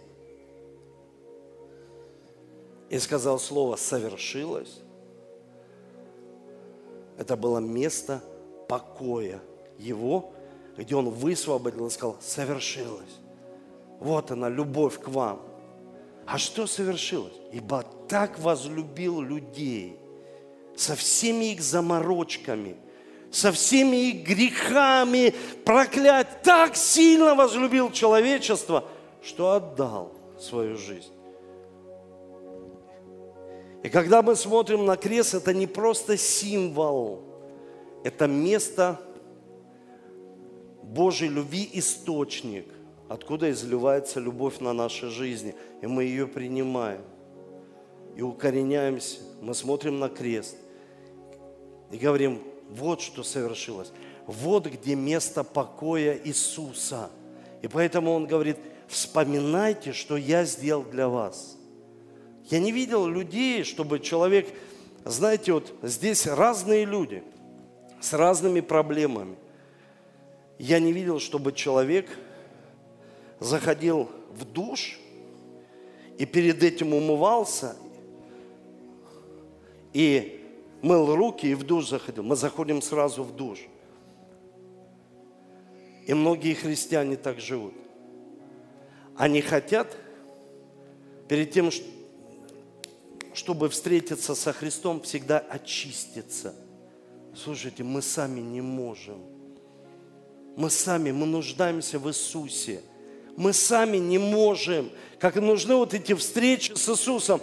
и 2.90 2.98
сказал 2.98 3.38
слово 3.38 3.76
«совершилось», 3.76 4.80
это 7.16 7.36
было 7.36 7.58
место 7.58 8.22
покоя 8.68 9.40
Его, 9.78 10.32
где 10.76 10.96
Он 10.96 11.08
высвободил 11.08 11.86
и 11.86 11.90
сказал 11.90 12.16
«совершилось». 12.20 13.20
Вот 14.00 14.32
она, 14.32 14.48
любовь 14.48 14.98
к 14.98 15.06
вам. 15.08 15.40
А 16.26 16.38
что 16.38 16.66
совершилось? 16.66 17.34
Ибо 17.52 17.84
так 18.08 18.36
возлюбил 18.40 19.20
людей 19.20 19.96
со 20.76 20.96
всеми 20.96 21.52
их 21.52 21.62
заморочками– 21.62 22.76
со 23.30 23.52
всеми 23.52 24.12
грехами, 24.12 25.34
проклять, 25.64 26.42
так 26.42 26.76
сильно 26.76 27.34
возлюбил 27.34 27.90
человечество, 27.90 28.84
что 29.22 29.52
отдал 29.52 30.12
свою 30.38 30.76
жизнь. 30.76 31.12
И 33.82 33.88
когда 33.90 34.22
мы 34.22 34.34
смотрим 34.34 34.86
на 34.86 34.96
крест, 34.96 35.34
это 35.34 35.54
не 35.54 35.66
просто 35.66 36.16
символ, 36.16 37.22
это 38.04 38.26
место 38.26 39.00
Божьей 40.82 41.28
любви, 41.28 41.68
источник, 41.74 42.66
откуда 43.08 43.50
изливается 43.50 44.20
любовь 44.20 44.60
на 44.60 44.72
нашей 44.72 45.10
жизни. 45.10 45.54
И 45.82 45.86
мы 45.86 46.04
ее 46.04 46.26
принимаем 46.26 47.02
и 48.16 48.22
укореняемся. 48.22 49.20
Мы 49.40 49.54
смотрим 49.54 49.98
на 49.98 50.08
крест 50.08 50.56
и 51.90 51.98
говорим, 51.98 52.42
вот 52.70 53.00
что 53.00 53.22
совершилось. 53.22 53.92
Вот 54.26 54.66
где 54.66 54.94
место 54.94 55.44
покоя 55.44 56.18
Иисуса. 56.24 57.10
И 57.62 57.68
поэтому 57.68 58.12
Он 58.12 58.26
говорит, 58.26 58.58
вспоминайте, 58.86 59.92
что 59.92 60.16
я 60.16 60.44
сделал 60.44 60.82
для 60.82 61.08
вас. 61.08 61.56
Я 62.50 62.60
не 62.60 62.72
видел 62.72 63.06
людей, 63.06 63.64
чтобы 63.64 64.00
человек, 64.00 64.48
знаете, 65.04 65.52
вот 65.52 65.74
здесь 65.82 66.26
разные 66.26 66.84
люди 66.84 67.22
с 68.00 68.12
разными 68.12 68.60
проблемами. 68.60 69.36
Я 70.58 70.78
не 70.78 70.92
видел, 70.92 71.20
чтобы 71.20 71.52
человек 71.52 72.08
заходил 73.38 74.10
в 74.30 74.44
душ 74.44 74.98
и 76.18 76.26
перед 76.26 76.62
этим 76.62 76.94
умывался 76.94 77.76
и 79.92 80.37
мыл 80.82 81.14
руки 81.14 81.46
и 81.46 81.54
в 81.54 81.64
душ 81.64 81.88
заходил. 81.88 82.22
Мы 82.22 82.36
заходим 82.36 82.82
сразу 82.82 83.22
в 83.22 83.34
душ. 83.34 83.58
И 86.06 86.14
многие 86.14 86.54
христиане 86.54 87.16
так 87.16 87.38
живут. 87.40 87.74
Они 89.16 89.40
хотят 89.40 89.96
перед 91.28 91.50
тем, 91.50 91.70
чтобы 93.34 93.68
встретиться 93.68 94.34
со 94.34 94.52
Христом, 94.52 95.02
всегда 95.02 95.38
очиститься. 95.38 96.54
Слушайте, 97.34 97.82
мы 97.84 98.00
сами 98.00 98.40
не 98.40 98.60
можем. 98.60 99.18
Мы 100.56 100.70
сами, 100.70 101.12
мы 101.12 101.26
нуждаемся 101.26 101.98
в 101.98 102.08
Иисусе. 102.08 102.80
Мы 103.36 103.52
сами 103.52 103.98
не 103.98 104.18
можем. 104.18 104.90
Как 105.20 105.36
нужны 105.36 105.76
вот 105.76 105.94
эти 105.94 106.14
встречи 106.14 106.72
с 106.74 106.88
Иисусом. 106.88 107.40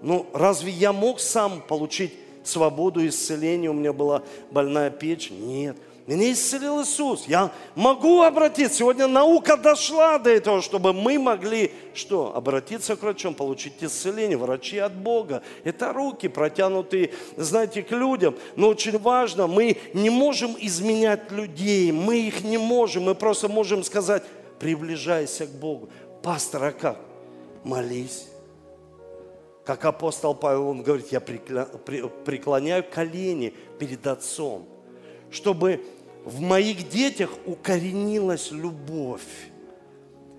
Ну, 0.00 0.26
разве 0.32 0.70
я 0.70 0.92
мог 0.92 1.20
сам 1.20 1.60
получить 1.60 2.12
свободу, 2.48 3.06
исцеление, 3.06 3.70
у 3.70 3.74
меня 3.74 3.92
была 3.92 4.22
больная 4.50 4.90
печень. 4.90 5.46
Нет. 5.46 5.76
Меня 6.06 6.32
исцелил 6.32 6.82
Иисус. 6.82 7.24
Я 7.26 7.50
могу 7.74 8.22
обратиться. 8.22 8.78
Сегодня 8.78 9.08
наука 9.08 9.56
дошла 9.56 10.18
до 10.18 10.30
этого, 10.30 10.62
чтобы 10.62 10.92
мы 10.92 11.18
могли 11.18 11.72
что? 11.94 12.32
Обратиться 12.36 12.94
к 12.94 13.02
врачам, 13.02 13.34
получить 13.34 13.74
исцеление. 13.80 14.36
Врачи 14.36 14.78
от 14.78 14.94
Бога. 14.94 15.42
Это 15.64 15.92
руки, 15.92 16.28
протянутые, 16.28 17.10
знаете, 17.36 17.82
к 17.82 17.90
людям. 17.90 18.36
Но 18.54 18.68
очень 18.68 18.98
важно, 18.98 19.48
мы 19.48 19.78
не 19.94 20.10
можем 20.10 20.54
изменять 20.60 21.32
людей. 21.32 21.90
Мы 21.90 22.20
их 22.20 22.44
не 22.44 22.58
можем. 22.58 23.04
Мы 23.04 23.16
просто 23.16 23.48
можем 23.48 23.82
сказать, 23.82 24.22
приближайся 24.60 25.46
к 25.46 25.50
Богу. 25.50 25.88
Пастор, 26.22 26.64
а 26.64 26.72
как? 26.72 27.00
Молись 27.64 28.28
как 29.66 29.84
апостол 29.84 30.32
Павел, 30.32 30.68
он 30.68 30.82
говорит, 30.82 31.08
я 31.10 31.18
преклоняю 31.18 32.84
колени 32.88 33.52
перед 33.80 34.06
Отцом, 34.06 34.64
чтобы 35.28 35.84
в 36.24 36.40
моих 36.40 36.88
детях 36.88 37.30
укоренилась 37.44 38.52
любовь. 38.52 39.26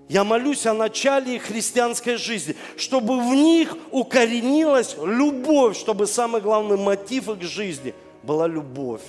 Я 0.08 0.24
молюсь 0.24 0.64
о 0.64 0.72
начале 0.72 1.38
христианской 1.38 2.16
жизни, 2.16 2.56
чтобы 2.78 3.18
в 3.20 3.34
них 3.34 3.76
укоренилась 3.90 4.96
любовь, 4.96 5.76
чтобы 5.76 6.06
самый 6.06 6.40
главный 6.40 6.78
мотив 6.78 7.28
их 7.28 7.42
жизни 7.42 7.94
была 8.22 8.46
любовь 8.46 9.02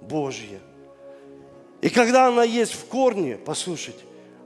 Божья. 0.00 0.58
И 1.82 1.90
когда 1.90 2.28
она 2.28 2.44
есть 2.44 2.72
в 2.72 2.86
корне, 2.86 3.36
послушайте, 3.36 4.00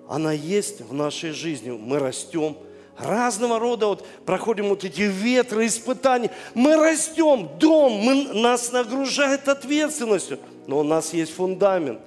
она 0.08 0.32
есть 0.32 0.80
в 0.80 0.92
нашей 0.92 1.30
жизни, 1.30 1.70
мы 1.70 2.00
растем– 2.00 2.56
разного 2.98 3.58
рода 3.58 3.86
вот 3.86 4.06
проходим 4.26 4.68
вот 4.68 4.84
эти 4.84 5.02
ветры, 5.02 5.66
испытания. 5.66 6.30
Мы 6.54 6.76
растем, 6.76 7.48
дом, 7.58 7.92
мы, 7.92 8.34
нас 8.34 8.72
нагружает 8.72 9.48
ответственностью, 9.48 10.38
но 10.66 10.80
у 10.80 10.82
нас 10.82 11.14
есть 11.14 11.34
фундамент. 11.34 12.00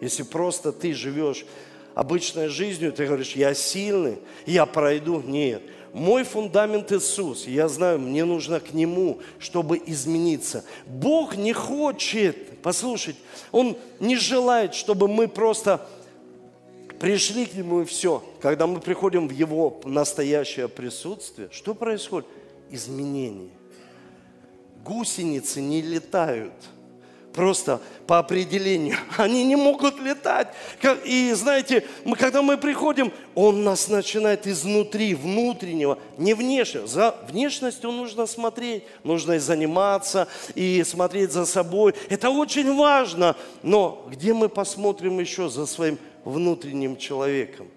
Если 0.00 0.22
просто 0.22 0.72
ты 0.72 0.94
живешь 0.94 1.44
обычной 1.94 2.48
жизнью, 2.48 2.92
ты 2.92 3.06
говоришь, 3.06 3.32
я 3.32 3.54
сильный, 3.54 4.18
я 4.46 4.66
пройду. 4.66 5.20
Нет, 5.20 5.62
мой 5.92 6.24
фундамент 6.24 6.92
Иисус. 6.92 7.46
Я 7.46 7.68
знаю, 7.68 7.98
мне 7.98 8.24
нужно 8.24 8.60
к 8.60 8.72
Нему, 8.72 9.20
чтобы 9.38 9.80
измениться. 9.84 10.64
Бог 10.86 11.36
не 11.36 11.52
хочет, 11.52 12.60
послушайте, 12.62 13.18
Он 13.52 13.76
не 13.98 14.16
желает, 14.16 14.74
чтобы 14.74 15.08
мы 15.08 15.28
просто 15.28 15.86
пришли 16.98 17.46
к 17.46 17.54
Нему 17.54 17.82
и 17.82 17.84
все. 17.84 18.22
Когда 18.40 18.66
мы 18.66 18.80
приходим 18.80 19.28
в 19.28 19.32
Его 19.32 19.80
настоящее 19.84 20.68
присутствие, 20.68 21.48
что 21.52 21.74
происходит? 21.74 22.28
Изменение. 22.70 23.50
Гусеницы 24.84 25.60
не 25.60 25.82
летают, 25.82 26.52
просто 27.38 27.80
по 28.06 28.18
определению. 28.18 28.96
Они 29.16 29.44
не 29.44 29.54
могут 29.54 30.00
летать. 30.00 30.48
И 31.04 31.32
знаете, 31.34 31.84
мы, 32.04 32.16
когда 32.16 32.42
мы 32.42 32.56
приходим, 32.56 33.12
Он 33.34 33.64
нас 33.64 33.88
начинает 33.88 34.46
изнутри, 34.46 35.14
внутреннего, 35.14 35.98
не 36.16 36.34
внешнего. 36.34 36.86
За 36.86 37.14
внешностью 37.28 37.92
нужно 37.92 38.26
смотреть, 38.26 38.84
нужно 39.04 39.32
и 39.32 39.38
заниматься, 39.38 40.26
и 40.54 40.82
смотреть 40.84 41.32
за 41.32 41.46
собой. 41.46 41.94
Это 42.08 42.30
очень 42.30 42.74
важно. 42.74 43.36
Но 43.62 44.06
где 44.10 44.34
мы 44.34 44.48
посмотрим 44.48 45.20
еще 45.20 45.48
за 45.48 45.66
своим 45.66 45.98
внутренним 46.24 46.96
человеком? 46.96 47.68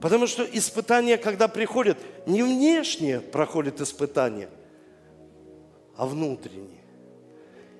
Потому 0.00 0.26
что 0.26 0.44
испытания, 0.44 1.18
когда 1.18 1.46
приходят, 1.46 1.98
не 2.26 2.42
внешние 2.42 3.20
проходят 3.20 3.80
испытания, 3.80 4.48
а 5.96 6.06
внутренние. 6.06 6.80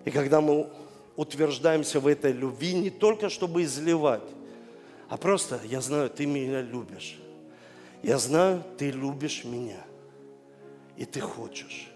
И 0.05 0.11
когда 0.11 0.41
мы 0.41 0.69
утверждаемся 1.17 2.01
в 2.01 2.07
этой 2.07 2.33
любви 2.33 2.75
не 2.75 2.91
только 2.91 3.31
чтобы 3.31 3.63
изливать, 3.63 4.23
а 5.09 5.17
просто 5.17 5.61
я 5.65 5.81
знаю, 5.81 6.11
ты 6.11 6.27
меня 6.27 6.63
любишь. 6.63 7.19
Я 8.03 8.19
знаю, 8.19 8.63
ты 8.79 8.91
любишь 8.91 9.45
меня. 9.45 9.85
И 10.97 11.05
ты 11.05 11.21
хочешь 11.21 11.91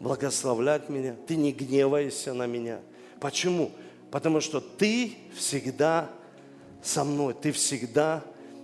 благословлять 0.00 0.88
меня. 0.88 1.14
Ты 1.26 1.36
не 1.36 1.52
гневаешься 1.52 2.32
на 2.34 2.46
меня. 2.46 2.80
Почему? 3.20 3.70
Потому 4.10 4.40
что 4.40 4.60
ты 4.60 5.14
всегда 5.36 6.10
со 6.82 7.04
мной. 7.04 7.34
Ты 7.34 7.52
всегда 7.52 8.22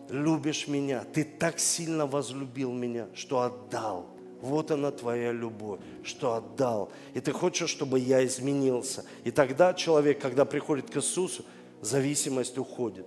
любишь 0.08 0.68
меня, 0.68 1.04
ты 1.12 1.24
так 1.24 1.58
сильно 1.58 2.06
возлюбил 2.06 2.72
меня, 2.72 3.06
что 3.14 3.40
отдал. 3.40 4.06
Вот 4.40 4.70
она 4.70 4.90
твоя 4.90 5.32
любовь, 5.32 5.80
что 6.04 6.34
отдал. 6.34 6.90
И 7.14 7.20
ты 7.20 7.32
хочешь, 7.32 7.70
чтобы 7.70 7.98
я 7.98 8.24
изменился. 8.24 9.04
И 9.24 9.30
тогда 9.30 9.74
человек, 9.74 10.20
когда 10.20 10.44
приходит 10.44 10.90
к 10.90 10.96
Иисусу, 10.96 11.44
зависимость 11.80 12.58
уходит. 12.58 13.06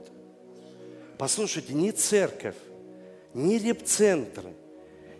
Послушайте, 1.17 1.73
ни 1.73 1.91
церковь, 1.91 2.55
ни 3.33 3.55
репцентры, 3.55 4.53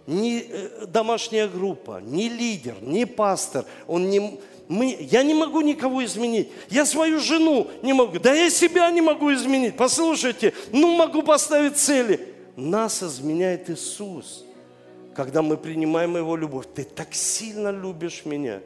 ни 0.07 0.39
э, 0.41 0.85
домашняя 0.87 1.47
группа, 1.47 2.01
ни 2.01 2.29
лидер, 2.29 2.81
ни 2.81 3.03
пастор, 3.03 3.65
он 3.85 4.09
не, 4.09 4.39
мы, 4.69 4.95
я 4.99 5.23
не 5.23 5.33
могу 5.33 5.61
никого 5.61 6.05
изменить. 6.05 6.49
Я 6.69 6.85
свою 6.85 7.19
жену 7.19 7.67
не 7.81 7.91
могу. 7.91 8.19
Да 8.19 8.31
я 8.31 8.51
себя 8.51 8.89
не 8.91 9.01
могу 9.01 9.33
изменить. 9.33 9.75
Послушайте, 9.75 10.53
ну 10.71 10.95
могу 10.95 11.23
поставить 11.23 11.75
цели. 11.75 12.19
Нас 12.55 13.01
изменяет 13.01 13.71
Иисус. 13.71 14.45
Когда 15.15 15.41
мы 15.41 15.57
принимаем 15.57 16.15
Его 16.15 16.35
любовь, 16.35 16.67
ты 16.73 16.83
так 16.83 17.15
сильно 17.15 17.71
любишь 17.71 18.25
меня. 18.25 18.61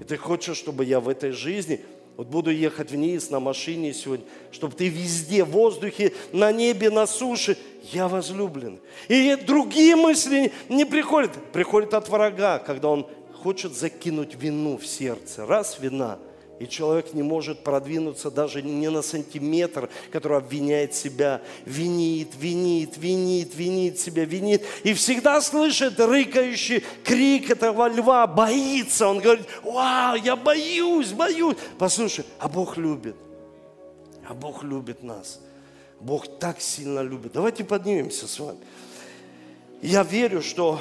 И 0.00 0.04
ты 0.04 0.16
хочешь, 0.16 0.56
чтобы 0.56 0.84
я 0.84 0.98
в 0.98 1.08
этой 1.08 1.30
жизни, 1.30 1.80
вот 2.16 2.26
буду 2.26 2.50
ехать 2.50 2.90
вниз 2.90 3.30
на 3.30 3.38
машине 3.38 3.94
сегодня, 3.94 4.26
чтобы 4.50 4.74
ты 4.74 4.88
везде, 4.88 5.44
в 5.44 5.50
воздухе, 5.50 6.12
на 6.32 6.50
небе, 6.50 6.90
на 6.90 7.06
суше, 7.06 7.56
я 7.92 8.08
возлюблен. 8.08 8.80
И 9.06 9.36
другие 9.36 9.94
мысли 9.94 10.50
не 10.68 10.84
приходят. 10.84 11.30
Приходят 11.52 11.94
от 11.94 12.08
врага, 12.08 12.58
когда 12.58 12.88
он 12.88 13.06
хочет 13.36 13.74
закинуть 13.74 14.34
вину 14.34 14.76
в 14.76 14.86
сердце. 14.86 15.46
Раз 15.46 15.78
вина, 15.78 16.18
и 16.58 16.66
человек 16.66 17.12
не 17.12 17.22
может 17.22 17.62
продвинуться 17.62 18.30
даже 18.30 18.62
не 18.62 18.88
на 18.88 19.02
сантиметр, 19.02 19.90
который 20.10 20.38
обвиняет 20.38 20.94
себя, 20.94 21.42
винит, 21.66 22.30
винит, 22.38 22.96
винит, 22.96 23.54
винит 23.54 23.98
себя, 23.98 24.24
винит. 24.24 24.64
И 24.82 24.94
всегда 24.94 25.40
слышит 25.42 26.00
рыкающий 26.00 26.82
крик 27.04 27.50
этого 27.50 27.88
льва, 27.88 28.26
боится. 28.26 29.06
Он 29.06 29.20
говорит, 29.20 29.46
вау, 29.62 30.16
я 30.16 30.34
боюсь, 30.34 31.12
боюсь. 31.12 31.56
Послушай, 31.78 32.24
а 32.38 32.48
Бог 32.48 32.78
любит. 32.78 33.16
А 34.26 34.32
Бог 34.32 34.64
любит 34.64 35.02
нас. 35.02 35.40
Бог 36.00 36.38
так 36.38 36.60
сильно 36.60 37.00
любит. 37.00 37.32
Давайте 37.32 37.64
поднимемся 37.64 38.26
с 38.26 38.38
вами. 38.38 38.58
Я 39.82 40.02
верю, 40.02 40.40
что 40.40 40.80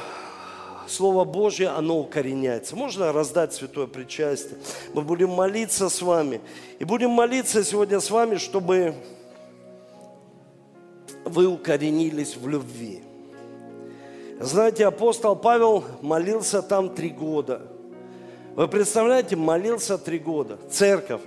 Слово 0.87 1.23
Божье, 1.25 1.69
оно 1.69 1.99
укореняется. 1.99 2.75
Можно 2.75 3.11
раздать 3.11 3.53
святое 3.53 3.87
причастие. 3.87 4.57
Мы 4.93 5.01
будем 5.01 5.29
молиться 5.29 5.89
с 5.89 6.01
вами. 6.01 6.41
И 6.79 6.83
будем 6.85 7.11
молиться 7.11 7.63
сегодня 7.63 7.99
с 7.99 8.09
вами, 8.11 8.37
чтобы 8.37 8.95
вы 11.23 11.47
укоренились 11.47 12.37
в 12.37 12.47
любви. 12.47 13.01
Знаете, 14.39 14.85
апостол 14.85 15.35
Павел 15.35 15.83
молился 16.01 16.61
там 16.61 16.93
три 16.93 17.09
года. 17.09 17.61
Вы 18.55 18.67
представляете, 18.67 19.35
молился 19.35 19.97
три 19.97 20.19
года. 20.19 20.57
Церковь. 20.69 21.21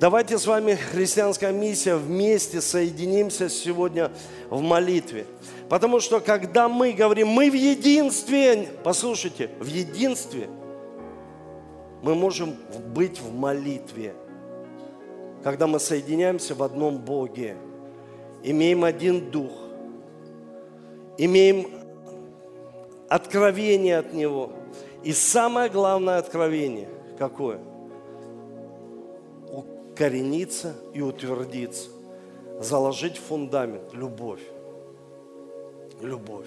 Давайте 0.00 0.38
с 0.38 0.46
вами, 0.46 0.74
христианская 0.74 1.50
миссия, 1.50 1.96
вместе 1.96 2.60
соединимся 2.60 3.48
сегодня 3.48 4.12
в 4.48 4.60
молитве. 4.60 5.26
Потому 5.68 5.98
что 5.98 6.20
когда 6.20 6.68
мы 6.68 6.92
говорим, 6.92 7.26
мы 7.26 7.50
в 7.50 7.54
единстве, 7.54 8.68
послушайте, 8.84 9.50
в 9.58 9.66
единстве, 9.66 10.48
мы 12.00 12.14
можем 12.14 12.54
быть 12.94 13.20
в 13.20 13.34
молитве. 13.34 14.14
Когда 15.42 15.66
мы 15.66 15.80
соединяемся 15.80 16.54
в 16.54 16.62
одном 16.62 16.98
Боге, 16.98 17.56
имеем 18.44 18.84
один 18.84 19.32
Дух, 19.32 19.50
имеем 21.16 21.72
откровение 23.08 23.98
от 23.98 24.12
Него. 24.12 24.52
И 25.02 25.12
самое 25.12 25.68
главное 25.68 26.18
откровение 26.18 26.88
какое? 27.18 27.58
Укорениться 29.98 30.76
и 30.94 31.00
утвердиться, 31.00 31.88
заложить 32.60 33.16
фундамент, 33.16 33.92
любовь 33.94 34.40
любовь. 36.00 36.46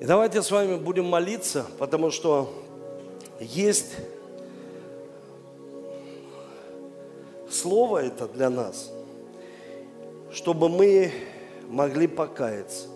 И 0.00 0.04
давайте 0.04 0.42
с 0.42 0.50
вами 0.50 0.76
будем 0.76 1.06
молиться, 1.06 1.66
потому 1.78 2.10
что 2.10 2.52
есть 3.40 3.96
слово 7.50 8.04
это 8.04 8.28
для 8.28 8.50
нас, 8.50 8.92
чтобы 10.30 10.68
мы 10.68 11.10
могли 11.68 12.06
покаяться. 12.06 12.88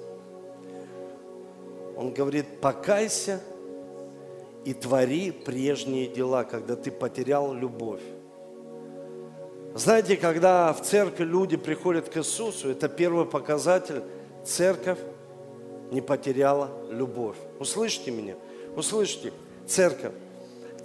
Он 1.97 2.13
говорит, 2.13 2.61
покайся 2.61 3.41
и 4.65 4.75
твори 4.75 5.31
прежние 5.31 6.07
дела, 6.07 6.45
когда 6.45 6.77
ты 6.77 6.91
потерял 6.91 7.53
любовь. 7.53 8.03
Знаете, 9.75 10.17
когда 10.17 10.73
в 10.73 10.83
церковь 10.83 11.27
люди 11.27 11.57
приходят 11.57 12.09
к 12.09 12.17
Иисусу, 12.17 12.71
это 12.71 12.89
первый 12.89 13.25
показатель– 13.25 14.03
церковь 14.45 14.99
не 15.91 16.01
потеряла 16.01 16.71
любовь. 16.91 17.37
Услышьте 17.59 18.11
меня, 18.11 18.35
услышьте, 18.77 19.33
церковь. 19.67 20.13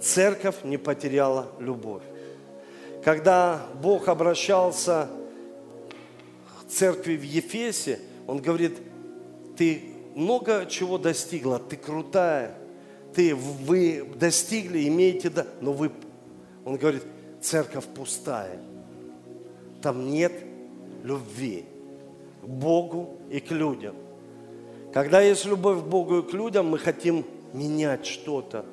Церковь 0.00 0.56
не 0.62 0.76
потеряла 0.76 1.48
любовь. 1.58 2.02
Когда 3.02 3.66
Бог 3.82 4.08
обращался 4.08 5.08
к 6.60 6.70
церкви 6.70 7.16
в 7.16 7.22
Ефесе, 7.22 7.98
Он 8.26 8.38
говорит, 8.38 8.76
ты 9.56 9.94
много 10.14 10.66
чего 10.66 10.98
достигла, 10.98 11.58
ты 11.58 11.76
крутая, 11.76 12.54
ты, 13.14 13.34
вы 13.34 14.06
достигли, 14.16 14.86
имеете, 14.86 15.30
да, 15.30 15.46
но 15.60 15.72
вы, 15.72 15.90
он 16.64 16.76
говорит, 16.76 17.02
церковь 17.40 17.84
пустая, 17.86 18.60
там 19.82 20.10
нет 20.10 20.32
любви 21.02 21.64
к 22.42 22.46
Богу 22.46 23.16
и 23.30 23.40
к 23.40 23.50
людям. 23.50 23.94
Когда 24.92 25.20
есть 25.20 25.44
любовь 25.44 25.80
к 25.80 25.86
Богу 25.86 26.18
и 26.18 26.22
к 26.22 26.32
людям, 26.32 26.68
мы 26.68 26.78
хотим 26.78 27.24
менять 27.52 28.06
что-то, 28.06 28.64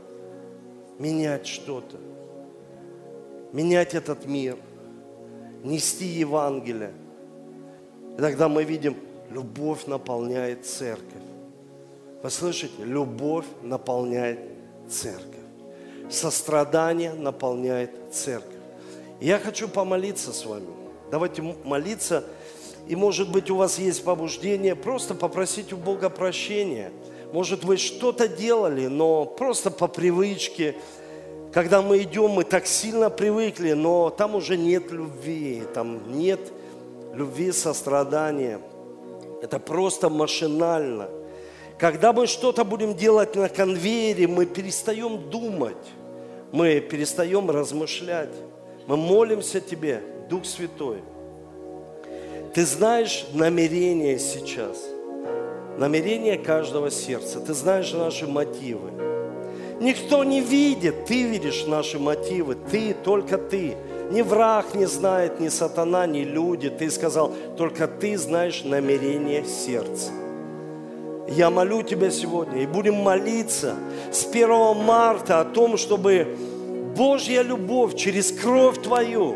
менять 1.00 1.48
что-то, 1.48 1.98
менять 3.52 3.94
этот 3.94 4.26
мир, 4.26 4.58
нести 5.64 6.06
Евангелие. 6.06 6.94
И 8.18 8.22
тогда 8.22 8.48
мы 8.48 8.64
видим, 8.64 8.96
любовь 9.32 9.86
наполняет 9.88 10.66
церковь. 10.66 11.22
Послышите, 12.22 12.84
любовь 12.84 13.46
наполняет 13.62 14.40
церковь. 14.90 15.28
Сострадание 16.10 17.14
наполняет 17.14 17.92
церковь. 18.12 18.54
я 19.20 19.40
хочу 19.40 19.68
помолиться 19.68 20.32
с 20.32 20.46
вами. 20.46 20.83
Давайте 21.14 21.44
молиться 21.44 22.24
и 22.88 22.96
может 22.96 23.30
быть 23.32 23.52
у 23.52 23.56
вас 23.56 23.78
есть 23.78 24.04
побуждение 24.04 24.74
просто 24.76 25.14
попросить 25.14 25.72
у 25.72 25.78
Бога 25.78 26.10
прощения. 26.10 26.92
Может 27.32 27.64
вы 27.64 27.78
что-то 27.78 28.28
делали, 28.28 28.88
но 28.88 29.24
просто 29.24 29.70
по 29.70 29.88
привычке. 29.88 30.76
Когда 31.54 31.84
мы 31.84 32.02
идем, 32.02 32.32
мы 32.32 32.44
так 32.44 32.66
сильно 32.66 33.12
привыкли, 33.12 33.74
но 33.74 34.10
там 34.10 34.34
уже 34.34 34.58
нет 34.58 34.92
любви, 34.92 35.62
там 35.72 36.18
нет 36.18 36.40
любви, 37.14 37.52
сострадания. 37.52 38.60
Это 39.44 39.60
просто 39.60 40.10
машинально. 40.10 41.10
Когда 41.78 42.12
мы 42.12 42.26
что-то 42.26 42.64
будем 42.64 42.96
делать 42.96 43.36
на 43.36 43.50
конвейере, 43.50 44.26
мы 44.26 44.48
перестаем 44.48 45.30
думать. 45.30 45.78
мы 46.52 46.80
перестаем 46.80 47.52
размышлять. 47.52 48.34
Мы 48.88 48.98
молимся 48.98 49.62
Тебе, 49.62 50.02
Дух 50.30 50.46
Святой. 50.46 51.02
Ты 52.54 52.66
знаешь 52.66 53.26
намерение 53.34 54.20
сейчас, 54.20 54.78
намерение 55.78 56.38
каждого 56.38 56.92
сердца. 56.92 57.40
Ты 57.40 57.54
знаешь 57.54 57.92
наши 57.94 58.28
мотивы. 58.28 58.92
Никто 59.80 60.24
не 60.24 60.40
видит, 60.40 61.06
ты 61.06 61.24
видишь 61.24 61.66
наши 61.66 62.00
мотивы, 62.00 62.56
ты, 62.56 62.94
только 62.94 63.38
ты. 63.38 63.76
Ни 64.12 64.22
враг 64.22 64.76
не 64.76 64.86
знает, 64.86 65.40
ни 65.40 65.50
сатана, 65.50 66.06
ни 66.06 66.20
люди. 66.20 66.70
Ты 66.70 66.92
сказал, 66.92 67.34
только 67.58 67.88
ты 67.88 68.18
знаешь 68.18 68.64
намерение 68.64 69.44
сердца. 69.46 70.12
Я 71.28 71.50
молю 71.50 71.82
Тебя 71.82 72.12
сегодня 72.12 72.62
и 72.62 72.68
будем 72.68 72.96
молиться 72.96 73.76
с 74.12 74.26
1 74.28 74.76
марта 74.76 75.40
о 75.40 75.46
том, 75.46 75.78
чтобы 75.78 76.38
Божья 76.96 77.42
любовь 77.42 77.96
через 77.96 78.32
кровь 78.32 78.82
Твою, 78.82 79.36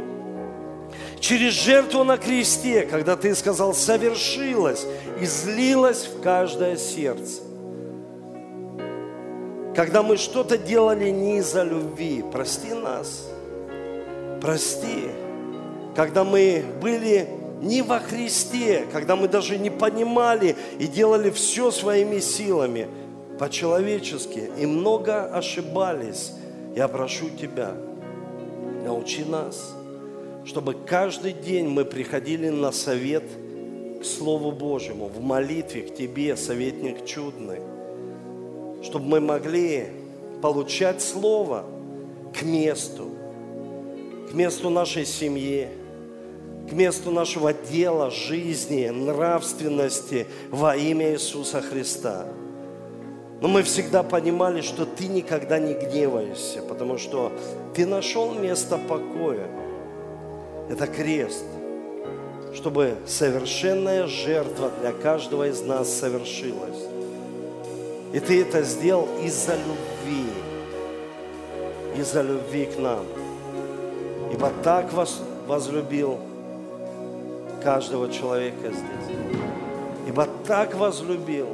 через 1.19 1.53
жертву 1.53 2.03
на 2.03 2.17
кресте, 2.17 2.83
когда 2.83 3.15
Ты 3.15 3.35
сказал, 3.35 3.73
совершилась, 3.73 4.85
излилась 5.19 6.05
в 6.05 6.21
каждое 6.21 6.77
сердце. 6.77 7.41
Когда 9.75 10.01
мы 10.01 10.17
что-то 10.17 10.57
делали 10.57 11.09
не 11.09 11.37
из-за 11.37 11.63
любви, 11.63 12.23
прости 12.31 12.73
нас, 12.73 13.27
прости. 14.41 15.09
Когда 15.95 16.23
мы 16.23 16.63
были 16.81 17.27
не 17.61 17.81
во 17.81 17.99
Христе, 17.99 18.85
когда 18.91 19.15
мы 19.15 19.27
даже 19.27 19.57
не 19.57 19.69
понимали 19.69 20.55
и 20.79 20.87
делали 20.87 21.29
все 21.29 21.71
своими 21.71 22.19
силами, 22.19 22.87
по-человечески, 23.37 24.49
и 24.57 24.65
много 24.65 25.25
ошибались. 25.25 26.33
Я 26.75 26.87
прошу 26.87 27.29
Тебя, 27.29 27.73
научи 28.83 29.23
нас, 29.23 29.76
чтобы 30.47 30.73
каждый 30.73 31.33
день 31.33 31.67
мы 31.67 31.83
приходили 31.83 32.47
на 32.47 32.71
совет 32.71 33.23
к 33.99 34.05
Слову 34.05 34.53
Божьему, 34.53 35.07
в 35.07 35.21
молитве 35.21 35.81
к 35.81 35.93
Тебе, 35.93 36.37
советник 36.37 37.05
чудный, 37.05 37.59
чтобы 38.81 39.05
мы 39.05 39.19
могли 39.19 39.87
получать 40.41 41.01
Слово 41.01 41.65
к 42.33 42.43
месту, 42.43 43.09
к 44.31 44.33
месту 44.33 44.69
нашей 44.69 45.05
семьи, 45.05 45.67
к 46.69 46.71
месту 46.71 47.11
нашего 47.11 47.51
дела, 47.53 48.09
жизни, 48.09 48.87
нравственности 48.87 50.27
во 50.49 50.77
имя 50.77 51.11
Иисуса 51.11 51.61
Христа. 51.61 52.25
Но 53.41 53.49
мы 53.49 53.63
всегда 53.63 54.01
понимали, 54.01 54.61
что 54.61 54.85
Ты 54.85 55.07
никогда 55.07 55.59
не 55.59 55.73
гневаешься, 55.73 56.61
потому 56.61 56.97
что 56.97 57.33
Ты 57.75 57.85
нашел 57.85 58.33
место 58.33 58.79
покоя. 58.87 59.66
Это 60.69 60.87
крест, 60.87 61.45
чтобы 62.53 62.95
совершенная 63.05 64.07
жертва 64.07 64.71
для 64.81 64.91
каждого 64.91 65.47
из 65.47 65.61
нас 65.61 65.89
совершилась. 65.89 66.77
И 68.13 68.19
Ты 68.19 68.41
это 68.41 68.63
сделал 68.63 69.07
из-за 69.23 69.55
любви, 69.55 70.25
из-за 71.95 72.21
любви 72.21 72.65
к 72.65 72.79
нам. 72.79 73.05
Ибо 74.31 74.51
так 74.63 74.91
вас 74.93 75.21
возлюбил 75.47 76.19
каждого 77.63 78.11
человека 78.11 78.69
здесь. 78.69 79.17
Ибо 80.07 80.27
так 80.45 80.75
возлюбил. 80.75 81.47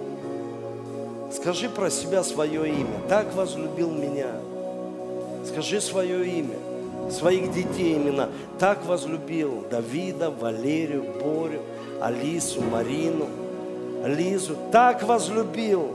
Скажи 1.31 1.69
про 1.69 1.89
себя 1.89 2.23
свое 2.23 2.69
имя. 2.69 2.99
Так 3.09 3.33
возлюбил 3.35 3.89
меня. 3.89 4.31
Скажи 5.45 5.81
свое 5.81 6.25
имя. 6.27 6.57
Своих 7.11 7.53
детей 7.53 7.95
имена. 7.95 8.29
Так 8.59 8.85
возлюбил 8.85 9.65
Давида, 9.69 10.31
Валерию, 10.31 11.03
Борю, 11.21 11.61
Алису, 12.01 12.61
Марину, 12.61 13.27
Лизу. 14.05 14.55
Так 14.71 15.03
возлюбил 15.03 15.91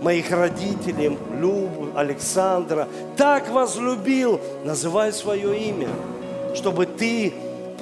моих 0.00 0.30
родителей, 0.30 1.16
Любу, 1.38 1.88
Александра. 1.94 2.88
Так 3.16 3.50
возлюбил. 3.50 4.40
Называй 4.64 5.12
свое 5.12 5.58
имя, 5.68 5.88
чтобы 6.54 6.86
ты 6.86 7.32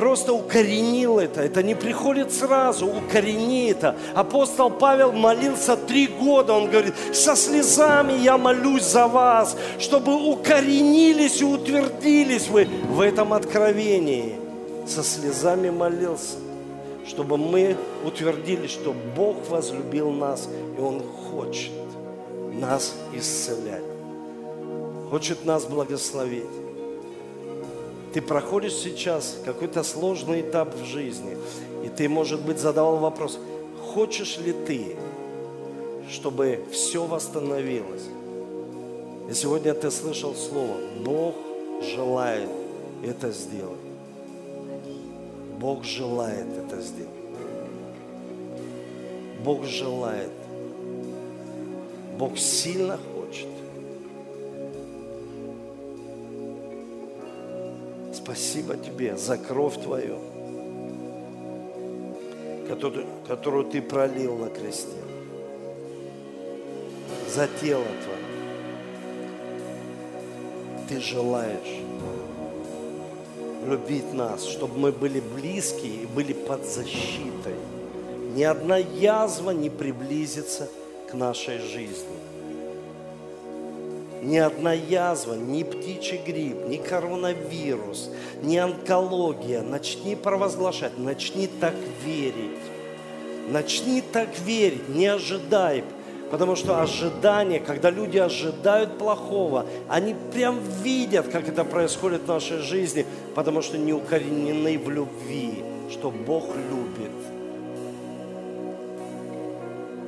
просто 0.01 0.33
укоренил 0.33 1.19
это. 1.19 1.43
Это 1.43 1.63
не 1.63 1.75
приходит 1.75 2.33
сразу, 2.33 2.87
укорени 2.87 3.71
это. 3.71 3.95
Апостол 4.15 4.71
Павел 4.71 5.13
молился 5.13 5.77
три 5.77 6.07
года. 6.07 6.55
Он 6.55 6.71
говорит, 6.71 6.95
со 7.13 7.37
слезами 7.37 8.15
я 8.15 8.39
молюсь 8.39 8.85
за 8.85 9.07
вас, 9.07 9.57
чтобы 9.79 10.15
укоренились 10.15 11.43
и 11.43 11.45
утвердились 11.45 12.49
вы 12.49 12.65
в 12.65 13.01
этом 13.03 13.35
откровении. 13.35 14.37
Со 14.87 15.05
слезами 15.05 15.69
молился, 15.69 16.39
чтобы 17.07 17.37
мы 17.37 17.77
утвердились, 18.03 18.71
что 18.71 18.95
Бог 19.15 19.37
возлюбил 19.51 20.11
нас, 20.11 20.49
и 20.79 20.81
Он 20.81 21.03
хочет 21.31 21.73
нас 22.55 22.95
исцелять. 23.13 23.85
Хочет 25.11 25.45
нас 25.45 25.67
благословить. 25.67 26.60
Ты 28.13 28.21
проходишь 28.21 28.75
сейчас 28.75 29.39
какой-то 29.45 29.83
сложный 29.83 30.41
этап 30.41 30.75
в 30.75 30.85
жизни, 30.85 31.37
и 31.85 31.89
ты, 31.89 32.09
может 32.09 32.43
быть, 32.43 32.59
задавал 32.59 32.97
вопрос, 32.97 33.39
хочешь 33.95 34.39
ли 34.39 34.53
ты, 34.53 34.97
чтобы 36.11 36.65
все 36.73 37.07
восстановилось? 37.07 38.09
И 39.31 39.35
сегодня 39.35 39.75
ты 39.75 39.93
слышал 39.93 40.35
слово, 40.35 40.77
Бог 41.05 41.37
желает 41.95 42.51
это 43.05 43.31
сделать. 43.31 43.79
Бог 45.61 45.85
желает 45.85 46.47
это 46.57 46.81
сделать. 46.81 47.11
Бог 49.45 49.65
желает. 49.65 50.31
Бог 52.19 52.39
сильно 52.39 52.99
Спасибо 58.31 58.77
тебе 58.77 59.17
за 59.17 59.37
кровь 59.37 59.83
твою, 59.83 60.21
которую, 62.69 63.05
которую 63.27 63.65
ты 63.65 63.83
пролил 63.83 64.37
на 64.37 64.51
кресте, 64.51 64.87
за 67.29 67.49
тело 67.61 67.83
твое. 67.83 68.21
Ты 70.89 71.01
желаешь 71.01 71.83
любить 73.67 74.15
нас, 74.15 74.45
чтобы 74.47 74.79
мы 74.79 74.93
были 74.93 75.19
близкие 75.19 76.05
и 76.05 76.07
были 76.07 76.33
под 76.33 76.65
защитой. 76.65 77.57
Ни 78.37 78.45
одна 78.45 78.77
язва 78.77 79.51
не 79.51 79.71
приблизится 79.71 80.69
к 81.11 81.15
нашей 81.15 81.59
жизни 81.59 82.20
ни 84.23 84.37
одна 84.37 84.73
язва, 84.73 85.35
ни 85.35 85.63
птичий 85.63 86.19
грипп, 86.19 86.69
ни 86.69 86.77
коронавирус, 86.77 88.11
ни 88.43 88.57
онкология. 88.57 89.63
Начни 89.63 90.17
провозглашать, 90.17 90.99
начни 90.99 91.47
так 91.47 91.75
верить. 92.05 92.59
Начни 93.49 94.03
так 94.03 94.29
верить, 94.41 94.89
не 94.89 95.07
ожидай. 95.07 95.85
Потому 96.31 96.55
что 96.55 96.81
ожидание, 96.81 97.59
когда 97.59 97.91
люди 97.91 98.19
ожидают 98.19 98.99
плохого, 98.99 99.67
они 99.89 100.15
прям 100.33 100.61
видят, 100.85 101.27
как 101.27 101.49
это 101.49 101.65
происходит 101.65 102.23
в 102.23 102.29
нашей 102.29 102.59
жизни, 102.59 103.05
потому 103.35 103.63
что 103.63 103.79
не 103.79 103.93
укоренены 103.93 104.79
в 104.79 104.91
любви, 104.91 105.65
что 105.91 106.11
Бог 106.13 106.45
любит. 106.55 107.11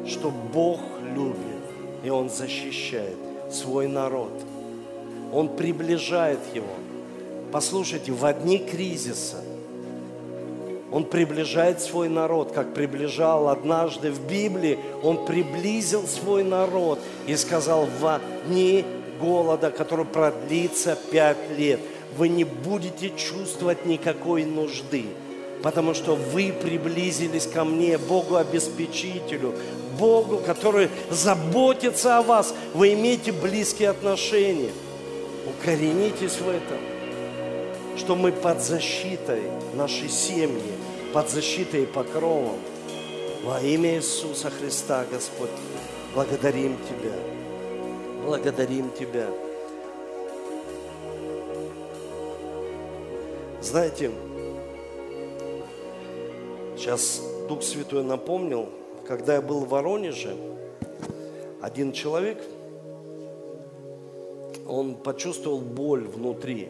Что 0.07 0.31
Бог 0.31 0.81
любит, 1.15 1.63
и 2.05 2.11
Он 2.11 2.31
защищает 2.31 3.32
свой 3.55 3.89
народ. 3.89 4.33
Он 5.33 5.49
приближает 5.49 6.41
его. 6.55 6.75
Послушайте, 7.51 8.13
в 8.13 8.25
одни 8.25 8.59
кризиса 8.59 9.39
он 10.93 11.05
приближает 11.05 11.81
свой 11.81 12.11
народ, 12.11 12.53
как 12.53 12.75
приближал 12.75 13.49
однажды 13.49 14.11
в 14.13 14.27
Библии, 14.29 14.79
он 15.03 15.25
приблизил 15.25 16.07
свой 16.07 16.45
народ 16.45 16.99
и 17.27 17.35
сказал, 17.37 17.87
в 17.87 18.21
дни 18.47 18.85
голода, 19.19 19.71
который 19.71 20.05
продлится 20.05 20.99
пять 21.11 21.39
лет, 21.57 21.81
вы 22.19 22.29
не 22.29 22.45
будете 22.45 23.11
чувствовать 23.17 23.87
никакой 23.87 24.45
нужды, 24.45 25.07
потому 25.63 25.95
что 25.95 26.15
вы 26.15 26.53
приблизились 26.53 27.47
ко 27.47 27.65
мне, 27.65 27.97
Богу 27.97 28.37
обеспечителю, 28.37 29.55
Богу, 29.99 30.39
который 30.39 30.89
заботится 31.11 32.19
о 32.19 32.23
вас. 32.23 32.55
Вы 32.75 32.95
имеете 32.95 33.33
близкие 33.33 33.91
отношения. 33.91 34.73
Укоренитесь 35.47 36.39
в 36.39 36.49
этом, 36.49 36.79
что 37.97 38.17
мы 38.17 38.33
под 38.33 38.63
защитой 38.63 39.43
нашей 39.75 40.09
семьи, 40.09 40.73
под 41.13 41.31
защитой 41.31 41.83
и 41.83 41.87
покровом. 41.87 42.59
Во 43.45 43.61
имя 43.61 43.97
Иисуса 43.97 44.51
Христа, 44.51 45.05
Господь, 45.11 45.51
благодарим 46.15 46.77
Тебя. 46.89 47.15
Благодарим 48.25 48.91
Тебя. 48.91 49.27
Знаете, 53.61 54.11
сейчас 56.77 57.21
Дух 57.49 57.63
Святой 57.63 58.05
напомнил, 58.05 58.69
когда 59.07 59.35
я 59.35 59.43
был 59.43 59.61
в 59.61 59.69
Воронеже, 59.69 60.37
один 61.61 61.93
человек, 61.93 62.43
он 64.67 64.95
почувствовал 64.95 65.61
боль 65.61 66.05
внутри 66.05 66.69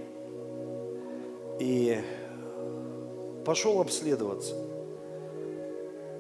и 1.59 2.01
пошел 3.45 3.81
обследоваться. 3.81 4.55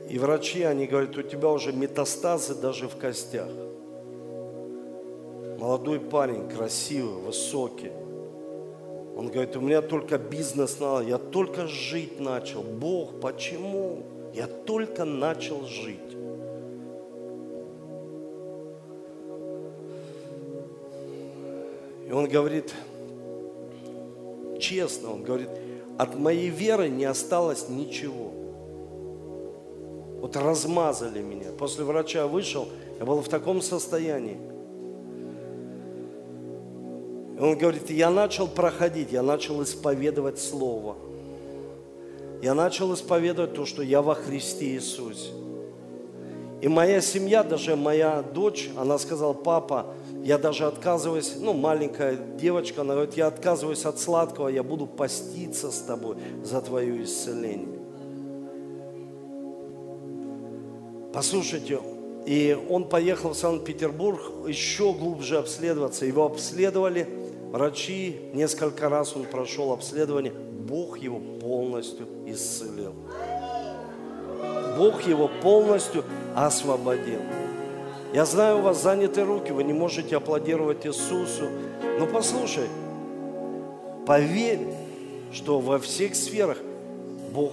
И 0.08 0.18
врачи, 0.18 0.62
они 0.62 0.86
говорят, 0.86 1.16
у 1.16 1.22
тебя 1.22 1.48
уже 1.48 1.72
метастазы 1.72 2.54
даже 2.54 2.88
в 2.88 2.96
костях. 2.96 3.48
Молодой 5.58 6.00
парень, 6.00 6.48
красивый, 6.48 7.22
высокий. 7.22 7.92
Он 9.16 9.28
говорит, 9.28 9.56
у 9.56 9.60
меня 9.60 9.82
только 9.82 10.18
бизнес 10.18 10.80
надо, 10.80 11.04
я 11.04 11.18
только 11.18 11.66
жить 11.66 12.18
начал. 12.18 12.62
Бог, 12.62 13.20
почему? 13.20 14.02
Я 14.32 14.46
только 14.46 15.04
начал 15.04 15.64
жить. 15.66 15.98
И 22.06 22.12
он 22.12 22.28
говорит, 22.28 22.74
честно, 24.58 25.12
он 25.12 25.22
говорит, 25.22 25.48
от 25.98 26.18
моей 26.18 26.48
веры 26.48 26.88
не 26.88 27.04
осталось 27.04 27.68
ничего. 27.68 28.32
Вот 30.20 30.36
размазали 30.36 31.20
меня. 31.20 31.50
После 31.58 31.84
врача 31.84 32.26
вышел, 32.26 32.68
я 32.98 33.04
был 33.04 33.20
в 33.20 33.28
таком 33.28 33.60
состоянии. 33.60 34.38
И 37.36 37.40
он 37.42 37.58
говорит, 37.58 37.90
я 37.90 38.10
начал 38.10 38.46
проходить, 38.46 39.10
я 39.10 39.22
начал 39.22 39.62
исповедовать 39.62 40.38
Слово. 40.38 40.96
Я 42.42 42.54
начал 42.54 42.92
исповедовать 42.92 43.54
то, 43.54 43.64
что 43.64 43.82
я 43.82 44.02
во 44.02 44.16
Христе 44.16 44.66
Иисусе. 44.72 45.30
И 46.60 46.66
моя 46.66 47.00
семья, 47.00 47.44
даже 47.44 47.76
моя 47.76 48.20
дочь, 48.22 48.68
она 48.76 48.98
сказала, 48.98 49.32
папа, 49.32 49.94
я 50.24 50.38
даже 50.38 50.66
отказываюсь, 50.66 51.34
ну, 51.38 51.52
маленькая 51.52 52.16
девочка, 52.16 52.80
она 52.80 52.94
говорит, 52.94 53.16
я 53.16 53.28
отказываюсь 53.28 53.84
от 53.84 54.00
сладкого, 54.00 54.48
я 54.48 54.64
буду 54.64 54.86
поститься 54.86 55.70
с 55.70 55.82
тобой 55.82 56.16
за 56.42 56.60
твое 56.60 57.04
исцеление. 57.04 57.78
Послушайте, 61.12 61.80
и 62.26 62.58
он 62.68 62.88
поехал 62.88 63.30
в 63.30 63.36
Санкт-Петербург 63.36 64.48
еще 64.48 64.92
глубже 64.92 65.38
обследоваться. 65.38 66.06
Его 66.06 66.26
обследовали 66.26 67.06
врачи, 67.52 68.16
несколько 68.32 68.88
раз 68.88 69.14
он 69.14 69.24
прошел 69.24 69.72
обследование. 69.72 70.32
Бог 70.66 70.98
его 70.98 71.18
полностью 71.18 72.06
исцелил. 72.26 72.94
Бог 74.76 75.02
его 75.02 75.28
полностью 75.42 76.04
освободил. 76.34 77.20
Я 78.14 78.24
знаю, 78.26 78.58
у 78.58 78.62
вас 78.62 78.82
заняты 78.82 79.24
руки, 79.24 79.52
вы 79.52 79.64
не 79.64 79.72
можете 79.72 80.16
аплодировать 80.16 80.86
Иисусу. 80.86 81.48
Но 81.98 82.06
послушай, 82.06 82.68
поверь, 84.06 84.68
что 85.32 85.60
во 85.60 85.78
всех 85.78 86.14
сферах 86.14 86.58
Бог 87.32 87.52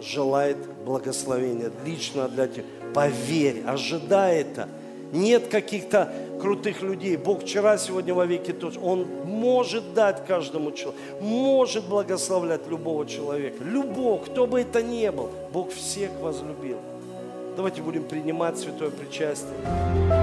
желает 0.00 0.56
благословения 0.84 1.70
лично 1.84 2.28
для 2.28 2.48
тебя. 2.48 2.64
Поверь, 2.94 3.62
ожидай 3.66 4.40
это. 4.40 4.68
Нет 5.12 5.48
каких-то 5.48 6.12
крутых 6.40 6.82
людей. 6.82 7.16
Бог 7.16 7.42
вчера, 7.42 7.78
сегодня, 7.78 8.14
во 8.14 8.26
веки 8.26 8.52
тот. 8.52 8.76
Он 8.82 9.06
может 9.24 9.94
дать 9.94 10.26
каждому 10.26 10.72
человеку, 10.72 10.98
может 11.20 11.84
благословлять 11.88 12.66
любого 12.68 13.06
человека. 13.06 13.62
Любого, 13.64 14.22
кто 14.22 14.46
бы 14.46 14.60
это 14.60 14.82
ни 14.82 15.08
был. 15.08 15.30
Бог 15.52 15.72
всех 15.72 16.10
возлюбил. 16.20 16.78
Давайте 17.56 17.82
будем 17.82 18.04
принимать 18.04 18.58
святое 18.58 18.90
причастие. 18.90 20.17